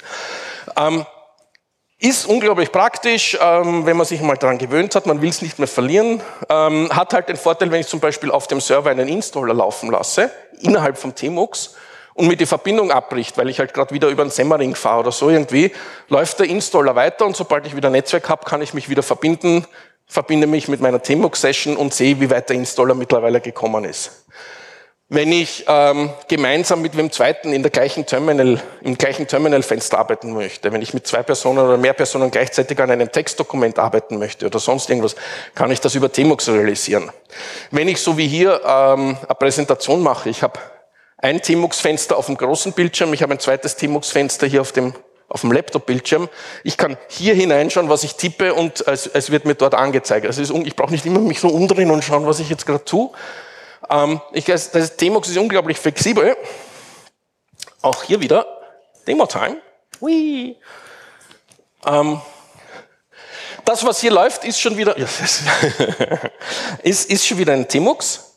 Ähm, 0.75 1.05
ist 1.99 2.25
unglaublich 2.25 2.71
praktisch, 2.71 3.38
ähm, 3.41 3.86
wenn 3.86 3.95
man 3.95 4.05
sich 4.05 4.21
mal 4.21 4.36
daran 4.36 4.58
gewöhnt 4.58 4.95
hat, 4.95 5.05
man 5.05 5.21
will 5.21 5.29
es 5.29 5.41
nicht 5.41 5.60
mehr 5.60 5.67
verlieren. 5.67 6.21
Ähm, 6.49 6.89
hat 6.91 7.13
halt 7.13 7.29
den 7.29 7.38
Vorteil, 7.38 7.71
wenn 7.71 7.81
ich 7.81 7.88
zum 7.88 7.99
Beispiel 7.99 8.31
auf 8.31 8.47
dem 8.47 8.60
Server 8.60 8.89
einen 8.89 9.08
Installer 9.08 9.53
laufen 9.53 9.89
lasse, 9.89 10.29
innerhalb 10.60 10.97
vom 10.97 11.15
Tmux, 11.15 11.75
und 12.15 12.27
mir 12.27 12.38
die 12.38 12.45
Verbindung 12.45 12.91
abbricht, 12.91 13.38
weil 13.38 13.49
ich 13.49 13.60
halt 13.60 13.73
gerade 13.73 13.93
wieder 13.93 14.08
über 14.08 14.23
einen 14.23 14.31
Semmering 14.31 14.73
fahre 14.73 15.01
oder 15.01 15.12
so 15.12 15.29
irgendwie, 15.29 15.71
läuft 16.08 16.39
der 16.39 16.47
Installer 16.47 16.95
weiter 16.95 17.25
und 17.25 17.36
sobald 17.36 17.67
ich 17.67 17.75
wieder 17.75 17.89
Netzwerk 17.89 18.29
habe, 18.29 18.45
kann 18.45 18.62
ich 18.62 18.73
mich 18.73 18.89
wieder 18.89 19.03
verbinden, 19.03 19.65
verbinde 20.08 20.47
mich 20.47 20.69
mit 20.69 20.79
meiner 20.79 21.01
Tmux-Session 21.01 21.75
und 21.75 21.93
sehe, 21.93 22.19
wie 22.21 22.29
weit 22.29 22.49
der 22.49 22.55
Installer 22.55 22.95
mittlerweile 22.95 23.41
gekommen 23.41 23.84
ist. 23.84 24.25
Wenn 25.07 25.31
ich 25.31 25.65
ähm, 25.67 26.09
gemeinsam 26.27 26.81
mit 26.81 26.95
dem 26.95 27.11
zweiten 27.11 27.53
in 27.53 27.61
der 27.61 27.69
gleichen 27.69 28.07
Terminal, 28.07 28.59
im 28.81 28.97
gleichen 28.97 29.27
Terminalfenster 29.27 29.99
arbeiten 29.99 30.33
möchte, 30.33 30.71
wenn 30.71 30.81
ich 30.81 30.95
mit 30.95 31.05
zwei 31.05 31.21
Personen 31.21 31.59
oder 31.59 31.77
mehr 31.77 31.93
Personen 31.93 32.31
gleichzeitig 32.31 32.79
an 32.79 32.89
einem 32.89 33.11
Textdokument 33.11 33.77
arbeiten 33.77 34.17
möchte 34.17 34.47
oder 34.47 34.57
sonst 34.57 34.89
irgendwas, 34.89 35.15
kann 35.53 35.69
ich 35.69 35.79
das 35.79 35.93
über 35.93 36.11
Tmux 36.11 36.49
realisieren. 36.49 37.11
Wenn 37.69 37.87
ich 37.87 38.01
so 38.01 38.17
wie 38.17 38.27
hier 38.27 38.61
ähm, 38.65 39.15
eine 39.21 39.35
Präsentation 39.37 40.01
mache, 40.01 40.27
ich 40.29 40.41
habe 40.41 40.59
ein 41.19 41.39
Tmux-Fenster 41.39 42.17
auf 42.17 42.25
dem 42.25 42.37
großen 42.37 42.73
Bildschirm, 42.73 43.13
ich 43.13 43.21
habe 43.21 43.33
ein 43.33 43.39
zweites 43.39 43.75
Tmux-Fenster 43.75 44.47
hier 44.47 44.61
auf 44.61 44.71
dem 44.71 44.95
auf 45.27 45.41
dem 45.41 45.51
Laptop-Bildschirm. 45.51 46.29
Ich 46.63 46.77
kann 46.77 46.97
hier 47.07 47.33
hineinschauen, 47.33 47.89
was 47.89 48.03
ich 48.03 48.15
tippe 48.15 48.53
und 48.53 48.87
es, 48.87 49.07
es 49.07 49.31
wird 49.31 49.45
mir 49.45 49.55
dort 49.55 49.73
angezeigt. 49.73 50.25
Also 50.27 50.41
ich 50.63 50.75
brauche 50.75 50.91
nicht 50.91 51.05
immer 51.05 51.19
mich 51.19 51.39
so 51.39 51.49
umdrehen 51.49 51.89
und 51.89 52.03
schauen, 52.03 52.27
was 52.27 52.39
ich 52.39 52.49
jetzt 52.49 52.67
gerade 52.67 52.85
tue, 52.85 53.09
ich, 54.32 54.45
das 54.45 54.98
Demos 54.98 55.28
ist 55.28 55.38
unglaublich 55.38 55.78
flexibel. 55.78 56.36
Auch 57.82 58.04
hier 58.04 58.19
wieder 58.19 58.45
Demo-Time. 59.08 59.58
Ähm, 61.86 62.21
das, 63.63 63.86
was 63.86 64.00
hier 64.00 64.12
läuft, 64.12 64.43
ist 64.43 64.60
schon 64.60 64.78
wieder, 64.78 64.95
ist, 66.84 67.10
ist 67.10 67.28
schon 67.28 67.38
wieder 67.38 67.54
ein 67.54 67.67
Tmux. 67.67 68.36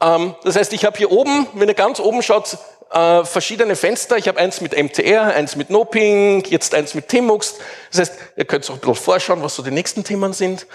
Ähm, 0.00 0.34
das 0.42 0.56
heißt, 0.56 0.72
ich 0.72 0.84
habe 0.84 0.96
hier 0.96 1.10
oben, 1.10 1.46
wenn 1.54 1.68
ihr 1.68 1.74
ganz 1.74 2.00
oben 2.00 2.22
schaut, 2.22 2.58
äh, 2.90 3.24
verschiedene 3.24 3.76
Fenster. 3.76 4.16
Ich 4.16 4.26
habe 4.26 4.38
eins 4.38 4.60
mit 4.60 4.76
MTR, 4.76 5.22
eins 5.34 5.56
mit 5.56 5.70
NoPing, 5.70 6.44
jetzt 6.48 6.74
eins 6.74 6.94
mit 6.94 7.08
Tmux. 7.08 7.56
Das 7.90 8.00
heißt, 8.00 8.14
ihr 8.36 8.44
könnt 8.44 8.68
auch 8.68 8.74
ein 8.74 8.80
bisschen 8.80 8.94
vorschauen, 8.96 9.42
was 9.42 9.54
so 9.54 9.62
die 9.62 9.70
nächsten 9.70 10.02
Themen 10.04 10.32
sind. 10.32 10.66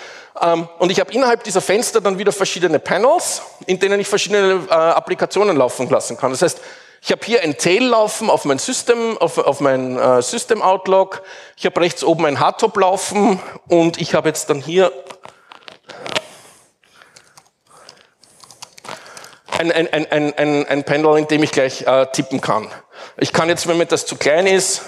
Ähm, 0.41 0.67
und 0.80 0.91
ich 0.91 0.99
habe 0.99 1.12
innerhalb 1.12 1.43
dieser 1.43 1.62
Fenster 1.62 2.01
dann 2.01 2.17
wieder 2.17 2.32
verschiedene 2.32 2.80
Panels, 2.80 3.41
in 3.65 3.80
denen 3.80 3.99
ich 3.99 4.08
verschiedene 4.08 4.62
äh, 4.69 4.73
Applikationen 4.73 5.58
laufen 5.58 5.89
lassen 5.89 6.17
kann. 6.17 6.32
Das 6.32 6.41
heißt, 6.41 6.62
ich 7.01 7.12
habe 7.12 7.23
hier 7.23 7.43
ein 7.43 7.58
Tail 7.58 7.84
laufen 7.84 8.30
auf 8.30 8.45
mein 8.45 8.58
System, 8.58 9.17
auf, 9.19 9.38
auf 9.38 9.60
mein 9.60 9.99
äh, 9.99 10.21
System 10.21 10.62
Outlook. 10.62 11.21
Ich 11.56 11.65
habe 11.65 11.80
rechts 11.82 12.04
oben 12.04 12.25
ein 12.25 12.39
Hardtop 12.39 12.78
laufen 12.78 13.39
und 13.67 14.01
ich 14.01 14.15
habe 14.15 14.30
jetzt 14.30 14.49
dann 14.49 14.60
hier 14.60 14.91
ein, 19.60 19.72
ein, 19.72 20.12
ein, 20.12 20.34
ein, 20.38 20.68
ein 20.68 20.84
Panel, 20.84 21.18
in 21.18 21.28
dem 21.28 21.44
ich 21.44 21.52
gleich 21.52 21.84
äh, 21.84 22.08
tippen 22.08 22.41
kann. 22.41 22.70
Ich 23.18 23.34
kann 23.34 23.50
jetzt, 23.50 23.68
wenn 23.68 23.78
mir 23.78 23.86
das 23.86 24.06
zu 24.06 24.15
klein 24.18 24.48
ist, 24.48 24.82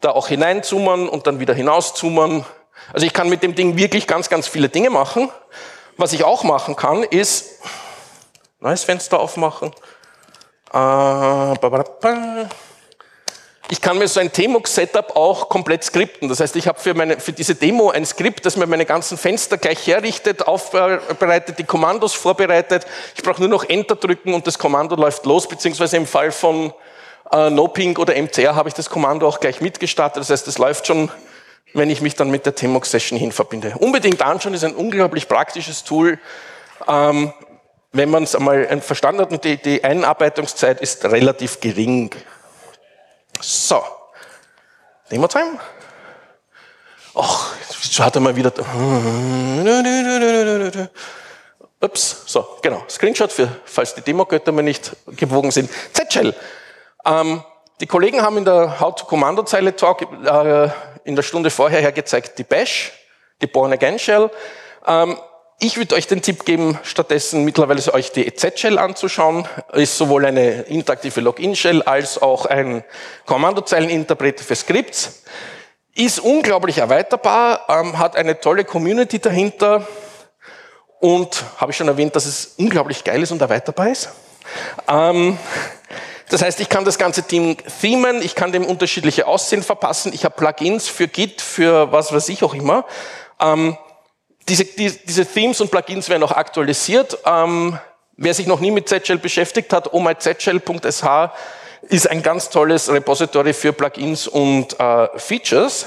da 0.00 0.10
auch 0.10 0.28
hineinzoomen 0.28 1.08
und 1.08 1.26
dann 1.26 1.40
wieder 1.40 1.54
hinauszoomen. 1.54 2.44
Also 2.92 3.06
ich 3.06 3.12
kann 3.12 3.28
mit 3.28 3.42
dem 3.42 3.54
Ding 3.54 3.76
wirklich 3.76 4.06
ganz, 4.06 4.28
ganz 4.28 4.48
viele 4.48 4.68
Dinge 4.68 4.90
machen. 4.90 5.30
Was 5.96 6.12
ich 6.12 6.24
auch 6.24 6.42
machen 6.42 6.76
kann, 6.76 7.02
ist 7.02 7.60
neues 8.60 8.84
Fenster 8.84 9.20
aufmachen. 9.20 9.72
Äh, 10.72 11.54
ich 13.72 13.80
kann 13.80 13.96
mir 13.96 14.06
so 14.06 14.20
ein 14.20 14.30
Tmux-Setup 14.30 15.16
auch 15.16 15.48
komplett 15.48 15.82
skripten. 15.82 16.28
Das 16.28 16.40
heißt, 16.40 16.56
ich 16.56 16.68
habe 16.68 16.78
für, 16.78 16.92
meine, 16.92 17.18
für 17.18 17.32
diese 17.32 17.54
Demo 17.54 17.88
ein 17.88 18.04
Skript, 18.04 18.44
das 18.44 18.58
mir 18.58 18.66
meine 18.66 18.84
ganzen 18.84 19.16
Fenster 19.16 19.56
gleich 19.56 19.86
herrichtet, 19.86 20.46
aufbereitet, 20.46 21.58
die 21.58 21.64
Kommandos 21.64 22.12
vorbereitet. 22.12 22.84
Ich 23.16 23.22
brauche 23.22 23.40
nur 23.40 23.48
noch 23.48 23.66
Enter 23.66 23.96
drücken 23.96 24.34
und 24.34 24.46
das 24.46 24.58
Kommando 24.58 24.94
läuft 24.94 25.24
los, 25.24 25.48
beziehungsweise 25.48 25.96
im 25.96 26.06
Fall 26.06 26.32
von 26.32 26.74
äh, 27.32 27.48
NoPing 27.48 27.96
oder 27.96 28.14
MCR 28.14 28.54
habe 28.54 28.68
ich 28.68 28.74
das 28.74 28.90
Kommando 28.90 29.26
auch 29.26 29.40
gleich 29.40 29.62
mitgestartet. 29.62 30.20
Das 30.20 30.28
heißt, 30.28 30.46
es 30.48 30.58
läuft 30.58 30.86
schon, 30.86 31.10
wenn 31.72 31.88
ich 31.88 32.02
mich 32.02 32.14
dann 32.14 32.30
mit 32.30 32.44
der 32.44 32.54
Tmux-Session 32.54 33.18
hin 33.18 33.32
verbinde. 33.32 33.72
Unbedingt 33.78 34.20
anschauen, 34.20 34.52
ist 34.52 34.64
ein 34.64 34.74
unglaublich 34.74 35.28
praktisches 35.28 35.82
Tool. 35.82 36.18
Ähm, 36.86 37.32
wenn 37.92 38.10
man 38.10 38.24
es 38.24 38.34
einmal 38.34 38.82
verstanden 38.82 39.22
hat 39.22 39.30
und 39.30 39.44
die, 39.44 39.56
die 39.56 39.82
Einarbeitungszeit 39.82 40.82
ist 40.82 41.06
relativ 41.06 41.60
gering. 41.60 42.10
So. 43.42 43.82
Demo-Time. 45.10 45.58
Ach, 47.14 47.54
jetzt 47.68 48.00
hat 48.00 48.14
er 48.14 48.20
mal 48.20 48.34
wieder. 48.34 48.52
Ups, 51.80 52.22
so, 52.26 52.58
genau. 52.62 52.84
Screenshot 52.88 53.32
für, 53.32 53.48
falls 53.64 53.94
die 53.94 54.00
Demo-Götter 54.00 54.52
mir 54.52 54.62
nicht 54.62 54.96
gewogen 55.08 55.50
sind. 55.50 55.68
Z-Shell. 55.92 56.34
Ähm, 57.04 57.42
die 57.80 57.86
Kollegen 57.86 58.22
haben 58.22 58.38
in 58.38 58.44
der 58.44 58.78
How-to-Kommando-Zeile-Talk 58.78 60.02
äh, 60.24 60.70
in 61.04 61.16
der 61.16 61.22
Stunde 61.22 61.50
vorher 61.50 61.80
hergezeigt 61.80 62.38
die 62.38 62.44
Bash, 62.44 62.92
die 63.42 63.48
Born-Again-Shell. 63.48 64.30
Ähm, 64.86 65.18
ich 65.62 65.76
würde 65.76 65.94
euch 65.94 66.08
den 66.08 66.22
Tipp 66.22 66.44
geben, 66.44 66.76
stattdessen 66.82 67.44
mittlerweile 67.44 67.80
euch 67.94 68.10
die 68.10 68.26
EZ-Shell 68.26 68.78
anzuschauen. 68.78 69.46
Ist 69.72 69.96
sowohl 69.96 70.26
eine 70.26 70.62
interaktive 70.62 71.20
Login-Shell 71.20 71.82
als 71.82 72.20
auch 72.20 72.46
ein 72.46 72.82
Kommandozeileninterpreter 73.26 74.42
für 74.42 74.56
Skripts. 74.56 75.22
Ist 75.94 76.18
unglaublich 76.18 76.78
erweiterbar, 76.78 77.66
ähm, 77.68 77.96
hat 78.00 78.16
eine 78.16 78.40
tolle 78.40 78.64
Community 78.64 79.20
dahinter 79.20 79.86
und 80.98 81.44
habe 81.58 81.70
ich 81.70 81.76
schon 81.76 81.86
erwähnt, 81.86 82.16
dass 82.16 82.26
es 82.26 82.54
unglaublich 82.56 83.04
geil 83.04 83.22
ist 83.22 83.30
und 83.30 83.40
erweiterbar 83.40 83.88
ist. 83.88 84.08
Ähm, 84.88 85.38
das 86.28 86.42
heißt, 86.42 86.58
ich 86.58 86.70
kann 86.70 86.84
das 86.84 86.98
ganze 86.98 87.22
Team 87.22 87.56
themen, 87.80 88.20
ich 88.20 88.34
kann 88.34 88.50
dem 88.50 88.64
unterschiedliche 88.64 89.28
Aussehen 89.28 89.62
verpassen, 89.62 90.12
ich 90.12 90.24
habe 90.24 90.34
Plugins 90.34 90.88
für 90.88 91.06
Git, 91.06 91.40
für 91.40 91.92
was 91.92 92.12
weiß 92.12 92.30
ich 92.30 92.42
auch 92.42 92.54
immer. 92.54 92.84
Ähm, 93.38 93.76
diese, 94.48 94.64
die, 94.64 94.90
diese 94.90 95.26
Themes 95.26 95.60
und 95.60 95.70
Plugins 95.70 96.08
werden 96.08 96.22
auch 96.22 96.32
aktualisiert. 96.32 97.18
Ähm, 97.24 97.78
wer 98.16 98.34
sich 98.34 98.46
noch 98.46 98.60
nie 98.60 98.70
mit 98.70 98.88
Z-Shell 98.88 99.18
beschäftigt 99.18 99.72
hat, 99.72 99.92
omyzshell.sh 99.92 101.30
ist 101.88 102.08
ein 102.08 102.22
ganz 102.22 102.48
tolles 102.48 102.88
Repository 102.90 103.52
für 103.52 103.72
Plugins 103.72 104.28
und 104.28 104.78
äh, 104.78 105.08
Features. 105.18 105.86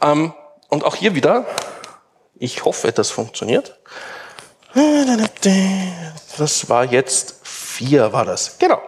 Ähm, 0.00 0.32
und 0.68 0.84
auch 0.84 0.94
hier 0.94 1.14
wieder, 1.14 1.44
ich 2.36 2.64
hoffe, 2.64 2.92
das 2.92 3.10
funktioniert. 3.10 3.78
Das 6.38 6.68
war 6.68 6.84
jetzt 6.84 7.40
vier, 7.42 8.12
war 8.12 8.24
das. 8.24 8.58
Genau. 8.58 8.80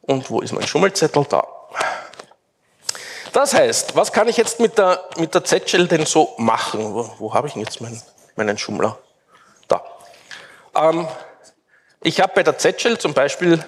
Und 0.00 0.30
wo 0.30 0.40
ist 0.40 0.52
mein 0.52 0.66
Schummelzettel? 0.66 1.24
Da. 1.28 1.46
Das 3.32 3.54
heißt, 3.54 3.96
was 3.96 4.12
kann 4.12 4.28
ich 4.28 4.36
jetzt 4.36 4.60
mit 4.60 4.76
der, 4.76 5.02
mit 5.16 5.34
der 5.34 5.42
Z-Shell 5.42 5.88
denn 5.88 6.04
so 6.04 6.34
machen? 6.36 6.94
Wo, 6.94 7.10
wo 7.18 7.34
habe 7.34 7.46
ich 7.46 7.54
denn 7.54 7.62
jetzt 7.62 7.80
meinen, 7.80 8.00
meinen 8.36 8.58
Schummler? 8.58 8.98
Da. 9.68 9.82
Ähm, 10.76 11.08
ich 12.02 12.20
habe 12.20 12.32
bei 12.34 12.42
der 12.42 12.58
Z-Shell 12.58 12.98
zum 12.98 13.14
Beispiel 13.14 13.64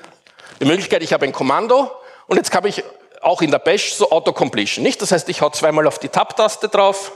die 0.60 0.66
Möglichkeit, 0.66 1.02
ich 1.02 1.12
habe 1.12 1.24
ein 1.24 1.32
Kommando 1.32 1.90
und 2.26 2.36
jetzt 2.36 2.54
habe 2.54 2.68
ich 2.68 2.84
auch 3.22 3.40
in 3.40 3.50
der 3.50 3.58
Bash 3.58 3.94
so 3.94 4.10
Autocompletion, 4.10 4.82
nicht? 4.82 5.00
Das 5.00 5.12
heißt, 5.12 5.28
ich 5.30 5.40
hau 5.40 5.48
zweimal 5.48 5.86
auf 5.86 5.98
die 5.98 6.10
Tab-Taste 6.10 6.68
drauf 6.68 7.12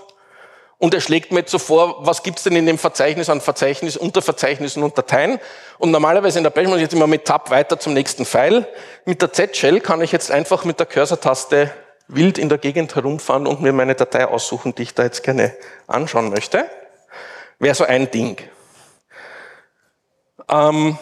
und 0.78 0.94
er 0.94 1.02
schlägt 1.02 1.32
mir 1.32 1.40
jetzt 1.40 1.50
so 1.50 1.58
vor, 1.58 2.06
was 2.06 2.22
gibt's 2.22 2.44
denn 2.44 2.56
in 2.56 2.64
dem 2.64 2.78
Verzeichnis 2.78 3.28
an 3.28 3.42
Verzeichnis, 3.42 3.96
Unterverzeichnissen 3.96 4.82
und 4.82 4.96
Dateien. 4.96 5.38
Und 5.78 5.90
normalerweise 5.90 6.38
in 6.38 6.44
der 6.44 6.50
Bash 6.50 6.66
muss 6.66 6.76
ich 6.76 6.82
jetzt 6.82 6.94
immer 6.94 7.08
mit 7.08 7.26
Tab 7.26 7.50
weiter 7.50 7.78
zum 7.78 7.92
nächsten 7.92 8.24
File. 8.24 8.66
Mit 9.04 9.20
der 9.20 9.32
Z-Shell 9.32 9.80
kann 9.80 10.00
ich 10.00 10.12
jetzt 10.12 10.30
einfach 10.30 10.64
mit 10.64 10.78
der 10.78 10.86
Cursor-Taste 10.86 11.72
wild 12.08 12.38
in 12.38 12.48
der 12.48 12.58
Gegend 12.58 12.94
herumfahren 12.94 13.46
und 13.46 13.60
mir 13.60 13.72
meine 13.72 13.94
Datei 13.94 14.26
aussuchen, 14.26 14.74
die 14.74 14.82
ich 14.82 14.94
da 14.94 15.04
jetzt 15.04 15.22
gerne 15.22 15.54
anschauen 15.86 16.30
möchte. 16.30 16.68
Wäre 17.58 17.74
so 17.74 17.84
ein 17.84 18.10
Ding. 18.10 18.38
Ähm, 20.48 20.98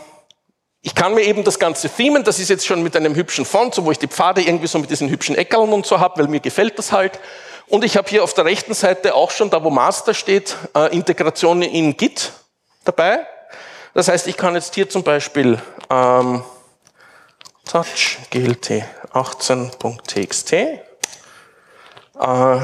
ich 0.83 0.95
kann 0.95 1.15
mir 1.15 1.23
eben 1.23 1.43
das 1.45 1.59
Ganze 1.59 1.89
themen, 1.89 2.23
das 2.23 2.39
ist 2.39 2.49
jetzt 2.49 2.67
schon 2.67 2.83
mit 2.83 2.97
einem 2.97 3.15
hübschen 3.15 3.45
Font, 3.45 3.75
so 3.75 3.85
wo 3.85 3.91
ich 3.91 3.99
die 3.99 4.07
Pfade 4.09 4.43
irgendwie 4.43 4.67
so 4.67 4.79
mit 4.79 4.91
diesen 4.91 5.09
hübschen 5.09 5.37
Eckerln 5.37 5.73
und 5.73 5.87
so 5.87 5.99
habe, 5.99 6.21
weil 6.21 6.29
mir 6.29 6.41
gefällt 6.41 6.79
das 6.79 6.93
halt. 6.93 7.19
Und 7.69 7.85
ich 7.85 7.97
habe 7.97 8.09
hier 8.09 8.23
auf 8.23 8.35
der 8.35 8.45
rechten 8.45 8.75
Seite 8.75 9.15
auch 9.15 9.31
schon, 9.31 9.51
da 9.51 9.65
wo 9.65 9.71
Master 9.71 10.15
steht, 10.15 10.57
äh, 10.75 10.95
Integration 10.95 11.63
in 11.63 11.97
Git 11.97 12.33
dabei. 12.85 13.27
Das 13.95 14.09
heißt, 14.09 14.29
ich 14.29 14.37
kann 14.37 14.55
jetzt 14.55 14.75
hier 14.75 14.89
zum 14.89 15.03
Beispiel 15.03 15.61
ähm, 15.91 16.45
touch 17.65 18.19
glt 18.31 18.71
18.txt 19.13 20.55
äh, 22.21 22.61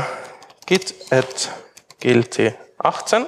git 0.66 0.94
at 1.10 1.50
glt 2.00 2.54
18 2.78 3.26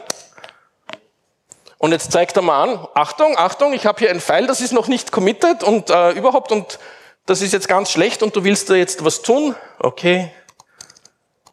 und 1.79 1.93
jetzt 1.93 2.13
zeigt 2.13 2.37
er 2.37 2.43
mal 2.43 2.63
an, 2.63 2.89
Achtung, 2.95 3.37
Achtung, 3.37 3.73
ich 3.73 3.85
habe 3.85 3.99
hier 3.99 4.11
ein 4.11 4.21
File, 4.21 4.47
das 4.47 4.61
ist 4.61 4.73
noch 4.73 4.89
nicht 4.89 5.13
committed 5.13 5.63
und 5.63 5.91
äh, 5.91 6.13
überhaupt 6.13 6.51
und 6.51 6.79
das 7.27 7.43
ist 7.43 7.53
jetzt 7.53 7.69
ganz 7.69 7.91
schlecht 7.91 8.23
und 8.23 8.35
du 8.37 8.45
willst 8.45 8.71
da 8.71 8.75
jetzt 8.75 9.05
was 9.05 9.23
tun. 9.23 9.55
Okay, 9.79 10.31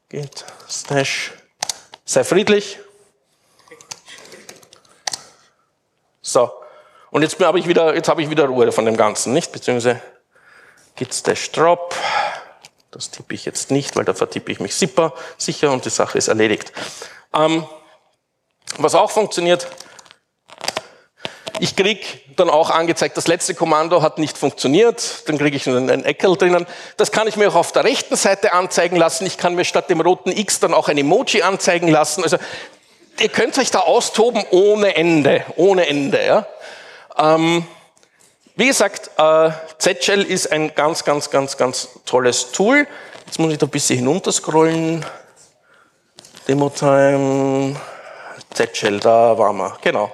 geht, 0.09 0.45
stash, 0.69 1.33
sei 2.05 2.23
friedlich. 2.23 2.79
So, 6.21 6.51
und 7.09 7.23
jetzt 7.23 7.37
habe 7.41 7.59
ich 7.59 7.67
wieder, 7.67 7.93
jetzt 7.93 8.07
habe 8.07 8.21
ich 8.21 8.29
wieder 8.29 8.45
Ruhe 8.45 8.71
von 8.71 8.85
dem 8.85 8.95
Ganzen, 8.95 9.33
nicht? 9.33 9.51
Beziehungsweise 9.51 10.01
git 10.95 11.13
stash 11.13 11.51
drop. 11.51 11.93
Das 12.91 13.09
tippe 13.09 13.33
ich 13.33 13.45
jetzt 13.45 13.71
nicht, 13.71 13.95
weil 13.95 14.03
da 14.03 14.13
vertippe 14.13 14.51
ich 14.51 14.59
mich 14.59 14.75
sicher, 14.75 15.13
sicher 15.37 15.71
und 15.71 15.85
die 15.85 15.89
Sache 15.89 16.17
ist 16.17 16.27
erledigt. 16.27 16.73
Ähm, 17.33 17.65
was 18.77 18.95
auch 18.95 19.11
funktioniert, 19.11 19.67
ich 21.59 21.75
kriege 21.75 22.01
dann 22.35 22.49
auch 22.49 22.69
angezeigt, 22.69 23.15
das 23.15 23.27
letzte 23.27 23.55
Kommando 23.55 24.01
hat 24.01 24.17
nicht 24.17 24.37
funktioniert, 24.37 25.29
dann 25.29 25.37
kriege 25.37 25.55
ich 25.55 25.67
einen 25.67 26.03
Eckel 26.03 26.35
drinnen. 26.35 26.65
Das 26.97 27.11
kann 27.11 27.27
ich 27.27 27.37
mir 27.37 27.49
auch 27.49 27.55
auf 27.55 27.71
der 27.71 27.83
rechten 27.83 28.15
Seite 28.15 28.51
anzeigen 28.53 28.97
lassen. 28.97 29.25
Ich 29.25 29.37
kann 29.37 29.55
mir 29.55 29.63
statt 29.63 29.89
dem 29.89 30.01
roten 30.01 30.31
X 30.31 30.59
dann 30.59 30.73
auch 30.73 30.89
ein 30.89 30.97
Emoji 30.97 31.43
anzeigen 31.43 31.87
lassen. 31.87 32.23
Also 32.23 32.37
ihr 33.19 33.29
könnt 33.29 33.57
euch 33.57 33.71
da 33.71 33.79
austoben 33.79 34.43
ohne 34.51 34.95
Ende, 34.95 35.45
ohne 35.55 35.87
Ende. 35.87 36.25
Ja? 36.25 36.47
Ähm, 37.17 37.65
wie 38.55 38.67
gesagt, 38.67 39.11
äh, 39.17 39.51
Z-Shell 39.77 40.23
ist 40.23 40.51
ein 40.51 40.75
ganz, 40.75 41.03
ganz, 41.03 41.29
ganz, 41.29 41.57
ganz 41.57 41.89
tolles 42.05 42.51
Tool. 42.51 42.87
Jetzt 43.25 43.39
muss 43.39 43.51
ich 43.51 43.57
da 43.57 43.65
ein 43.65 43.69
bisschen 43.69 43.97
hinunterscrollen. 43.97 45.05
Demo-Time, 46.47 47.75
Z-Shell, 48.53 48.99
da 48.99 49.37
waren 49.37 49.57
wir, 49.57 49.77
genau. 49.81 50.11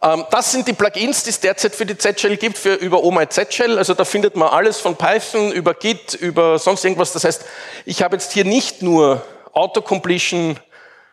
Ähm, 0.00 0.24
das 0.30 0.52
sind 0.52 0.68
die 0.68 0.74
Plugins, 0.74 1.24
die 1.24 1.30
es 1.30 1.40
derzeit 1.40 1.74
für 1.74 1.86
die 1.86 1.96
Z-Shell 1.96 2.36
gibt, 2.36 2.58
für 2.58 2.74
über 2.74 3.02
Oh 3.02 3.10
My 3.10 3.28
Z-Shell. 3.28 3.78
Also 3.78 3.94
da 3.94 4.04
findet 4.04 4.36
man 4.36 4.48
alles 4.48 4.78
von 4.78 4.96
Python 4.96 5.50
über 5.50 5.74
Git, 5.74 6.14
über 6.14 6.58
sonst 6.58 6.84
irgendwas. 6.84 7.12
Das 7.12 7.24
heißt, 7.24 7.44
ich 7.84 8.02
habe 8.02 8.16
jetzt 8.16 8.32
hier 8.32 8.44
nicht 8.44 8.82
nur 8.82 9.24
Autocompletion 9.52 10.58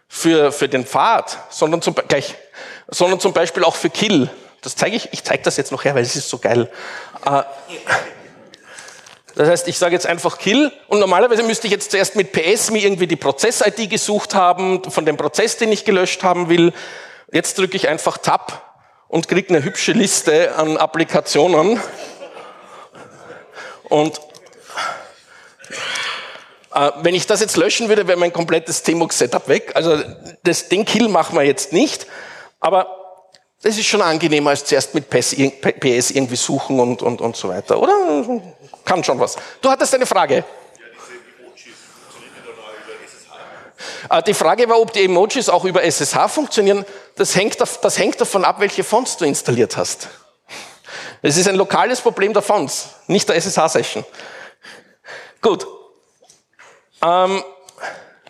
für, 0.07 0.51
für 0.51 0.69
den 0.69 0.85
Pfad, 0.85 1.37
sondern 1.49 1.81
zum, 1.81 1.95
gleich, 1.95 2.35
sondern 2.87 3.19
zum 3.19 3.33
Beispiel 3.33 3.63
auch 3.63 3.75
für 3.75 3.89
Kill. 3.89 4.29
Das 4.61 4.75
zeige 4.75 4.95
ich, 4.95 5.09
ich 5.11 5.23
zeige 5.23 5.43
das 5.43 5.57
jetzt 5.57 5.71
noch 5.71 5.83
her, 5.83 5.95
weil 5.95 6.03
es 6.03 6.15
ist 6.15 6.29
so 6.29 6.37
geil. 6.37 6.69
Äh, 7.25 7.43
das 9.35 9.49
heißt, 9.49 9.67
ich 9.67 9.77
sage 9.77 9.93
jetzt 9.93 10.07
einfach 10.07 10.37
Kill 10.37 10.71
und 10.87 10.99
normalerweise 10.99 11.43
müsste 11.43 11.67
ich 11.67 11.71
jetzt 11.71 11.91
zuerst 11.91 12.15
mit 12.15 12.31
PS 12.31 12.71
mir 12.71 12.81
irgendwie 12.81 13.05
die 13.05 13.17
Prozess-ID 13.17 13.89
gesucht 13.89 14.33
haben, 14.33 14.89
von 14.89 15.05
dem 15.05 15.17
Prozess, 15.17 15.57
den 15.57 15.71
ich 15.71 15.83
gelöscht 15.83 16.23
haben 16.23 16.47
will. 16.49 16.73
Jetzt 17.31 17.57
drücke 17.57 17.75
ich 17.75 17.89
einfach 17.89 18.17
Tab 18.17 18.77
und 19.09 19.27
kriege 19.27 19.49
eine 19.49 19.63
hübsche 19.63 19.91
Liste 19.91 20.55
an 20.55 20.77
Applikationen. 20.77 21.81
Und 23.83 24.19
äh, 26.73 26.91
wenn 27.01 27.13
ich 27.13 27.27
das 27.27 27.41
jetzt 27.41 27.57
löschen 27.57 27.89
würde, 27.89 28.07
wäre 28.07 28.17
mein 28.17 28.33
komplettes 28.33 28.83
Tmux-Setup 28.83 29.47
weg. 29.47 29.71
Also 29.75 30.01
das, 30.43 30.69
den 30.69 30.85
Kill 30.85 31.09
machen 31.09 31.37
wir 31.37 31.43
jetzt 31.43 31.73
nicht. 31.73 32.07
Aber 32.59 33.05
das 33.61 33.77
ist 33.77 33.85
schon 33.85 34.01
angenehmer, 34.01 34.51
als 34.51 34.65
zuerst 34.65 34.93
mit 34.93 35.09
PS 35.09 35.33
irgendwie 36.11 36.35
suchen 36.35 36.79
und, 36.79 37.01
und, 37.01 37.21
und 37.21 37.35
so 37.35 37.49
weiter, 37.49 37.79
oder? 37.79 38.41
Kann 38.83 39.03
schon 39.03 39.19
was. 39.19 39.35
Du 39.61 39.69
hattest 39.69 39.93
eine 39.95 40.05
Frage. 40.05 40.43
Äh, 44.09 44.23
die 44.23 44.33
Frage 44.33 44.69
war, 44.69 44.79
ob 44.79 44.93
die 44.93 45.05
Emojis 45.05 45.49
auch 45.49 45.65
über 45.65 45.83
SSH 45.83 46.27
funktionieren. 46.29 46.85
Das 47.15 47.35
hängt, 47.35 47.57
das 47.59 47.97
hängt 47.97 48.19
davon 48.21 48.45
ab, 48.45 48.59
welche 48.59 48.83
Fonts 48.83 49.17
du 49.17 49.25
installiert 49.25 49.77
hast. 49.77 50.09
Es 51.21 51.37
ist 51.37 51.47
ein 51.47 51.55
lokales 51.55 52.01
Problem 52.01 52.33
der 52.33 52.41
Fonts, 52.41 52.89
nicht 53.07 53.27
der 53.27 53.35
SSH-Session. 53.35 54.05
Gut. 55.41 55.65
Ähm, 57.01 57.43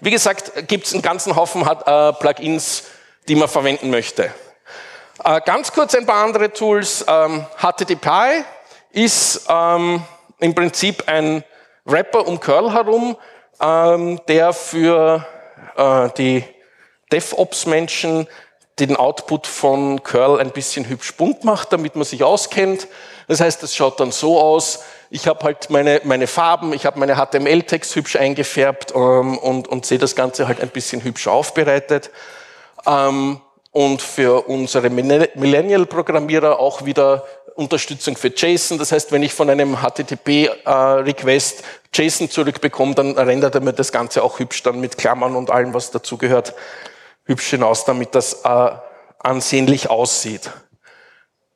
wie 0.02 0.12
gesagt, 0.12 0.68
gibt 0.68 0.88
es 0.88 0.94
einen 0.94 1.02
ganzen 1.02 1.36
Haufen 1.36 1.62
äh, 1.66 2.14
Plugins, 2.14 2.84
die 3.28 3.36
man 3.36 3.48
verwenden 3.48 3.90
möchte. 3.90 4.32
Äh, 5.24 5.42
ganz 5.46 5.72
kurz 5.72 5.96
ein 5.96 6.06
paar 6.06 6.24
andere 6.24 6.52
Tools. 6.52 7.06
Ähm, 7.08 7.46
HTTP 7.58 8.44
ist 8.92 9.46
ähm, 9.50 10.04
im 10.40 10.56
Prinzip 10.56 11.08
ein 11.08 11.44
Wrapper 11.86 12.28
um 12.28 12.40
Curl 12.40 12.74
herum, 12.74 13.18
ähm, 13.62 14.20
der 14.28 14.54
für 14.54 15.26
äh, 15.78 16.10
die 16.18 16.44
DevOps-Menschen 17.12 18.28
den 18.80 18.98
Output 18.98 19.48
von 19.48 20.04
Curl 20.04 20.40
ein 20.40 20.52
bisschen 20.52 20.88
hübsch 20.90 21.16
bunt 21.16 21.44
macht, 21.46 21.72
damit 21.72 21.96
man 21.96 22.04
sich 22.04 22.24
auskennt. 22.24 22.88
Das 23.28 23.40
heißt, 23.40 23.64
es 23.64 23.76
schaut 23.76 24.00
dann 24.00 24.12
so 24.12 24.40
aus, 24.40 24.84
ich 25.10 25.28
habe 25.28 25.46
halt 25.46 25.70
meine, 25.70 26.02
meine 26.04 26.28
Farben, 26.28 26.74
ich 26.74 26.86
habe 26.86 27.00
meine 27.00 27.16
HTML-Text 27.16 27.96
hübsch 27.96 28.18
eingefärbt 28.18 28.94
ähm, 28.94 29.38
und, 29.38 29.68
und 29.68 29.86
sehe 29.86 29.98
das 29.98 30.16
Ganze 30.16 30.48
halt 30.48 30.60
ein 30.60 30.70
bisschen 30.70 31.04
hübsch 31.04 31.28
aufbereitet. 31.28 32.12
Ähm, 32.88 33.42
und 33.72 34.02
für 34.02 34.48
unsere 34.48 34.90
Millennial-Programmierer 34.90 36.60
auch 36.60 36.86
wieder 36.86 37.26
Unterstützung 37.56 38.16
für 38.18 38.28
JSON. 38.28 38.78
Das 38.78 38.92
heißt, 38.92 39.12
wenn 39.12 39.24
ich 39.24 39.34
von 39.34 39.50
einem 39.50 39.78
HTTP-Request 39.78 41.60
äh, 41.60 41.64
JSON 41.94 42.30
zurückbekomme, 42.30 42.96
dann 42.96 43.18
rendert 43.18 43.56
er 43.56 43.62
mir 43.62 43.74
das 43.74 43.92
Ganze 43.92 44.24
auch 44.24 44.40
hübsch 44.40 44.64
dann 44.64 44.80
mit 44.80 44.98
Klammern 44.98 45.36
und 45.36 45.52
allem, 45.52 45.74
was 45.74 45.92
dazugehört, 45.92 46.54
hübsch 47.24 47.50
hinaus, 47.50 47.86
damit 47.86 48.14
das 48.14 48.42
äh, 48.44 48.72
ansehnlich 49.20 49.90
aussieht. 49.90 50.52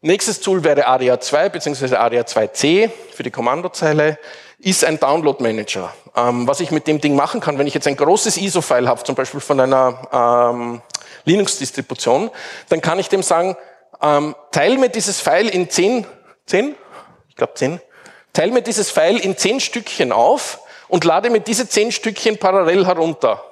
Nächstes 0.02 0.40
Tool 0.40 0.64
wäre 0.64 0.88
ARIA 0.88 1.20
2 1.20 1.50
bzw. 1.50 1.96
ARIA 1.96 2.22
2C 2.22 2.90
für 3.14 3.24
die 3.24 3.32
Kommandozeile, 3.32 4.18
ist 4.58 4.86
ein 4.86 5.00
Download 5.00 5.44
Manager. 5.44 5.94
Ähm, 6.16 6.48
was 6.48 6.62
ich 6.62 6.72
mit 6.72 6.88
dem 6.88 7.02
Ding 7.02 7.16
machen 7.16 7.42
kann, 7.42 7.58
wenn 7.58 7.68
ich 7.68 7.74
jetzt 7.74 7.88
ein 7.88 7.98
großes 7.98 8.38
ISO-File 8.38 8.88
habe, 8.88 9.04
zum 9.04 9.16
Beispiel 9.16 9.42
von 9.42 9.60
einer 9.60 10.54
ähm, 10.54 10.82
Linux-Distribution, 11.30 12.32
dann 12.70 12.82
kann 12.82 13.00
ich 13.00 13.10
dem 13.10 13.24
sagen, 13.24 13.56
ähm, 14.02 14.36
teil 14.52 14.78
mir 14.78 14.90
dieses 14.90 15.22
File 15.22 15.50
in 15.50 15.70
zehn, 15.70 16.06
zehn? 16.46 16.76
Ich 17.30 17.36
glaube 17.36 17.54
zehn. 17.56 17.80
Teil 18.34 18.52
mir 18.52 18.62
dieses 18.62 18.90
File 18.92 19.20
in 19.20 19.38
zehn 19.38 19.60
Stückchen 19.60 20.12
auf 20.12 20.60
und 20.88 21.04
lade 21.04 21.30
mir 21.30 21.40
diese 21.40 21.68
zehn 21.68 21.92
Stückchen 21.92 22.38
parallel 22.38 22.86
herunter. 22.86 23.44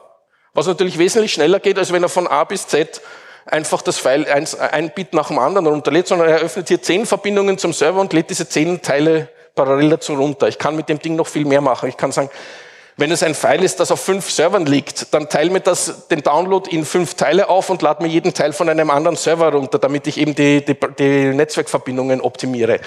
Was 0.54 0.68
natürlich 0.68 0.98
wesentlich 0.98 1.34
schneller 1.34 1.60
geht, 1.60 1.78
als 1.78 1.92
wenn 1.92 2.04
er 2.04 2.10
von 2.10 2.28
A 2.28 2.44
bis 2.44 2.68
Z 2.68 3.02
einfach 3.46 3.82
das 3.82 3.98
File 3.98 4.26
ein, 4.32 4.48
ein 4.72 4.92
Bit 4.94 5.14
nach 5.14 5.28
dem 5.28 5.40
anderen 5.40 5.68
runterlädt, 5.68 6.08
sondern 6.08 6.30
er 6.30 6.40
öffnet 6.40 6.68
hier 6.68 6.82
zehn 6.82 7.06
Verbindungen 7.06 7.58
zum 7.58 7.74
Server 7.74 8.02
und 8.02 8.14
lädt 8.14 8.30
diese 8.30 8.48
zehn 8.50 8.82
Teile 8.82 9.30
parallel 9.56 9.92
dazu 9.92 10.16
runter. 10.16 10.48
Ich 10.48 10.58
kann 10.58 10.76
mit 10.76 10.90
dem 10.90 11.00
Ding 11.00 11.16
noch 11.16 11.28
viel 11.28 11.46
mehr 11.46 11.62
machen. 11.62 11.90
Ich 11.90 11.98
kann 11.98 12.12
sagen, 12.12 12.30
wenn 12.98 13.12
es 13.12 13.22
ein 13.22 13.36
File 13.36 13.64
ist, 13.64 13.80
das 13.80 13.92
auf 13.92 14.02
fünf 14.02 14.30
Servern 14.30 14.66
liegt, 14.66 15.14
dann 15.14 15.30
teile 15.30 15.52
mir 15.52 15.60
das, 15.60 16.08
den 16.08 16.24
Download 16.24 16.70
in 16.70 16.84
fünf 16.84 17.14
Teile 17.14 17.48
auf 17.48 17.70
und 17.70 17.84
lade 17.84 18.04
mir 18.04 18.10
jeden 18.10 18.34
Teil 18.34 18.54
von 18.54 18.68
einem 18.68 18.90
anderen 18.90 19.16
Server 19.16 19.52
runter, 19.54 19.78
damit 19.78 20.08
ich 20.08 20.18
eben 20.18 20.34
die, 20.34 20.66
die, 20.66 20.76
die 20.98 21.36
Netzwerkverbindungen 21.36 22.22
optimiere. 22.22 22.80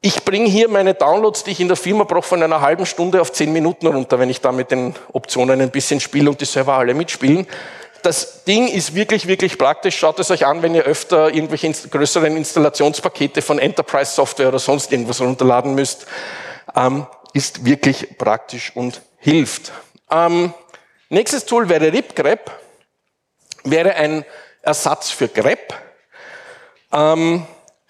Ich 0.00 0.22
bringe 0.22 0.48
hier 0.48 0.68
meine 0.68 0.94
Downloads, 0.94 1.44
die 1.44 1.50
ich 1.50 1.60
in 1.60 1.68
der 1.68 1.78
Firma 1.78 2.04
brauche, 2.04 2.28
von 2.28 2.42
einer 2.42 2.60
halben 2.60 2.86
Stunde 2.86 3.20
auf 3.20 3.32
zehn 3.32 3.52
Minuten 3.52 3.86
runter, 3.86 4.18
wenn 4.18 4.30
ich 4.30 4.40
da 4.40 4.52
mit 4.52 4.70
den 4.70 4.94
Optionen 5.12 5.60
ein 5.60 5.70
bisschen 5.70 5.98
spiele 5.98 6.30
und 6.30 6.40
die 6.40 6.44
Server 6.44 6.74
alle 6.74 6.94
mitspielen. 6.94 7.48
Das 8.02 8.44
Ding 8.44 8.68
ist 8.68 8.94
wirklich, 8.94 9.26
wirklich 9.26 9.58
praktisch. 9.58 9.98
Schaut 9.98 10.20
es 10.20 10.30
euch 10.30 10.46
an, 10.46 10.62
wenn 10.62 10.74
ihr 10.74 10.84
öfter 10.84 11.34
irgendwelche 11.34 11.72
größeren 11.72 12.36
Installationspakete 12.36 13.42
von 13.42 13.58
Enterprise 13.58 14.12
Software 14.12 14.48
oder 14.48 14.60
sonst 14.60 14.92
irgendwas 14.92 15.20
runterladen 15.20 15.74
müsst. 15.74 16.06
Ähm, 16.76 17.06
ist 17.32 17.64
wirklich 17.64 18.18
praktisch 18.18 18.72
und 18.74 19.02
hilft. 19.18 19.72
Ähm, 20.10 20.52
nächstes 21.08 21.46
Tool 21.46 21.68
wäre 21.68 21.92
RipGrep, 21.92 22.50
wäre 23.64 23.94
ein 23.94 24.24
Ersatz 24.62 25.10
für 25.10 25.28
grep. 25.28 25.74
Ähm, 26.92 27.46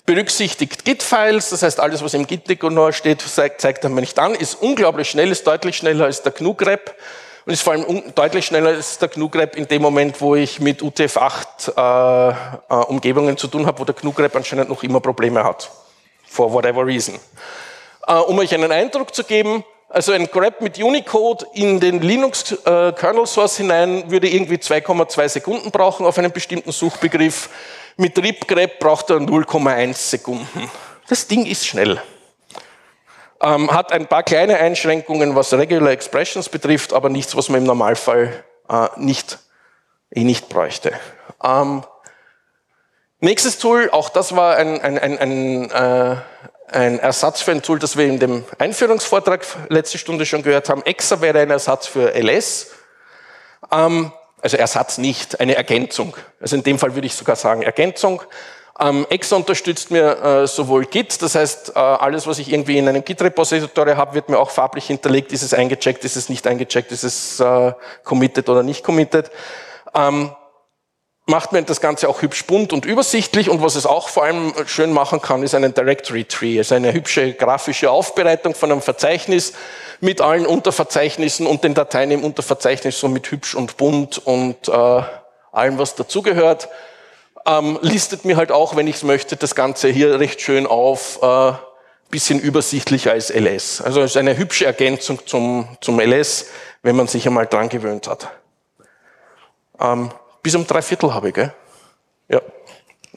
berücksichtigt 0.08 0.86
Git-Files, 0.86 1.50
das 1.50 1.62
heißt 1.62 1.80
alles, 1.80 2.02
was 2.02 2.14
im 2.14 2.26
Git-Dekonor 2.26 2.92
steht, 2.92 3.20
zeigt, 3.20 3.84
er 3.84 3.90
mir 3.90 4.00
nicht 4.00 4.18
an, 4.18 4.34
ist 4.34 4.54
unglaublich 4.54 5.10
schnell, 5.10 5.30
ist 5.30 5.46
deutlich 5.46 5.76
schneller 5.76 6.06
als 6.06 6.22
der 6.22 6.32
GNU-Grep 6.32 6.94
und 7.44 7.52
ist 7.52 7.60
vor 7.60 7.74
allem 7.74 8.02
deutlich 8.14 8.46
schneller 8.46 8.70
als 8.70 8.98
der 8.98 9.08
GNU-Grep 9.08 9.54
in 9.54 9.68
dem 9.68 9.82
Moment, 9.82 10.20
wo 10.22 10.34
ich 10.34 10.60
mit 10.60 10.82
UTF-8 10.82 11.76
äh, 11.76 12.30
äh, 12.70 12.74
Umgebungen 12.86 13.36
zu 13.36 13.48
tun 13.48 13.66
habe, 13.66 13.78
wo 13.78 13.84
der 13.84 13.94
GNU-Grep 13.94 14.34
anscheinend 14.34 14.70
noch 14.70 14.82
immer 14.82 15.00
Probleme 15.00 15.44
hat. 15.44 15.70
For 16.26 16.52
whatever 16.52 16.86
reason. 16.86 17.18
Äh, 18.08 18.14
um 18.14 18.38
euch 18.38 18.54
einen 18.54 18.72
Eindruck 18.72 19.14
zu 19.14 19.22
geben, 19.22 19.64
also 19.90 20.12
ein 20.12 20.28
Grab 20.28 20.62
mit 20.62 20.82
Unicode 20.82 21.46
in 21.52 21.78
den 21.78 22.00
Linux 22.00 22.52
äh, 22.52 22.92
Kernel 22.92 23.26
Source 23.26 23.58
hinein 23.58 24.10
würde 24.10 24.28
irgendwie 24.28 24.56
2,2 24.56 25.28
Sekunden 25.28 25.70
brauchen 25.70 26.06
auf 26.06 26.16
einen 26.16 26.32
bestimmten 26.32 26.72
Suchbegriff. 26.72 27.50
Mit 27.98 28.18
RipGrab 28.18 28.78
braucht 28.78 29.10
er 29.10 29.16
0,1 29.16 29.94
Sekunden. 29.94 30.70
Das 31.08 31.26
Ding 31.26 31.44
ist 31.44 31.66
schnell. 31.66 32.00
Ähm, 33.42 33.70
hat 33.70 33.92
ein 33.92 34.06
paar 34.06 34.22
kleine 34.22 34.56
Einschränkungen, 34.56 35.36
was 35.36 35.52
Regular 35.52 35.90
Expressions 35.90 36.48
betrifft, 36.48 36.94
aber 36.94 37.10
nichts, 37.10 37.36
was 37.36 37.50
man 37.50 37.60
im 37.60 37.66
Normalfall 37.66 38.42
äh, 38.70 38.88
nicht, 38.96 39.38
eh 40.10 40.24
nicht 40.24 40.48
bräuchte. 40.48 40.92
Ähm, 41.44 41.84
nächstes 43.20 43.58
Tool, 43.58 43.90
auch 43.90 44.08
das 44.08 44.34
war 44.34 44.56
ein, 44.56 44.80
ein, 44.80 44.98
ein, 44.98 45.18
ein 45.18 45.70
äh, 45.70 46.16
ein 46.72 46.98
Ersatz 46.98 47.40
für 47.40 47.52
ein 47.52 47.62
Tool, 47.62 47.78
das 47.78 47.96
wir 47.96 48.06
in 48.06 48.18
dem 48.18 48.44
Einführungsvortrag 48.58 49.44
letzte 49.68 49.98
Stunde 49.98 50.26
schon 50.26 50.42
gehört 50.42 50.68
haben. 50.68 50.82
EXA 50.84 51.20
wäre 51.20 51.40
ein 51.40 51.50
Ersatz 51.50 51.86
für 51.86 52.14
LS. 52.14 52.68
Ähm, 53.72 54.12
also 54.40 54.56
Ersatz 54.56 54.98
nicht, 54.98 55.40
eine 55.40 55.56
Ergänzung. 55.56 56.16
Also 56.40 56.56
in 56.56 56.62
dem 56.62 56.78
Fall 56.78 56.94
würde 56.94 57.06
ich 57.06 57.14
sogar 57.14 57.36
sagen 57.36 57.62
Ergänzung. 57.62 58.22
Ähm, 58.80 59.06
EXA 59.10 59.36
unterstützt 59.36 59.90
mir 59.90 60.22
äh, 60.22 60.46
sowohl 60.46 60.84
Git, 60.84 61.20
das 61.20 61.34
heißt, 61.34 61.72
äh, 61.74 61.78
alles, 61.78 62.28
was 62.28 62.38
ich 62.38 62.52
irgendwie 62.52 62.78
in 62.78 62.88
einem 62.88 63.04
Git-Repository 63.04 63.94
habe, 63.94 64.14
wird 64.14 64.28
mir 64.28 64.38
auch 64.38 64.50
farblich 64.50 64.86
hinterlegt. 64.86 65.32
Ist 65.32 65.42
es 65.42 65.52
eingecheckt, 65.52 66.04
ist 66.04 66.16
es 66.16 66.28
nicht 66.28 66.46
eingecheckt, 66.46 66.92
ist 66.92 67.02
es 67.02 67.40
äh, 67.40 67.72
committed 68.04 68.48
oder 68.48 68.62
nicht 68.62 68.84
committed. 68.84 69.32
Ähm, 69.94 70.30
macht 71.28 71.52
man 71.52 71.66
das 71.66 71.82
Ganze 71.82 72.08
auch 72.08 72.22
hübsch 72.22 72.46
bunt 72.46 72.72
und 72.72 72.86
übersichtlich 72.86 73.50
und 73.50 73.62
was 73.62 73.74
es 73.74 73.84
auch 73.84 74.08
vor 74.08 74.24
allem 74.24 74.54
schön 74.66 74.92
machen 74.92 75.20
kann, 75.20 75.42
ist 75.42 75.54
einen 75.54 75.74
Directory 75.74 76.24
Tree, 76.24 76.56
also 76.56 76.74
eine 76.74 76.94
hübsche 76.94 77.34
grafische 77.34 77.90
Aufbereitung 77.90 78.54
von 78.54 78.72
einem 78.72 78.80
Verzeichnis 78.80 79.52
mit 80.00 80.22
allen 80.22 80.46
Unterverzeichnissen 80.46 81.46
und 81.46 81.64
den 81.64 81.74
Dateien 81.74 82.10
im 82.12 82.24
Unterverzeichnis 82.24 82.98
so 82.98 83.08
mit 83.08 83.30
hübsch 83.30 83.54
und 83.54 83.76
bunt 83.76 84.16
und 84.26 84.68
äh, 84.68 85.02
allem, 85.52 85.78
was 85.78 85.94
dazugehört. 85.96 86.70
Ähm, 87.46 87.78
listet 87.82 88.24
mir 88.24 88.38
halt 88.38 88.50
auch, 88.50 88.74
wenn 88.74 88.86
ich 88.86 88.96
es 88.96 89.02
möchte, 89.02 89.36
das 89.36 89.54
Ganze 89.54 89.88
hier 89.88 90.18
recht 90.18 90.40
schön 90.40 90.66
auf, 90.66 91.20
äh, 91.22 91.52
bisschen 92.10 92.40
übersichtlicher 92.40 93.12
als 93.12 93.28
LS. 93.28 93.82
Also 93.82 94.00
es 94.00 94.12
ist 94.12 94.16
eine 94.16 94.38
hübsche 94.38 94.64
Ergänzung 94.64 95.26
zum, 95.26 95.68
zum 95.82 96.00
LS, 96.00 96.46
wenn 96.82 96.96
man 96.96 97.06
sich 97.06 97.26
einmal 97.26 97.46
dran 97.46 97.68
gewöhnt 97.68 98.08
hat. 98.08 98.30
Ähm, 99.78 100.10
bis 100.48 100.54
um 100.54 100.66
drei 100.66 100.80
Viertel 100.80 101.12
habe 101.12 101.28
ich, 101.28 101.34
gell? 101.34 101.52
Ja. 102.26 102.40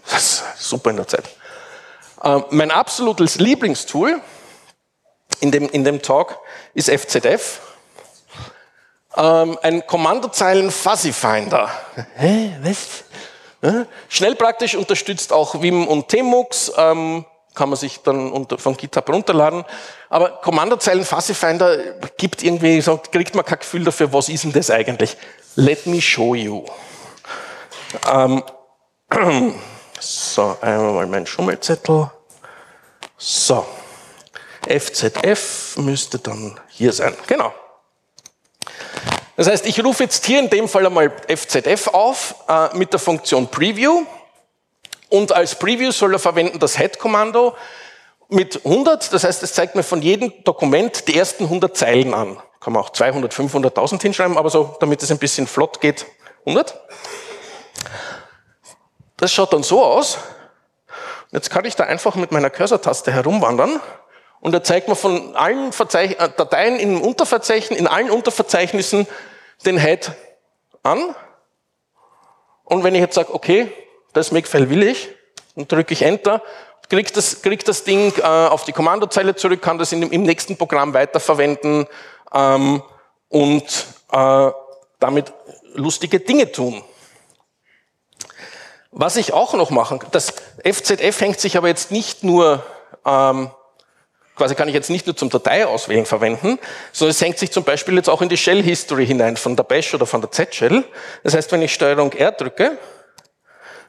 Das 0.10 0.22
ist 0.22 0.44
super 0.58 0.90
in 0.90 0.98
der 0.98 1.08
Zeit. 1.08 1.24
Ähm, 2.22 2.44
mein 2.50 2.72
absolutes 2.72 3.40
Lieblingstool 3.40 4.20
in 5.40 5.50
dem, 5.50 5.70
in 5.70 5.86
dem 5.86 6.02
Talk 6.02 6.38
ist 6.74 6.90
FZF. 6.90 7.62
Ähm, 9.16 9.58
ein 9.62 9.88
Kommandozeilen 9.88 10.72
Fuzzy 10.72 11.14
Finder. 11.14 11.72
Hä, 12.18 12.54
was? 12.64 13.06
Schnell 14.10 14.36
praktisch 14.36 14.76
unterstützt 14.76 15.32
auch 15.32 15.62
Vim 15.62 15.88
und 15.88 16.10
Tmux. 16.10 16.74
Ähm, 16.76 17.26
kann 17.56 17.70
man 17.70 17.78
sich 17.78 18.02
dann 18.02 18.30
unter, 18.34 18.58
von 18.58 18.76
GitHub 18.76 19.08
runterladen. 19.08 19.64
Aber 20.10 20.32
Kommandozeilen 20.42 21.06
Fuzzy 21.06 21.34
Finder 21.34 21.78
gibt 22.18 22.44
irgendwie, 22.44 22.84
kriegt 23.10 23.36
man 23.36 23.46
kein 23.46 23.60
Gefühl 23.60 23.86
dafür, 23.86 24.12
was 24.12 24.28
ist 24.28 24.44
denn 24.44 24.52
das 24.52 24.70
eigentlich? 24.70 25.16
Let 25.56 25.88
me 25.88 26.02
show 26.02 26.36
you. 26.36 26.66
Ähm, 28.12 28.44
so, 30.00 30.58
einmal 30.62 30.94
mal 30.94 31.08
mein 31.08 31.26
Schummelzettel. 31.26 32.10
So, 33.18 33.66
FZF 34.68 35.78
müsste 35.78 36.20
dann 36.20 36.60
hier 36.70 36.94
sein. 36.94 37.16
Genau. 37.28 37.54
Das 39.38 39.48
heißt, 39.48 39.66
ich 39.66 39.84
rufe 39.84 40.04
jetzt 40.04 40.26
hier 40.26 40.40
in 40.40 40.50
dem 40.50 40.68
Fall 40.68 40.86
einmal 40.86 41.12
FZF 41.28 41.88
auf 41.88 42.36
äh, 42.48 42.76
mit 42.78 42.94
der 42.94 43.00
Funktion 43.00 43.48
Preview. 43.48 44.06
Und 45.10 45.32
als 45.32 45.56
Preview 45.56 45.92
soll 45.92 46.14
er 46.14 46.20
verwenden 46.20 46.60
das 46.60 46.78
Head-Kommando 46.78 47.56
mit 48.30 48.66
100. 48.66 49.12
Das 49.14 49.24
heißt, 49.24 49.44
es 49.44 49.54
zeigt 49.54 49.76
mir 49.76 49.84
von 49.84 50.02
jedem 50.02 50.32
Dokument 50.44 51.08
die 51.08 51.18
ersten 51.18 51.46
100 51.46 51.76
Zeilen 51.76 52.14
an. 52.14 52.38
Kann 52.60 52.74
man 52.74 52.84
auch 52.84 52.92
200, 52.92 53.34
500.000 53.34 54.02
hinschreiben, 54.02 54.38
aber 54.38 54.50
so, 54.50 54.76
damit 54.80 55.02
es 55.04 55.12
ein 55.12 55.18
bisschen 55.18 55.48
flott 55.48 55.82
geht, 55.82 56.06
100. 56.46 56.80
Das 59.18 59.32
schaut 59.32 59.54
dann 59.54 59.64
so 59.64 59.84
aus. 59.84 60.18
Jetzt 61.32 61.50
kann 61.50 61.66
ich 61.66 61.76
da 61.76 61.86
einfach 61.86 62.16
mit 62.16 62.32
meiner 62.32 62.50
Cursor-Taste 62.50 63.12
herumwandern 63.12 63.80
und 64.42 64.54
er 64.54 64.64
zeigt 64.64 64.88
mir 64.88 64.96
von 64.96 65.36
allen 65.36 65.72
Verzeich 65.72 66.20
äh, 66.20 66.30
Dateien 66.36 66.80
im 66.80 67.00
Unterverzeichnis, 67.00 67.80
in 67.80 67.88
allen 67.88 68.10
Unterverzeichnissen 68.10 69.08
den 69.66 69.78
Head 69.78 70.12
an. 70.84 71.16
Und 72.64 72.84
wenn 72.84 72.96
ich 72.96 73.02
jetzt 73.02 73.16
sage, 73.16 73.34
okay, 73.34 73.72
das 74.14 74.32
Makefile 74.32 74.70
will 74.70 74.84
ich, 74.84 75.10
dann 75.56 75.68
drücke 75.68 75.94
ich 75.94 76.02
Enter, 76.02 76.42
kriegt 76.90 77.16
das, 77.16 77.42
kriegt 77.42 77.68
das 77.68 77.84
Ding 77.84 78.14
äh, 78.18 78.24
auf 78.24 78.66
die 78.66 78.74
Kommandozeile 78.74 79.36
zurück, 79.36 79.62
kann 79.62 79.78
das 79.78 79.92
in 79.92 80.02
im 80.04 80.24
nächsten 80.24 80.58
Programm 80.58 80.94
weiterverwenden 80.94 81.88
ähm, 82.34 82.82
und 83.30 83.86
äh, 84.12 84.52
damit 85.00 85.32
lustige 85.76 86.20
Dinge 86.20 86.52
tun. 86.52 86.84
Was 88.92 89.16
ich 89.16 89.32
auch 89.32 89.54
noch 89.54 89.70
machen 89.70 90.02
das 90.12 90.34
FZF 90.66 91.22
hängt 91.22 91.40
sich 91.40 91.56
aber 91.56 91.70
jetzt 91.70 91.92
nicht 91.92 92.26
nur, 92.26 92.64
ähm, 93.06 93.50
quasi 94.36 94.54
kann 94.54 94.68
ich 94.68 94.74
jetzt 94.74 94.90
nicht 94.90 95.08
nur 95.08 95.16
zum 95.16 95.30
Dateiauswählen 95.30 96.06
verwenden, 96.06 96.60
sondern 96.92 97.12
es 97.12 97.22
hängt 97.22 97.38
sich 97.38 97.52
zum 97.52 97.64
Beispiel 97.64 97.96
jetzt 97.96 98.10
auch 98.10 98.22
in 98.22 98.28
die 98.28 98.38
Shell-History 98.38 99.08
hinein 99.08 99.38
von 99.38 99.56
der 99.56 99.64
Bash 99.64 99.94
oder 99.94 100.06
von 100.06 100.20
der 100.20 100.32
Z-Shell. 100.32 100.84
Das 101.24 101.34
heißt, 101.34 101.52
wenn 101.54 101.62
ich 101.62 101.74
Steuerung 101.74 102.12
R 102.12 102.34
drücke, 102.34 102.78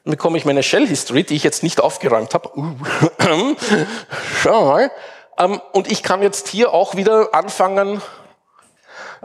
bekomme 0.05 0.39
ich 0.39 0.45
meine 0.45 0.63
Shell-History, 0.63 1.25
die 1.25 1.35
ich 1.35 1.43
jetzt 1.43 1.65
nicht 1.65 1.81
aufgeräumt 1.81 2.33
habe. 2.35 2.51
Schau 4.41 4.67
mal. 4.67 4.91
Ähm, 5.37 5.61
und 5.73 5.91
ich 5.91 6.05
kann 6.05 6.23
jetzt 6.23 6.47
hier 6.47 6.73
auch 6.73 6.95
wieder 6.95 7.35
anfangen, 7.35 8.01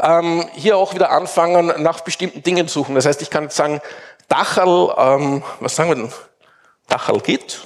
ähm, 0.01 0.47
hier 0.53 0.78
auch 0.78 0.95
wieder 0.95 1.11
anfangen, 1.11 1.84
nach 1.84 2.01
bestimmten 2.01 2.41
Dingen 2.41 2.67
suchen. 2.67 2.95
Das 2.95 3.05
heißt, 3.05 3.21
ich 3.21 3.30
kann 3.30 3.43
jetzt 3.43 3.55
sagen, 3.55 3.82
Dachel, 4.28 4.93
ähm, 4.97 5.43
was 5.59 5.75
sagen 5.75 5.89
wir 5.89 5.95
denn? 5.95 6.11
Dachel 6.88 7.19
Git. 7.21 7.65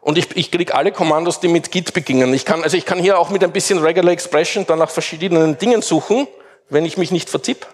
Und 0.00 0.16
ich, 0.16 0.34
ich 0.36 0.50
kriege 0.50 0.74
alle 0.74 0.92
Kommandos, 0.92 1.40
die 1.40 1.48
mit 1.48 1.70
Git 1.70 1.92
beginnen. 1.92 2.32
Ich 2.32 2.44
kann, 2.44 2.62
also 2.62 2.76
ich 2.76 2.86
kann 2.86 2.98
hier 2.98 3.18
auch 3.18 3.30
mit 3.30 3.44
ein 3.44 3.52
bisschen 3.52 3.78
Regular 3.78 4.12
Expression 4.12 4.66
dann 4.66 4.78
nach 4.78 4.90
verschiedenen 4.90 5.58
Dingen 5.58 5.82
suchen, 5.82 6.26
wenn 6.68 6.84
ich 6.84 6.96
mich 6.96 7.10
nicht 7.10 7.28
vertipp. 7.28 7.66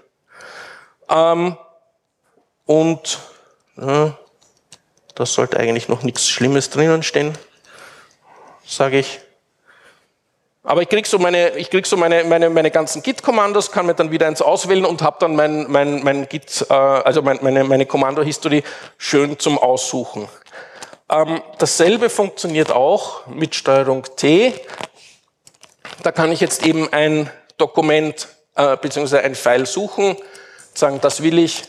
Ähm, 1.09 1.57
und 2.65 3.21
ja, 3.77 4.19
da 5.15 5.27
sollte 5.27 5.59
eigentlich 5.59 5.89
noch 5.89 6.03
nichts 6.03 6.29
Schlimmes 6.29 6.71
drinnen 6.71 7.03
stehen, 7.03 7.37
sage 8.67 8.99
ich. 8.99 9.21
Aber 10.67 10.83
ich 10.83 10.89
krieg 10.89 11.07
so 11.07 11.21
meine, 11.21 11.57
ich 11.57 11.71
krieg 11.71 11.87
so 11.87 11.97
meine, 11.97 12.25
meine, 12.25 12.51
meine 12.51 12.73
ganzen 12.73 13.01
Git-Kommandos, 13.01 13.71
kann 13.71 13.87
mir 13.87 13.95
dann 13.95 14.11
wieder 14.11 14.27
eins 14.27 14.43
auswählen 14.43 14.85
und 14.85 15.01
habe 15.01 15.17
dann 15.21 15.37
mein, 15.37 15.71
mein, 15.71 16.03
mein 16.03 16.29
Git, 16.29 16.67
äh, 16.69 16.75
also 16.75 17.23
mein, 17.23 17.39
meine, 17.41 17.63
meine 17.63 17.87
Kommando-History 17.87 18.65
schön 18.99 19.39
zum 19.39 19.59
Aussuchen. 19.59 20.29
Ähm, 21.09 21.41
dasselbe 21.59 22.11
funktioniert 22.11 22.73
auch 22.73 23.29
mit 23.29 23.55
Steuerung 23.55 24.03
T. 24.17 24.55
Da 26.03 26.11
kann 26.11 26.33
ich 26.33 26.41
jetzt 26.41 26.67
eben 26.67 26.93
ein 26.93 27.31
Dokument 27.59 28.27
äh, 28.57 28.77
bzw. 28.77 29.19
ein 29.19 29.37
File 29.37 29.67
suchen, 29.67 30.17
sagen, 30.75 30.99
das 31.01 31.23
will 31.23 31.39
ich 31.39 31.63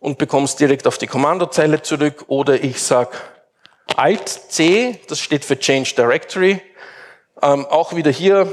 und 0.00 0.18
bekomme 0.18 0.46
es 0.46 0.56
direkt 0.56 0.88
auf 0.88 0.98
die 0.98 1.06
Kommandozeile 1.06 1.82
zurück. 1.82 2.24
Oder 2.26 2.54
ich 2.54 2.82
sage 2.82 3.12
Alt-C, 3.94 4.98
das 5.06 5.20
steht 5.20 5.44
für 5.44 5.56
Change 5.56 5.94
Directory. 5.94 6.60
Ähm, 7.42 7.66
auch 7.66 7.94
wieder 7.94 8.10
hier, 8.10 8.46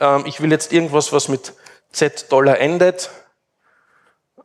ähm, 0.00 0.24
ich 0.26 0.40
will 0.40 0.52
jetzt 0.52 0.72
irgendwas, 0.72 1.12
was 1.12 1.28
mit 1.28 1.52
Z 1.90 2.30
Dollar 2.30 2.58
endet. 2.58 3.10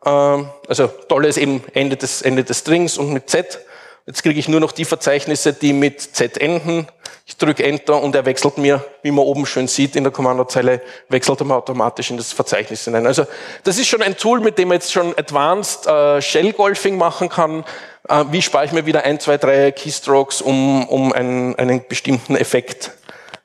Ähm, 0.04 0.50
also 0.68 0.88
Dollar 1.08 1.28
ist 1.28 1.38
eben 1.38 1.64
Ende 1.74 1.98
des, 1.98 2.24
Ende 2.24 2.44
des 2.44 2.60
Strings 2.60 2.98
und 2.98 3.14
mit 3.14 3.30
Z. 3.30 3.60
Jetzt 4.08 4.24
kriege 4.24 4.40
ich 4.40 4.48
nur 4.48 4.60
noch 4.60 4.72
die 4.72 4.86
Verzeichnisse, 4.86 5.54
die 5.54 5.74
mit 5.74 6.02
Z 6.02 6.40
enden. 6.40 6.88
Ich 7.28 7.38
drücke 7.38 7.64
Enter 7.64 8.02
und 8.02 8.16
er 8.16 8.26
wechselt 8.26 8.58
mir, 8.58 8.84
wie 9.04 9.12
man 9.12 9.24
oben 9.24 9.46
schön 9.46 9.68
sieht 9.68 9.96
in 9.96 10.04
der 10.04 10.12
Kommandozeile, 10.12 10.82
wechselt 11.08 11.40
er 11.40 11.46
mir 11.46 11.56
automatisch 11.56 12.10
in 12.10 12.18
das 12.18 12.34
Verzeichnis 12.34 12.84
hinein. 12.86 13.06
Also 13.06 13.26
das 13.64 13.78
ist 13.78 13.88
schon 13.88 14.02
ein 14.02 14.18
Tool, 14.18 14.40
mit 14.40 14.58
dem 14.58 14.70
man 14.70 14.76
jetzt 14.76 14.92
schon 14.92 15.16
Advanced 15.18 15.86
äh, 15.86 16.22
Shell 16.22 16.52
Golfing 16.54 16.98
machen 16.98 17.30
kann. 17.30 17.64
Äh, 18.10 18.26
wie 18.32 18.42
spare 18.42 18.66
ich 18.66 18.72
mir 18.72 18.88
wieder 18.88 19.04
ein, 19.04 19.20
zwei, 19.20 19.38
drei 19.38 19.72
Keystrokes, 19.72 20.42
um, 20.42 20.90
um 20.90 21.14
einen, 21.14 21.56
einen 21.56 21.88
bestimmten 21.88 22.36
Effekt 22.36 22.92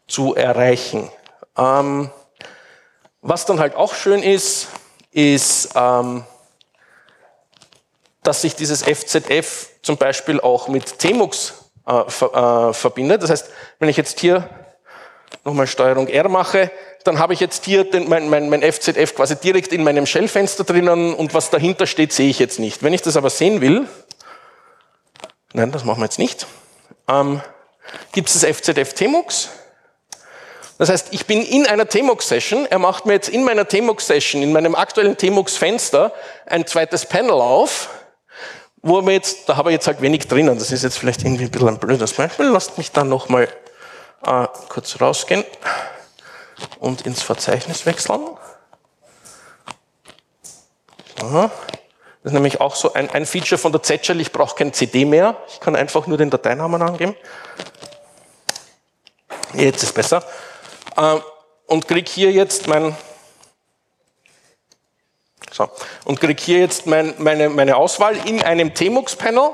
zu 0.07 0.35
erreichen. 0.35 1.11
Ähm, 1.57 2.11
was 3.23 3.47
dann 3.47 3.59
halt 3.59 3.75
auch 3.75 3.95
schön 3.95 4.23
ist, 4.23 4.69
ist, 5.11 5.71
ähm, 5.75 6.25
dass 8.23 8.43
sich 8.43 8.55
dieses 8.55 8.83
FZF 8.83 9.69
zum 9.83 9.97
Beispiel 9.97 10.41
auch 10.41 10.69
mit 10.69 10.99
Tmux 10.99 11.55
äh, 11.87 12.05
ver, 12.09 12.69
äh, 12.71 12.73
verbindet. 12.73 13.23
Das 13.23 13.31
heißt, 13.31 13.51
wenn 13.79 13.89
ich 13.89 13.97
jetzt 13.97 14.21
hier 14.21 14.49
nochmal 15.45 15.67
Steuerung 15.67 16.09
R 16.09 16.29
mache, 16.29 16.71
dann 17.05 17.19
habe 17.19 17.35
ich 17.35 17.41
jetzt 17.41 17.65
hier 17.65 17.89
den, 17.89 18.09
mein, 18.09 18.29
mein, 18.29 18.49
mein 18.49 18.63
FZF 18.63 19.15
quasi 19.15 19.37
direkt 19.37 19.73
in 19.73 19.85
meinem 19.85 20.07
Shell-Fenster 20.07 20.65
drinnen 20.65 21.15
und 21.15 21.35
was 21.35 21.51
dahinter 21.51 21.87
steht, 21.87 22.13
sehe 22.13 22.29
ich 22.29 22.39
jetzt 22.39 22.59
nicht. 22.59 22.83
Wenn 22.83 22.93
ich 22.93 23.03
das 23.03 23.17
aber 23.17 23.31
sehen 23.31 23.61
will, 23.61 23.87
nein, 25.53 25.71
das 25.71 25.85
machen 25.85 26.01
wir 26.01 26.07
jetzt 26.07 26.19
nicht, 26.19 26.47
ähm, 27.09 27.41
gibt 28.13 28.29
es 28.29 28.41
das 28.41 28.57
FZF 28.57 28.95
Tmux. 28.95 29.51
Das 30.79 30.91
heißt, 30.91 31.09
ich 31.13 31.27
bin 31.27 31.43
in 31.43 31.67
einer 31.67 31.89
Tmux-Session, 31.89 32.67
er 32.67 32.79
macht 32.79 33.07
mir 33.07 33.15
jetzt 33.15 33.29
in 33.29 33.45
meiner 33.45 33.67
Tmux-Session, 33.67 34.43
in 34.43 34.53
meinem 34.53 34.75
aktuellen 34.75 35.17
Tmux-Fenster 35.17 36.13
ein 36.45 36.67
zweites 36.67 37.07
Panel 37.07 37.33
auf, 37.33 37.89
wo 38.83 39.01
wir 39.01 39.15
jetzt, 39.15 39.49
da 39.49 39.57
habe 39.57 39.71
ich 39.71 39.75
jetzt 39.75 39.87
halt 39.87 40.03
wenig 40.03 40.29
drinnen, 40.29 40.59
das 40.59 40.73
ist 40.73 40.83
jetzt 40.83 40.99
vielleicht 40.99 41.23
irgendwie 41.23 41.45
ein 41.45 41.51
bisschen 41.51 41.69
ein 41.69 41.79
blödes 41.79 42.13
Beispiel, 42.13 42.47
lasst 42.47 42.77
mich 42.77 42.93
dann 42.93 43.09
nochmal 43.09 43.49
äh, 44.25 44.47
kurz 44.69 45.01
rausgehen 45.01 45.45
und 46.79 47.07
ins 47.07 47.23
Verzeichnis 47.23 47.87
wechseln. 47.87 48.21
Aha. 51.23 51.51
Das 52.23 52.33
ist 52.33 52.35
nämlich 52.35 52.61
auch 52.61 52.75
so 52.75 52.93
ein, 52.93 53.09
ein 53.11 53.25
Feature 53.25 53.59
von 53.59 53.73
der 53.73 53.83
Z-Shell, 53.83 54.21
ich 54.21 54.31
brauche 54.31 54.57
kein 54.57 54.73
CD 54.75 55.07
mehr, 55.07 55.37
ich 55.49 55.61
kann 55.61 55.75
einfach 55.75 56.07
nur 56.07 56.19
den 56.19 56.29
Dateinamen 56.29 56.83
angeben. 56.83 57.17
Jetzt 59.55 59.83
ist 59.83 59.95
besser. 59.95 60.23
Äh, 60.97 61.17
und 61.67 61.89
kriege 61.89 62.11
hier 62.11 62.31
jetzt 62.31 62.69
mein 62.69 62.97
so. 65.57 65.69
Und 66.05 66.21
kriege 66.21 66.43
hier 66.43 66.61
jetzt 66.61 66.87
mein, 66.87 67.15
meine, 67.19 67.49
meine 67.49 67.77
Auswahl 67.77 68.17
in 68.27 68.43
einem 68.43 68.75
Tmux-Panel. 68.75 69.51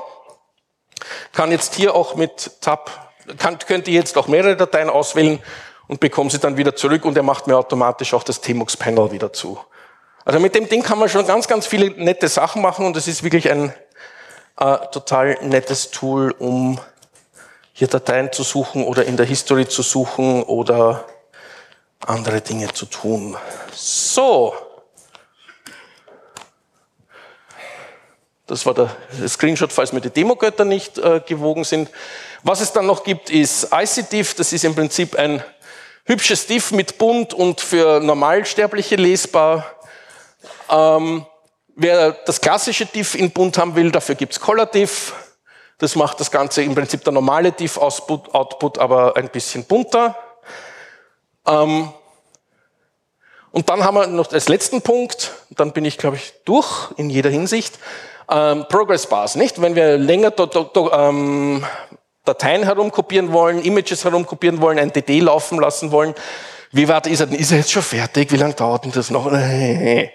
Kann 1.31 1.51
jetzt 1.51 1.75
hier 1.75 1.95
auch 1.95 2.15
mit 2.15 2.61
Tab, 2.61 3.13
kann, 3.37 3.57
könnte 3.59 3.89
jetzt 3.91 4.17
auch 4.17 4.27
mehrere 4.27 4.57
Dateien 4.57 4.89
auswählen 4.89 5.41
und 5.87 5.99
bekomme 5.99 6.29
sie 6.29 6.39
dann 6.39 6.57
wieder 6.57 6.75
zurück 6.75 7.05
und 7.05 7.15
er 7.17 7.23
macht 7.23 7.47
mir 7.47 7.57
automatisch 7.57 8.13
auch 8.13 8.23
das 8.23 8.41
Tmux-Panel 8.41 9.11
wieder 9.11 9.33
zu. 9.33 9.59
Also 10.25 10.39
mit 10.39 10.55
dem 10.55 10.69
Ding 10.69 10.83
kann 10.83 10.99
man 10.99 11.09
schon 11.09 11.25
ganz, 11.25 11.47
ganz 11.47 11.67
viele 11.67 11.91
nette 11.91 12.27
Sachen 12.27 12.61
machen 12.61 12.85
und 12.85 12.95
es 12.95 13.07
ist 13.07 13.23
wirklich 13.23 13.49
ein 13.49 13.73
äh, 14.59 14.77
total 14.91 15.37
nettes 15.41 15.91
Tool, 15.91 16.31
um 16.31 16.79
hier 17.73 17.87
Dateien 17.87 18.31
zu 18.31 18.43
suchen 18.43 18.85
oder 18.85 19.05
in 19.05 19.17
der 19.17 19.25
History 19.25 19.67
zu 19.67 19.81
suchen 19.81 20.43
oder 20.43 21.05
andere 22.07 22.41
Dinge 22.41 22.71
zu 22.73 22.85
tun. 22.85 23.37
So. 23.73 24.53
Das 28.45 28.65
war 28.65 28.73
der 28.73 28.89
Screenshot, 29.27 29.71
falls 29.71 29.93
mir 29.93 30.01
die 30.01 30.09
Demogötter 30.09 30.65
nicht 30.65 30.97
äh, 30.97 31.21
gewogen 31.25 31.63
sind. 31.63 31.89
Was 32.43 32.59
es 32.59 32.73
dann 32.73 32.85
noch 32.85 33.03
gibt, 33.03 33.29
ist 33.29 33.69
ICDIF. 33.73 34.35
Das 34.35 34.51
ist 34.51 34.65
im 34.65 34.75
Prinzip 34.75 35.15
ein 35.15 35.41
hübsches 36.05 36.45
Diff 36.45 36.71
mit 36.71 36.97
bunt 36.97 37.33
und 37.33 37.61
für 37.61 37.99
Normalsterbliche 38.01 38.97
lesbar. 38.97 39.65
Ähm, 40.69 41.25
wer 41.75 42.11
das 42.11 42.41
klassische 42.41 42.85
Diff 42.85 43.15
in 43.15 43.31
bunt 43.31 43.57
haben 43.57 43.75
will, 43.75 43.91
dafür 43.91 44.15
gibt's 44.15 44.39
Color 44.39 44.65
Diff. 44.65 45.13
Das 45.77 45.95
macht 45.95 46.19
das 46.19 46.29
Ganze 46.29 46.63
im 46.63 46.75
Prinzip 46.75 47.03
der 47.03 47.13
normale 47.13 47.51
Diff-Output, 47.51 48.33
Output, 48.33 48.77
aber 48.77 49.17
ein 49.17 49.29
bisschen 49.29 49.63
bunter. 49.65 50.17
Ähm, 51.47 51.89
und 53.51 53.69
dann 53.69 53.83
haben 53.83 53.95
wir 53.95 54.07
noch 54.07 54.31
als 54.31 54.49
letzten 54.49 54.81
Punkt, 54.81 55.31
dann 55.51 55.73
bin 55.73 55.85
ich, 55.85 55.97
glaube 55.97 56.15
ich, 56.15 56.33
durch 56.45 56.91
in 56.97 57.09
jeder 57.09 57.29
Hinsicht 57.29 57.77
ähm, 58.29 58.65
Progress 58.67 59.07
Bars, 59.07 59.35
nicht? 59.35 59.61
Wenn 59.61 59.75
wir 59.75 59.97
länger 59.97 60.31
do, 60.31 60.45
do, 60.45 60.63
do, 60.63 60.91
ähm, 60.91 61.63
Dateien 62.25 62.63
herumkopieren 62.63 63.31
wollen, 63.31 63.61
Images 63.61 64.05
herumkopieren 64.05 64.61
wollen, 64.61 64.79
ein 64.79 64.91
DD 64.91 65.19
laufen 65.19 65.59
lassen 65.59 65.91
wollen, 65.91 66.15
wie 66.71 66.87
weit 66.87 67.05
ist 67.07 67.19
er 67.19 67.27
denn? 67.27 67.37
Ist 67.37 67.51
er 67.51 67.59
jetzt 67.59 67.71
schon 67.71 67.83
fertig? 67.83 68.31
Wie 68.31 68.37
lange 68.37 68.55
dauert 68.55 68.85
denn 68.85 68.91
das 68.91 69.11
noch? 69.11 69.31
ähm, 69.31 70.09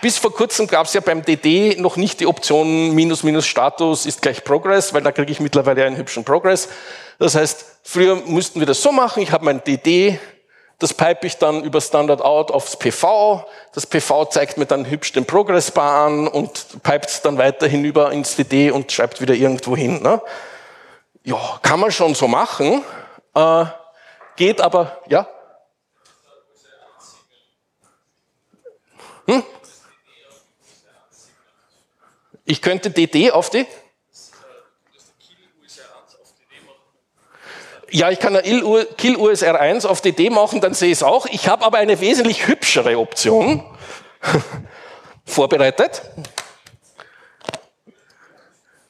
bis 0.00 0.18
vor 0.18 0.32
kurzem 0.32 0.66
gab 0.66 0.86
es 0.86 0.92
ja 0.92 1.00
beim 1.00 1.22
DD 1.22 1.80
noch 1.80 1.96
nicht 1.96 2.20
die 2.20 2.26
Option 2.26 2.94
Minus 2.94 3.22
Minus 3.22 3.46
Status 3.46 4.04
ist 4.04 4.20
gleich 4.20 4.44
Progress, 4.44 4.92
weil 4.92 5.02
da 5.02 5.12
kriege 5.12 5.32
ich 5.32 5.40
mittlerweile 5.40 5.84
einen 5.84 5.96
hübschen 5.96 6.24
Progress. 6.24 6.68
Das 7.18 7.34
heißt, 7.34 7.64
früher 7.82 8.16
müssten 8.26 8.60
wir 8.60 8.66
das 8.66 8.82
so 8.82 8.92
machen, 8.92 9.22
ich 9.22 9.32
habe 9.32 9.44
mein 9.44 9.64
DD, 9.64 10.18
das 10.78 10.92
pipe 10.92 11.26
ich 11.26 11.38
dann 11.38 11.62
über 11.62 11.80
Standard 11.80 12.20
Out 12.20 12.50
aufs 12.50 12.76
PV. 12.76 13.46
Das 13.72 13.86
PV 13.86 14.26
zeigt 14.26 14.58
mir 14.58 14.66
dann 14.66 14.84
hübsch 14.90 15.12
den 15.12 15.24
Progress 15.24 15.70
Bar 15.70 16.06
an 16.06 16.28
und 16.28 16.82
pipet 16.82 17.08
es 17.08 17.22
dann 17.22 17.38
weiter 17.38 17.66
hinüber 17.66 18.10
ins 18.12 18.36
DD 18.36 18.70
und 18.70 18.90
schreibt 18.90 19.20
wieder 19.20 19.34
irgendwo 19.34 19.76
hin. 19.76 20.02
Ne? 20.02 20.20
Ja, 21.22 21.38
kann 21.62 21.80
man 21.80 21.92
schon 21.92 22.14
so 22.14 22.28
machen. 22.28 22.82
Äh, 23.34 23.64
geht 24.36 24.60
aber, 24.60 24.98
ja? 25.08 25.26
Hm? 29.26 29.42
Ich 32.44 32.60
könnte 32.60 32.90
DD 32.90 33.30
auf 33.30 33.50
die 33.50 33.66
ja, 37.94 38.10
ich 38.10 38.18
kann 38.18 38.34
eine 38.34 38.86
Kill 38.96 39.16
USR 39.16 39.60
1 39.60 39.86
auf 39.86 40.00
DD 40.00 40.28
machen, 40.28 40.60
dann 40.60 40.74
sehe 40.74 40.88
ich 40.88 40.98
es 40.98 41.02
auch. 41.04 41.26
Ich 41.26 41.46
habe 41.46 41.64
aber 41.64 41.78
eine 41.78 42.00
wesentlich 42.00 42.48
hübschere 42.48 42.98
Option 42.98 43.64
vorbereitet. 45.24 46.02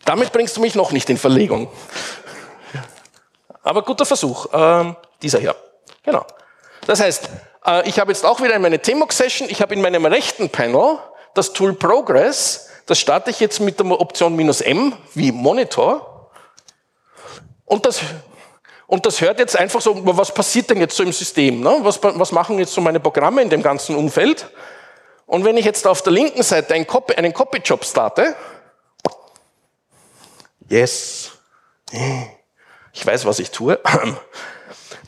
Damit 0.07 0.33
bringst 0.33 0.57
du 0.57 0.63
mich 0.63 0.75
noch 0.75 0.91
nicht 0.91 1.11
in 1.11 1.19
Verlegung. 1.19 1.71
Aber 3.63 3.83
guter 3.83 4.07
Versuch. 4.07 4.47
Ähm, 4.55 4.97
dieser 5.21 5.39
hier. 5.39 5.55
Genau. 6.03 6.25
Das 6.87 7.01
heißt, 7.01 7.29
ich 7.85 7.99
habe 7.99 8.13
jetzt 8.13 8.25
auch 8.25 8.41
wieder 8.43 8.59
meine 8.59 8.81
Tmux-Session. 8.81 9.49
Ich 9.51 9.61
habe 9.63 9.75
in 9.75 9.81
meinem 9.81 10.05
rechten 10.07 10.51
Panel 10.51 10.99
das 11.35 11.53
Tool 11.53 11.75
Progress. 11.75 12.69
Das 12.87 12.99
starte 12.99 13.31
ich 13.31 13.41
jetzt 13.41 13.61
mit 13.61 13.81
der 13.81 13.87
Option 13.87 14.39
"-m" 14.39 14.93
wie 15.15 15.33
Monitor. 15.33 16.31
Und 17.65 17.87
das 17.87 18.01
und 18.87 19.07
das 19.07 19.21
hört 19.21 19.39
jetzt 19.39 19.57
einfach 19.57 19.81
so, 19.81 19.99
was 20.05 20.33
passiert 20.33 20.71
denn 20.71 20.79
jetzt 20.79 20.97
so 20.97 21.03
im 21.03 21.13
System? 21.13 21.61
Ne? 21.61 21.79
Was, 21.81 22.03
was 22.03 22.33
machen 22.33 22.59
jetzt 22.59 22.73
so 22.73 22.81
meine 22.81 23.01
Programme 23.01 23.43
in 23.43 23.49
dem 23.49 23.63
ganzen 23.63 23.97
Umfeld? 23.97 24.51
Und 25.27 25.45
wenn 25.45 25.57
ich 25.57 25.65
jetzt 25.65 25.87
auf 25.87 26.03
der 26.03 26.13
linken 26.13 26.43
Seite 26.43 26.75
einen, 26.75 26.87
Copy, 26.87 27.15
einen 27.15 27.33
Copy-Job 27.33 27.85
starte, 27.85 28.37
yes, 30.69 31.33
ich 32.93 33.07
weiß, 33.07 33.25
was 33.25 33.39
ich 33.39 33.51
tue, 33.51 33.81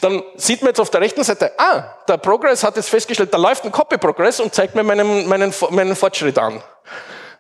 dann 0.01 0.23
sieht 0.37 0.63
man 0.63 0.69
jetzt 0.69 0.81
auf 0.81 0.91
der 0.91 1.01
rechten 1.01 1.25
Seite, 1.25 1.53
ah, 1.59 1.95
der 2.09 2.19
Progress 2.19 2.63
hat 2.63 2.77
jetzt 2.77 2.91
festgestellt, 2.91 3.33
da 3.33 3.39
läuft 3.39 3.65
ein 3.65 3.73
Copy-Progress 3.73 4.41
und 4.41 4.55
zeigt 4.55 4.75
mir 4.75 4.83
meinen, 4.83 5.29
meinen, 5.29 5.53
meinen 5.71 5.97
Fortschritt 5.97 6.39
an. 6.39 6.63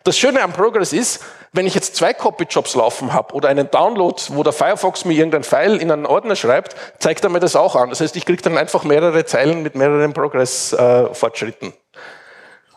Das 0.04 0.16
Schöne 0.16 0.40
am 0.40 0.52
Progress 0.52 0.92
ist, 0.92 1.20
wenn 1.52 1.66
ich 1.66 1.74
jetzt 1.74 1.96
zwei 1.96 2.14
Copy-Jobs 2.14 2.76
laufen 2.76 3.12
habe 3.12 3.34
oder 3.34 3.48
einen 3.48 3.70
Download, 3.70 4.22
wo 4.28 4.42
der 4.42 4.52
Firefox 4.52 5.04
mir 5.04 5.14
irgendein 5.14 5.42
File 5.42 5.80
in 5.80 5.90
einen 5.90 6.06
Ordner 6.06 6.36
schreibt, 6.36 6.76
zeigt 6.98 7.24
er 7.24 7.30
mir 7.30 7.40
das 7.40 7.56
auch 7.56 7.74
an. 7.74 7.90
Das 7.90 8.00
heißt, 8.00 8.14
ich 8.14 8.24
kriege 8.24 8.40
dann 8.40 8.56
einfach 8.56 8.84
mehrere 8.84 9.24
Zeilen 9.24 9.62
mit 9.62 9.74
mehreren 9.74 10.12
Progress-Fortschritten. 10.12 11.72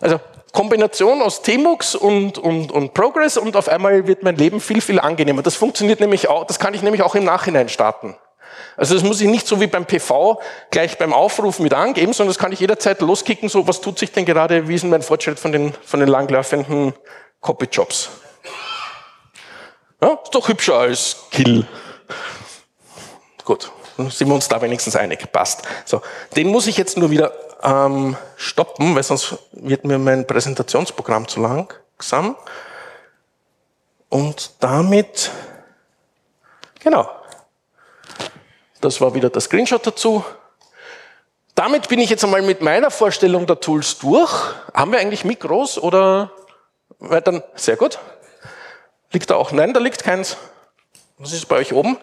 also 0.02 0.20
Kombination 0.52 1.22
aus 1.22 1.44
Tmux 1.44 1.94
und, 1.94 2.40
und, 2.40 2.72
und 2.72 2.94
Progress 2.96 3.38
und 3.38 3.56
auf 3.56 3.70
einmal 3.70 4.08
wird 4.08 4.24
mein 4.24 4.36
Leben 4.36 4.60
viel, 4.60 4.82
viel 4.82 5.00
angenehmer. 5.00 5.44
Das 5.44 5.56
funktioniert 5.56 6.00
nämlich 6.00 6.28
auch, 6.28 6.46
das 6.46 6.58
kann 6.58 6.74
ich 6.74 6.82
nämlich 6.82 7.04
auch 7.04 7.14
im 7.14 7.26
Nachhinein 7.26 7.70
starten. 7.70 8.16
Also 8.80 8.94
das 8.96 9.04
muss 9.04 9.20
ich 9.20 9.28
nicht 9.28 9.46
so 9.46 9.60
wie 9.60 9.68
beim 9.68 9.86
PV 9.86 10.40
gleich 10.72 10.98
beim 10.98 11.12
Aufruf 11.12 11.60
mit 11.60 11.74
angeben, 11.74 12.14
sondern 12.14 12.30
das 12.34 12.40
kann 12.40 12.54
ich 12.54 12.62
jederzeit 12.62 13.02
loskicken, 13.02 13.50
so 13.50 13.68
was 13.68 13.82
tut 13.82 14.00
sich 14.00 14.14
denn 14.14 14.24
gerade, 14.24 14.70
wie 14.70 14.76
ist 14.76 14.84
denn 14.84 14.90
mein 14.90 15.02
Fortschritt 15.02 15.38
von 15.38 15.52
den, 15.52 15.74
von 15.84 16.00
den 16.00 16.08
langlaufenden 16.08 16.94
Copy-Jobs. 17.42 18.10
Ja, 20.02 20.18
ist 20.24 20.34
doch 20.34 20.48
hübscher 20.48 20.76
als 20.76 21.18
Kill. 21.30 21.68
Gut, 23.44 23.70
dann 23.98 24.10
sind 24.12 24.30
wir 24.30 24.36
uns 24.36 24.48
da 24.48 24.62
wenigstens 24.62 24.96
einig. 24.96 25.30
Passt. 25.30 25.64
So, 25.84 26.02
den 26.38 26.48
muss 26.48 26.66
ich 26.66 26.78
jetzt 26.78 26.98
nur 26.98 27.12
wieder 27.12 27.34
ähm, 27.62 28.16
stoppen, 28.38 28.96
weil 28.96 29.04
sonst 29.04 29.36
wird 29.52 29.84
mir 29.84 29.98
mein 29.98 30.26
Präsentationsprogramm 30.26 31.28
zu 31.28 31.42
langsam. 31.42 32.38
Und 34.08 34.52
damit, 34.62 35.32
genau, 36.80 37.10
das 38.82 39.02
war 39.02 39.14
wieder 39.14 39.30
der 39.30 39.42
Screenshot 39.42 39.86
dazu. 39.86 40.24
Damit 41.56 41.90
bin 41.90 42.00
ich 42.00 42.10
jetzt 42.10 42.24
einmal 42.24 42.42
mit 42.42 42.62
meiner 42.62 42.92
Vorstellung 42.92 43.46
der 43.46 43.60
Tools 43.60 43.98
durch. 44.00 44.32
Haben 44.74 44.94
wir 44.94 45.00
eigentlich 45.00 45.26
Mikros 45.26 45.78
oder 45.78 46.32
weiter? 47.00 47.44
Sehr 47.56 47.76
gut. 47.76 48.00
Liegt 49.12 49.30
da 49.30 49.36
auch? 49.36 49.52
Nein, 49.52 49.74
da 49.74 49.80
liegt 49.80 50.04
keins. 50.04 50.38
Was 51.18 51.34
ist 51.34 51.48
bei 51.48 51.58
euch 51.58 51.74
oben? 51.74 51.98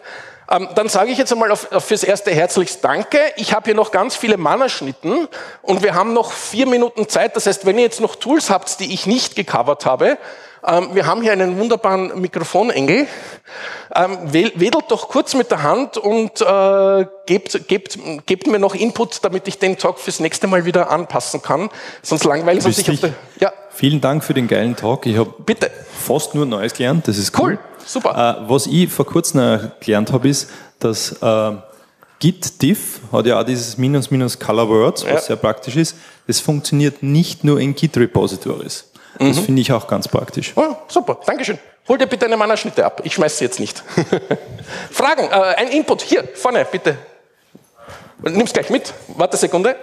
Ähm, 0.49 0.69
dann 0.75 0.87
sage 0.87 1.11
ich 1.11 1.17
jetzt 1.17 1.31
einmal 1.31 1.51
auf, 1.51 1.71
auf 1.71 1.85
fürs 1.85 2.03
erste 2.03 2.31
herzlichst 2.31 2.83
Danke. 2.83 3.19
Ich 3.35 3.53
habe 3.53 3.65
hier 3.65 3.75
noch 3.75 3.91
ganz 3.91 4.15
viele 4.15 4.37
Mannerschnitten 4.37 5.27
und 5.61 5.83
wir 5.83 5.95
haben 5.95 6.13
noch 6.13 6.31
vier 6.31 6.67
Minuten 6.67 7.09
Zeit. 7.09 7.35
Das 7.35 7.47
heißt, 7.47 7.65
wenn 7.65 7.77
ihr 7.77 7.83
jetzt 7.83 7.99
noch 7.99 8.15
Tools 8.15 8.49
habt, 8.49 8.79
die 8.79 8.93
ich 8.93 9.07
nicht 9.07 9.35
gecovert 9.35 9.85
habe, 9.85 10.17
wir 10.61 11.05
haben 11.05 11.21
hier 11.21 11.31
einen 11.31 11.57
wunderbaren 11.57 12.19
Mikrofonengel. 12.19 13.07
Ähm, 13.95 14.17
wedelt 14.31 14.85
doch 14.89 15.07
kurz 15.07 15.33
mit 15.33 15.49
der 15.49 15.63
Hand 15.63 15.97
und 15.97 16.41
äh, 16.41 17.05
gebt, 17.25 17.67
gebt, 17.67 17.97
gebt 18.25 18.47
mir 18.47 18.59
noch 18.59 18.75
Input, 18.75 19.23
damit 19.23 19.47
ich 19.47 19.59
den 19.59 19.77
Talk 19.77 19.99
fürs 19.99 20.19
nächste 20.19 20.47
Mal 20.47 20.65
wieder 20.65 20.89
anpassen 20.89 21.41
kann. 21.41 21.69
Sonst 22.01 22.25
langweilt 22.25 22.65
es 22.65 22.75
sich. 22.75 23.01
Ja. 23.39 23.53
Vielen 23.71 24.01
Dank 24.01 24.23
für 24.23 24.33
den 24.33 24.47
geilen 24.47 24.75
Talk. 24.75 25.05
Ich 25.05 25.17
habe 25.17 25.33
fast 25.93 26.35
nur 26.35 26.45
Neues 26.45 26.73
gelernt. 26.73 27.07
Das 27.07 27.17
ist 27.17 27.37
cool. 27.39 27.51
cool. 27.51 27.59
Super. 27.85 28.39
Äh, 28.43 28.49
was 28.49 28.67
ich 28.67 28.91
vor 28.91 29.05
kurzem 29.05 29.71
gelernt 29.79 30.11
habe, 30.11 30.27
ist, 30.27 30.49
dass 30.79 31.13
äh, 31.21 31.51
Git 32.19 32.61
diff 32.61 32.99
hat 33.11 33.27
ja 33.27 33.39
auch 33.39 33.43
dieses 33.43 33.77
Minus 33.77 34.09
Minus 34.09 34.39
Color 34.39 34.67
Words, 34.67 35.03
was 35.05 35.11
ja. 35.11 35.19
sehr 35.21 35.35
praktisch 35.35 35.75
ist. 35.75 35.95
Das 36.25 36.39
funktioniert 36.39 37.03
nicht 37.03 37.43
nur 37.43 37.59
in 37.59 37.75
Git 37.75 37.95
Repositories. 37.97 38.85
Das 39.19 39.37
mhm. 39.37 39.43
finde 39.43 39.61
ich 39.61 39.71
auch 39.71 39.87
ganz 39.87 40.07
praktisch. 40.07 40.53
Oh, 40.55 40.75
super, 40.87 41.19
Dankeschön. 41.25 41.57
Hol 41.87 41.97
dir 41.97 42.07
bitte 42.07 42.25
eine 42.25 42.37
Mannerschnitte 42.37 42.85
ab. 42.85 43.01
Ich 43.03 43.13
schmeiße 43.13 43.37
sie 43.37 43.45
jetzt 43.45 43.59
nicht. 43.59 43.81
Fragen, 44.91 45.23
äh, 45.31 45.55
ein 45.55 45.69
Input. 45.69 46.01
Hier, 46.01 46.27
vorne, 46.35 46.65
bitte. 46.69 46.97
Nimm's 48.21 48.53
gleich 48.53 48.69
mit. 48.69 48.93
Warte 49.15 49.33
eine 49.33 49.39
Sekunde. 49.39 49.75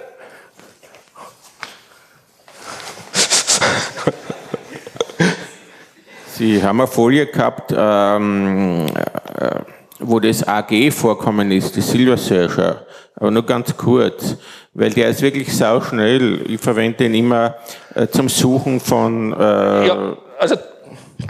Sie 6.36 6.62
haben 6.62 6.80
eine 6.80 6.88
Folie 6.88 7.26
gehabt, 7.26 7.72
ähm, 7.76 8.86
äh, 8.86 9.60
wo 10.00 10.18
das 10.20 10.46
AG 10.46 10.90
vorkommen 10.90 11.50
ist, 11.52 11.76
die 11.76 11.80
Silver 11.80 12.16
Searcher. 12.16 12.86
Aber 13.16 13.30
nur 13.30 13.46
ganz 13.46 13.76
kurz 13.76 14.36
weil 14.74 14.90
der 14.90 15.08
ist 15.08 15.22
wirklich 15.22 15.56
sauschnell. 15.56 16.50
Ich 16.50 16.60
verwende 16.60 17.04
ihn 17.04 17.14
immer 17.14 17.54
äh, 17.94 18.08
zum 18.08 18.28
Suchen 18.28 18.80
von. 18.80 19.32
Äh 19.32 19.86
ja, 19.86 20.16
also 20.38 20.56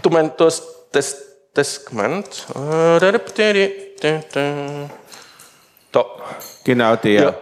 du 0.03 0.11
meinst, 0.11 0.41
du 0.41 0.47
hast 0.47 0.65
das, 0.91 1.17
das 1.53 1.85
gemeint. 1.85 2.47
Da. 5.93 6.05
Genau 6.65 6.97
der. 6.97 7.23
Ja. 7.23 7.35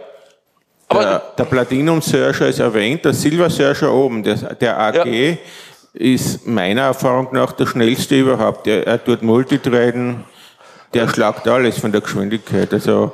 der, 0.93 1.23
der 1.39 1.45
Platinum 1.45 2.03
Searcher 2.03 2.49
ist 2.49 2.59
erwähnt, 2.59 3.05
der 3.05 3.15
Silver 3.15 3.49
Searcher 3.49 3.93
oben, 3.93 4.23
der, 4.23 4.37
der 4.55 4.79
AG. 4.79 5.07
Ja. 5.07 5.37
Ist 5.95 6.47
meiner 6.47 6.83
Erfahrung 6.83 7.29
nach 7.33 7.53
der 7.53 7.67
schnellste 7.67 8.19
überhaupt. 8.19 8.67
Er, 8.67 8.87
er 8.87 9.05
tut 9.05 9.21
Multitraden, 9.21 10.25
der 10.95 11.07
schlagt 11.07 11.47
alles 11.47 11.79
von 11.79 11.93
der 11.93 12.01
Geschwindigkeit. 12.01 12.73
Also 12.73 13.13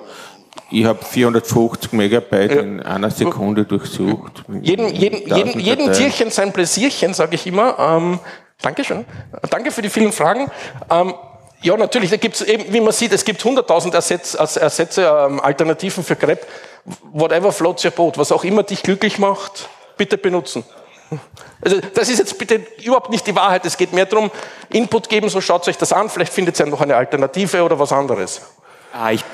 ich 0.71 0.85
habe 0.85 1.03
450 1.03 1.93
Megabyte 1.93 2.53
ja. 2.53 2.61
in 2.61 2.83
einer 2.83 3.11
Sekunde 3.11 3.65
durchsucht. 3.65 4.45
Jeden, 4.61 4.95
jeden, 4.95 5.27
jeden, 5.27 5.61
jeden 5.61 5.93
Tierchen 5.93 6.31
sein 6.31 6.53
Pläsierchen, 6.53 7.15
sage 7.15 7.35
ich 7.37 7.47
immer. 7.47 7.79
Ähm, 7.79 8.19
Dankeschön. 8.61 9.05
Danke 9.51 9.71
für 9.71 9.83
die 9.83 9.89
vielen 9.89 10.13
Fragen. 10.13 10.51
Ähm, 10.91 11.15
ja, 11.63 11.77
natürlich, 11.77 12.11
da 12.11 12.17
gibt 12.17 12.37
es 12.37 12.43
eben, 12.43 12.73
wie 12.73 12.81
man 12.81 12.93
sieht, 12.93 13.13
es 13.13 13.25
gibt 13.25 13.43
100.000 13.43 13.95
Ersätze, 13.95 14.39
Ersätze 14.39 15.03
ähm, 15.03 15.41
Alternativen 15.41 16.05
für 16.05 16.17
Crepe. 16.17 16.47
Whatever 17.13 17.51
floats 17.53 17.85
your 17.85 17.91
boat, 17.91 18.19
was 18.19 18.31
auch 18.31 18.45
immer 18.45 18.63
dich 18.63 18.83
glücklich 18.83 19.19
macht, 19.19 19.69
bitte 19.97 20.19
benutzen. 20.19 20.65
Also 21.61 21.81
das 21.95 22.09
ist 22.09 22.19
jetzt 22.19 22.39
bitte 22.39 22.61
überhaupt 22.83 23.11
nicht 23.11 23.27
die 23.27 23.35
Wahrheit. 23.35 23.65
Es 23.65 23.77
geht 23.77 23.93
mehr 23.93 24.07
darum, 24.07 24.31
Input 24.71 25.09
geben, 25.09 25.29
so 25.29 25.41
schaut 25.41 25.67
euch 25.67 25.79
das 25.79 25.93
an. 25.93 26.09
Vielleicht 26.09 26.33
findet 26.33 26.59
ihr 26.61 26.67
ja 26.67 26.71
noch 26.71 26.81
eine 26.81 26.97
Alternative 26.97 27.63
oder 27.63 27.79
was 27.79 27.93
anderes. 27.93 28.43
Ah, 28.93 29.11
ich, 29.11 29.25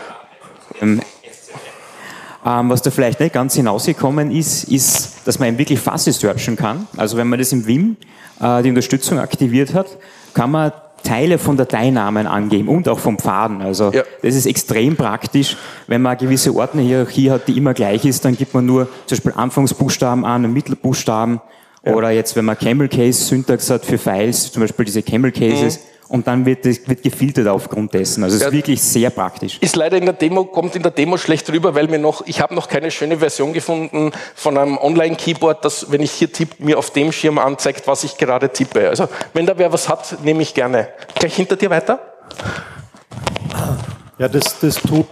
ähm, 0.80 1.02
ähm, 2.44 2.70
was 2.70 2.82
da 2.82 2.90
vielleicht 2.90 3.20
nicht 3.20 3.32
ganz 3.32 3.54
hinausgekommen 3.54 4.30
ist, 4.30 4.64
ist, 4.64 5.26
dass 5.26 5.38
man 5.38 5.48
eben 5.48 5.58
wirklich 5.58 5.80
Fuzzy 5.80 6.12
searchen 6.12 6.56
kann. 6.56 6.86
Also 6.96 7.16
wenn 7.16 7.28
man 7.28 7.38
das 7.38 7.52
im 7.52 7.66
Vim 7.66 7.96
äh, 8.40 8.62
die 8.62 8.68
Unterstützung 8.68 9.18
aktiviert 9.18 9.74
hat, 9.74 9.86
kann 10.34 10.50
man 10.50 10.72
Teile 11.02 11.38
von 11.38 11.56
Dateinamen 11.56 12.26
angeben 12.26 12.68
und 12.68 12.88
auch 12.88 12.98
vom 12.98 13.18
Pfaden. 13.18 13.62
Also 13.62 13.92
ja. 13.92 14.02
das 14.22 14.34
ist 14.34 14.46
extrem 14.46 14.96
praktisch. 14.96 15.56
Wenn 15.86 16.02
man 16.02 16.12
eine 16.12 16.20
gewisse 16.20 16.54
Ordnerhierarchie 16.54 17.30
hat, 17.30 17.46
die 17.48 17.56
immer 17.56 17.74
gleich 17.74 18.04
ist, 18.04 18.24
dann 18.24 18.36
gibt 18.36 18.54
man 18.54 18.64
nur 18.64 18.88
zum 19.06 19.16
Beispiel 19.16 19.32
Anfangsbuchstaben 19.36 20.24
an 20.24 20.44
und 20.44 20.52
Mittelbuchstaben. 20.52 21.40
Ja. 21.84 21.94
Oder 21.94 22.10
jetzt, 22.10 22.36
wenn 22.36 22.46
man 22.46 22.58
Camel 22.58 22.88
Case 22.88 23.24
Syntax 23.24 23.68
hat 23.68 23.84
für 23.84 23.98
Files, 23.98 24.50
zum 24.50 24.62
Beispiel 24.62 24.86
diese 24.86 25.02
Camel 25.02 25.30
Cases, 25.30 25.78
mhm 25.78 25.93
und 26.14 26.28
dann 26.28 26.46
wird, 26.46 26.64
wird 26.64 27.02
gefiltert 27.02 27.48
aufgrund 27.48 27.92
dessen. 27.92 28.22
Also 28.22 28.36
es 28.36 28.42
ist 28.42 28.46
ja, 28.46 28.52
wirklich 28.52 28.80
sehr 28.80 29.10
praktisch. 29.10 29.58
Ist 29.60 29.74
leider 29.74 29.96
in 29.96 30.04
der 30.04 30.14
Demo, 30.14 30.44
kommt 30.44 30.76
in 30.76 30.82
der 30.84 30.92
Demo 30.92 31.16
schlecht 31.16 31.50
rüber, 31.50 31.74
weil 31.74 31.88
mir 31.88 31.98
noch, 31.98 32.24
ich 32.26 32.40
habe 32.40 32.54
noch 32.54 32.68
keine 32.68 32.92
schöne 32.92 33.18
Version 33.18 33.52
gefunden 33.52 34.12
von 34.36 34.56
einem 34.56 34.78
Online-Keyboard, 34.78 35.64
das, 35.64 35.90
wenn 35.90 36.02
ich 36.02 36.12
hier 36.12 36.32
tippe, 36.32 36.62
mir 36.62 36.78
auf 36.78 36.92
dem 36.92 37.10
Schirm 37.10 37.36
anzeigt, 37.38 37.88
was 37.88 38.04
ich 38.04 38.16
gerade 38.16 38.48
tippe. 38.50 38.88
Also 38.88 39.08
wenn 39.32 39.44
da 39.44 39.58
wer 39.58 39.72
was 39.72 39.88
hat, 39.88 40.22
nehme 40.22 40.42
ich 40.42 40.54
gerne. 40.54 40.86
Gleich 41.16 41.34
hinter 41.34 41.56
dir 41.56 41.70
weiter. 41.70 41.98
Ja, 44.16 44.28
das, 44.28 44.60
das 44.60 44.76
tut. 44.76 45.06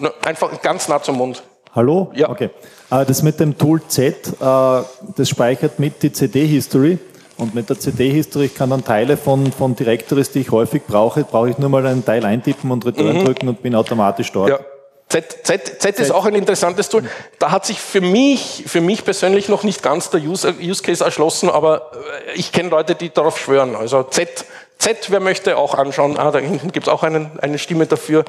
Äh, 0.00 0.08
einfach 0.26 0.60
ganz 0.60 0.88
nah 0.88 1.00
zum 1.00 1.18
Mund. 1.18 1.44
Hallo? 1.72 2.10
Ja. 2.16 2.30
Okay. 2.30 2.50
Äh, 2.90 3.04
das 3.04 3.22
mit 3.22 3.38
dem 3.38 3.56
Tool 3.56 3.80
Z, 3.86 4.26
äh, 4.26 4.32
das 4.40 5.28
speichert 5.28 5.78
mit 5.78 6.02
die 6.02 6.10
CD-History. 6.10 6.98
Und 7.36 7.54
mit 7.54 7.68
der 7.68 7.78
CD-History, 7.78 8.46
ich 8.46 8.54
kann 8.54 8.70
dann 8.70 8.84
Teile 8.84 9.16
von, 9.16 9.50
von 9.50 9.74
Directories, 9.74 10.30
die 10.30 10.40
ich 10.40 10.50
häufig 10.50 10.82
brauche, 10.86 11.24
brauche 11.24 11.50
ich 11.50 11.58
nur 11.58 11.68
mal 11.68 11.84
einen 11.86 12.04
Teil 12.04 12.24
eintippen 12.24 12.70
und 12.70 12.86
Return 12.86 13.18
mhm. 13.18 13.24
drücken 13.24 13.48
und 13.48 13.62
bin 13.62 13.74
automatisch 13.74 14.30
dort. 14.32 14.50
Ja. 14.50 14.60
Z, 15.08 15.44
Z, 15.44 15.80
Z 15.80 16.00
ist 16.00 16.10
auch 16.10 16.24
ein 16.24 16.34
interessantes 16.34 16.88
Tool. 16.88 17.04
Da 17.38 17.50
hat 17.50 17.66
sich 17.66 17.78
für 17.78 18.00
mich, 18.00 18.64
für 18.66 18.80
mich 18.80 19.04
persönlich 19.04 19.48
noch 19.48 19.62
nicht 19.62 19.82
ganz 19.82 20.10
der 20.10 20.20
Use, 20.20 20.54
Use 20.60 20.82
Case 20.82 21.04
erschlossen, 21.04 21.50
aber 21.50 21.92
äh, 22.26 22.32
ich 22.34 22.52
kenne 22.52 22.70
Leute, 22.70 22.94
die 22.94 23.10
darauf 23.10 23.38
schwören. 23.38 23.76
Also 23.76 24.02
Z, 24.04 24.44
Z, 24.78 25.10
wer 25.10 25.20
möchte, 25.20 25.56
auch 25.56 25.74
anschauen. 25.74 26.16
Ah, 26.18 26.30
da 26.30 26.38
hinten 26.38 26.72
gibt 26.72 26.86
es 26.86 26.92
auch 26.92 27.02
einen, 27.02 27.38
eine 27.40 27.58
Stimme 27.58 27.86
dafür. 27.86 28.24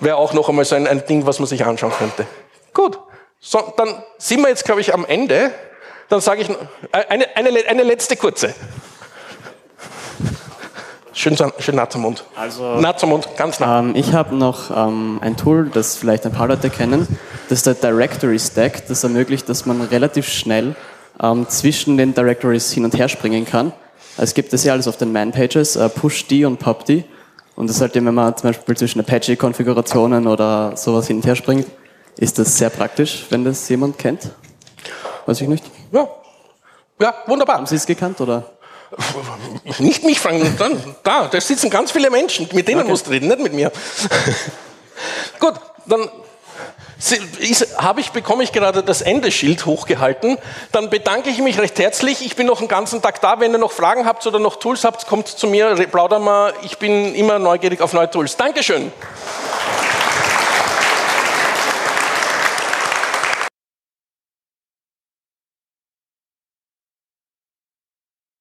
Wäre 0.00 0.16
auch 0.16 0.32
noch 0.32 0.48
einmal 0.48 0.64
so 0.64 0.74
ein, 0.76 0.86
ein 0.86 1.04
Ding, 1.06 1.26
was 1.26 1.38
man 1.38 1.48
sich 1.48 1.64
anschauen 1.64 1.92
könnte. 1.98 2.26
Gut. 2.72 2.98
So, 3.40 3.72
dann 3.76 4.02
sind 4.18 4.40
wir 4.40 4.48
jetzt, 4.48 4.64
glaube 4.64 4.80
ich, 4.80 4.92
am 4.94 5.04
Ende. 5.04 5.50
Dann 6.08 6.20
sage 6.20 6.42
ich 6.42 6.48
eine, 6.92 7.36
eine, 7.36 7.50
eine 7.68 7.82
letzte 7.82 8.16
kurze. 8.16 8.54
Schön, 11.12 11.34
schön 11.58 11.76
nah 11.76 11.88
zum 11.88 12.02
Mund. 12.02 12.24
Also, 12.36 12.78
nah 12.78 12.94
zum 12.94 13.08
Mund, 13.08 13.26
ganz 13.38 13.58
nah. 13.58 13.80
Ähm, 13.80 13.92
ich 13.96 14.12
habe 14.12 14.36
noch 14.36 14.70
ähm, 14.70 15.18
ein 15.22 15.36
Tool, 15.36 15.70
das 15.72 15.96
vielleicht 15.96 16.26
ein 16.26 16.32
paar 16.32 16.46
Leute 16.46 16.68
kennen. 16.68 17.08
Das 17.48 17.58
ist 17.58 17.66
der 17.66 17.74
Directory 17.74 18.38
Stack. 18.38 18.86
Das 18.86 19.02
ermöglicht, 19.02 19.48
dass 19.48 19.64
man 19.64 19.80
relativ 19.80 20.28
schnell 20.28 20.76
ähm, 21.20 21.48
zwischen 21.48 21.96
den 21.96 22.12
Directories 22.14 22.70
hin 22.70 22.84
und 22.84 22.96
her 22.96 23.08
springen 23.08 23.46
kann. 23.46 23.72
Es 24.18 24.34
gibt 24.34 24.52
das 24.52 24.62
ja 24.64 24.74
alles 24.74 24.86
auf 24.88 24.98
den 24.98 25.10
Man-Pages, 25.10 25.76
äh, 25.76 25.88
PushD 25.88 26.44
und 26.44 26.58
PubD. 26.58 27.04
Und 27.54 27.68
das 27.68 27.76
ist 27.76 27.82
halt, 27.82 27.94
wenn 27.94 28.04
man 28.04 28.36
zum 28.36 28.50
Beispiel 28.50 28.76
zwischen 28.76 29.00
Apache-Konfigurationen 29.00 30.26
oder 30.26 30.76
sowas 30.76 31.06
hin 31.06 31.16
und 31.16 31.26
her 31.26 31.34
springt, 31.34 31.66
ist 32.18 32.38
das 32.38 32.58
sehr 32.58 32.68
praktisch, 32.68 33.24
wenn 33.30 33.44
das 33.44 33.66
jemand 33.70 33.98
kennt. 33.98 34.30
Weiß 35.24 35.40
ich 35.40 35.48
nicht. 35.48 35.64
Ja, 35.92 36.08
Ja, 37.00 37.14
wunderbar. 37.26 37.56
Haben 37.56 37.66
Sie 37.66 37.76
es 37.76 37.86
gekannt, 37.86 38.20
oder? 38.20 38.44
Nicht 39.78 40.04
mich 40.04 40.20
fragen, 40.20 40.54
dann, 40.58 40.96
da, 41.02 41.26
da 41.26 41.40
sitzen 41.40 41.70
ganz 41.70 41.90
viele 41.90 42.08
Menschen, 42.08 42.48
mit 42.52 42.68
denen 42.68 42.80
okay. 42.80 42.90
musst 42.90 43.06
du 43.06 43.10
reden, 43.10 43.28
nicht 43.28 43.40
mit 43.40 43.52
mir. 43.52 43.72
Gut, 45.40 45.54
dann 45.86 46.08
habe 47.78 48.00
ich, 48.00 48.10
bekomme 48.12 48.42
ich 48.42 48.52
gerade 48.52 48.82
das 48.82 49.02
Endeschild 49.02 49.66
hochgehalten. 49.66 50.38
Dann 50.72 50.88
bedanke 50.88 51.28
ich 51.28 51.38
mich 51.38 51.58
recht 51.58 51.78
herzlich. 51.78 52.24
Ich 52.24 52.36
bin 52.36 52.46
noch 52.46 52.60
einen 52.60 52.68
ganzen 52.68 53.02
Tag 53.02 53.20
da. 53.20 53.38
Wenn 53.38 53.52
ihr 53.52 53.58
noch 53.58 53.72
Fragen 53.72 54.06
habt 54.06 54.26
oder 54.26 54.38
noch 54.38 54.56
Tools 54.56 54.84
habt, 54.84 55.06
kommt 55.06 55.28
zu 55.28 55.46
mir, 55.46 55.74
plaudern 55.88 56.22
mal. 56.22 56.54
Ich 56.62 56.78
bin 56.78 57.14
immer 57.14 57.38
neugierig 57.38 57.82
auf 57.82 57.92
neue 57.92 58.10
Tools. 58.10 58.36
Dankeschön. 58.36 58.92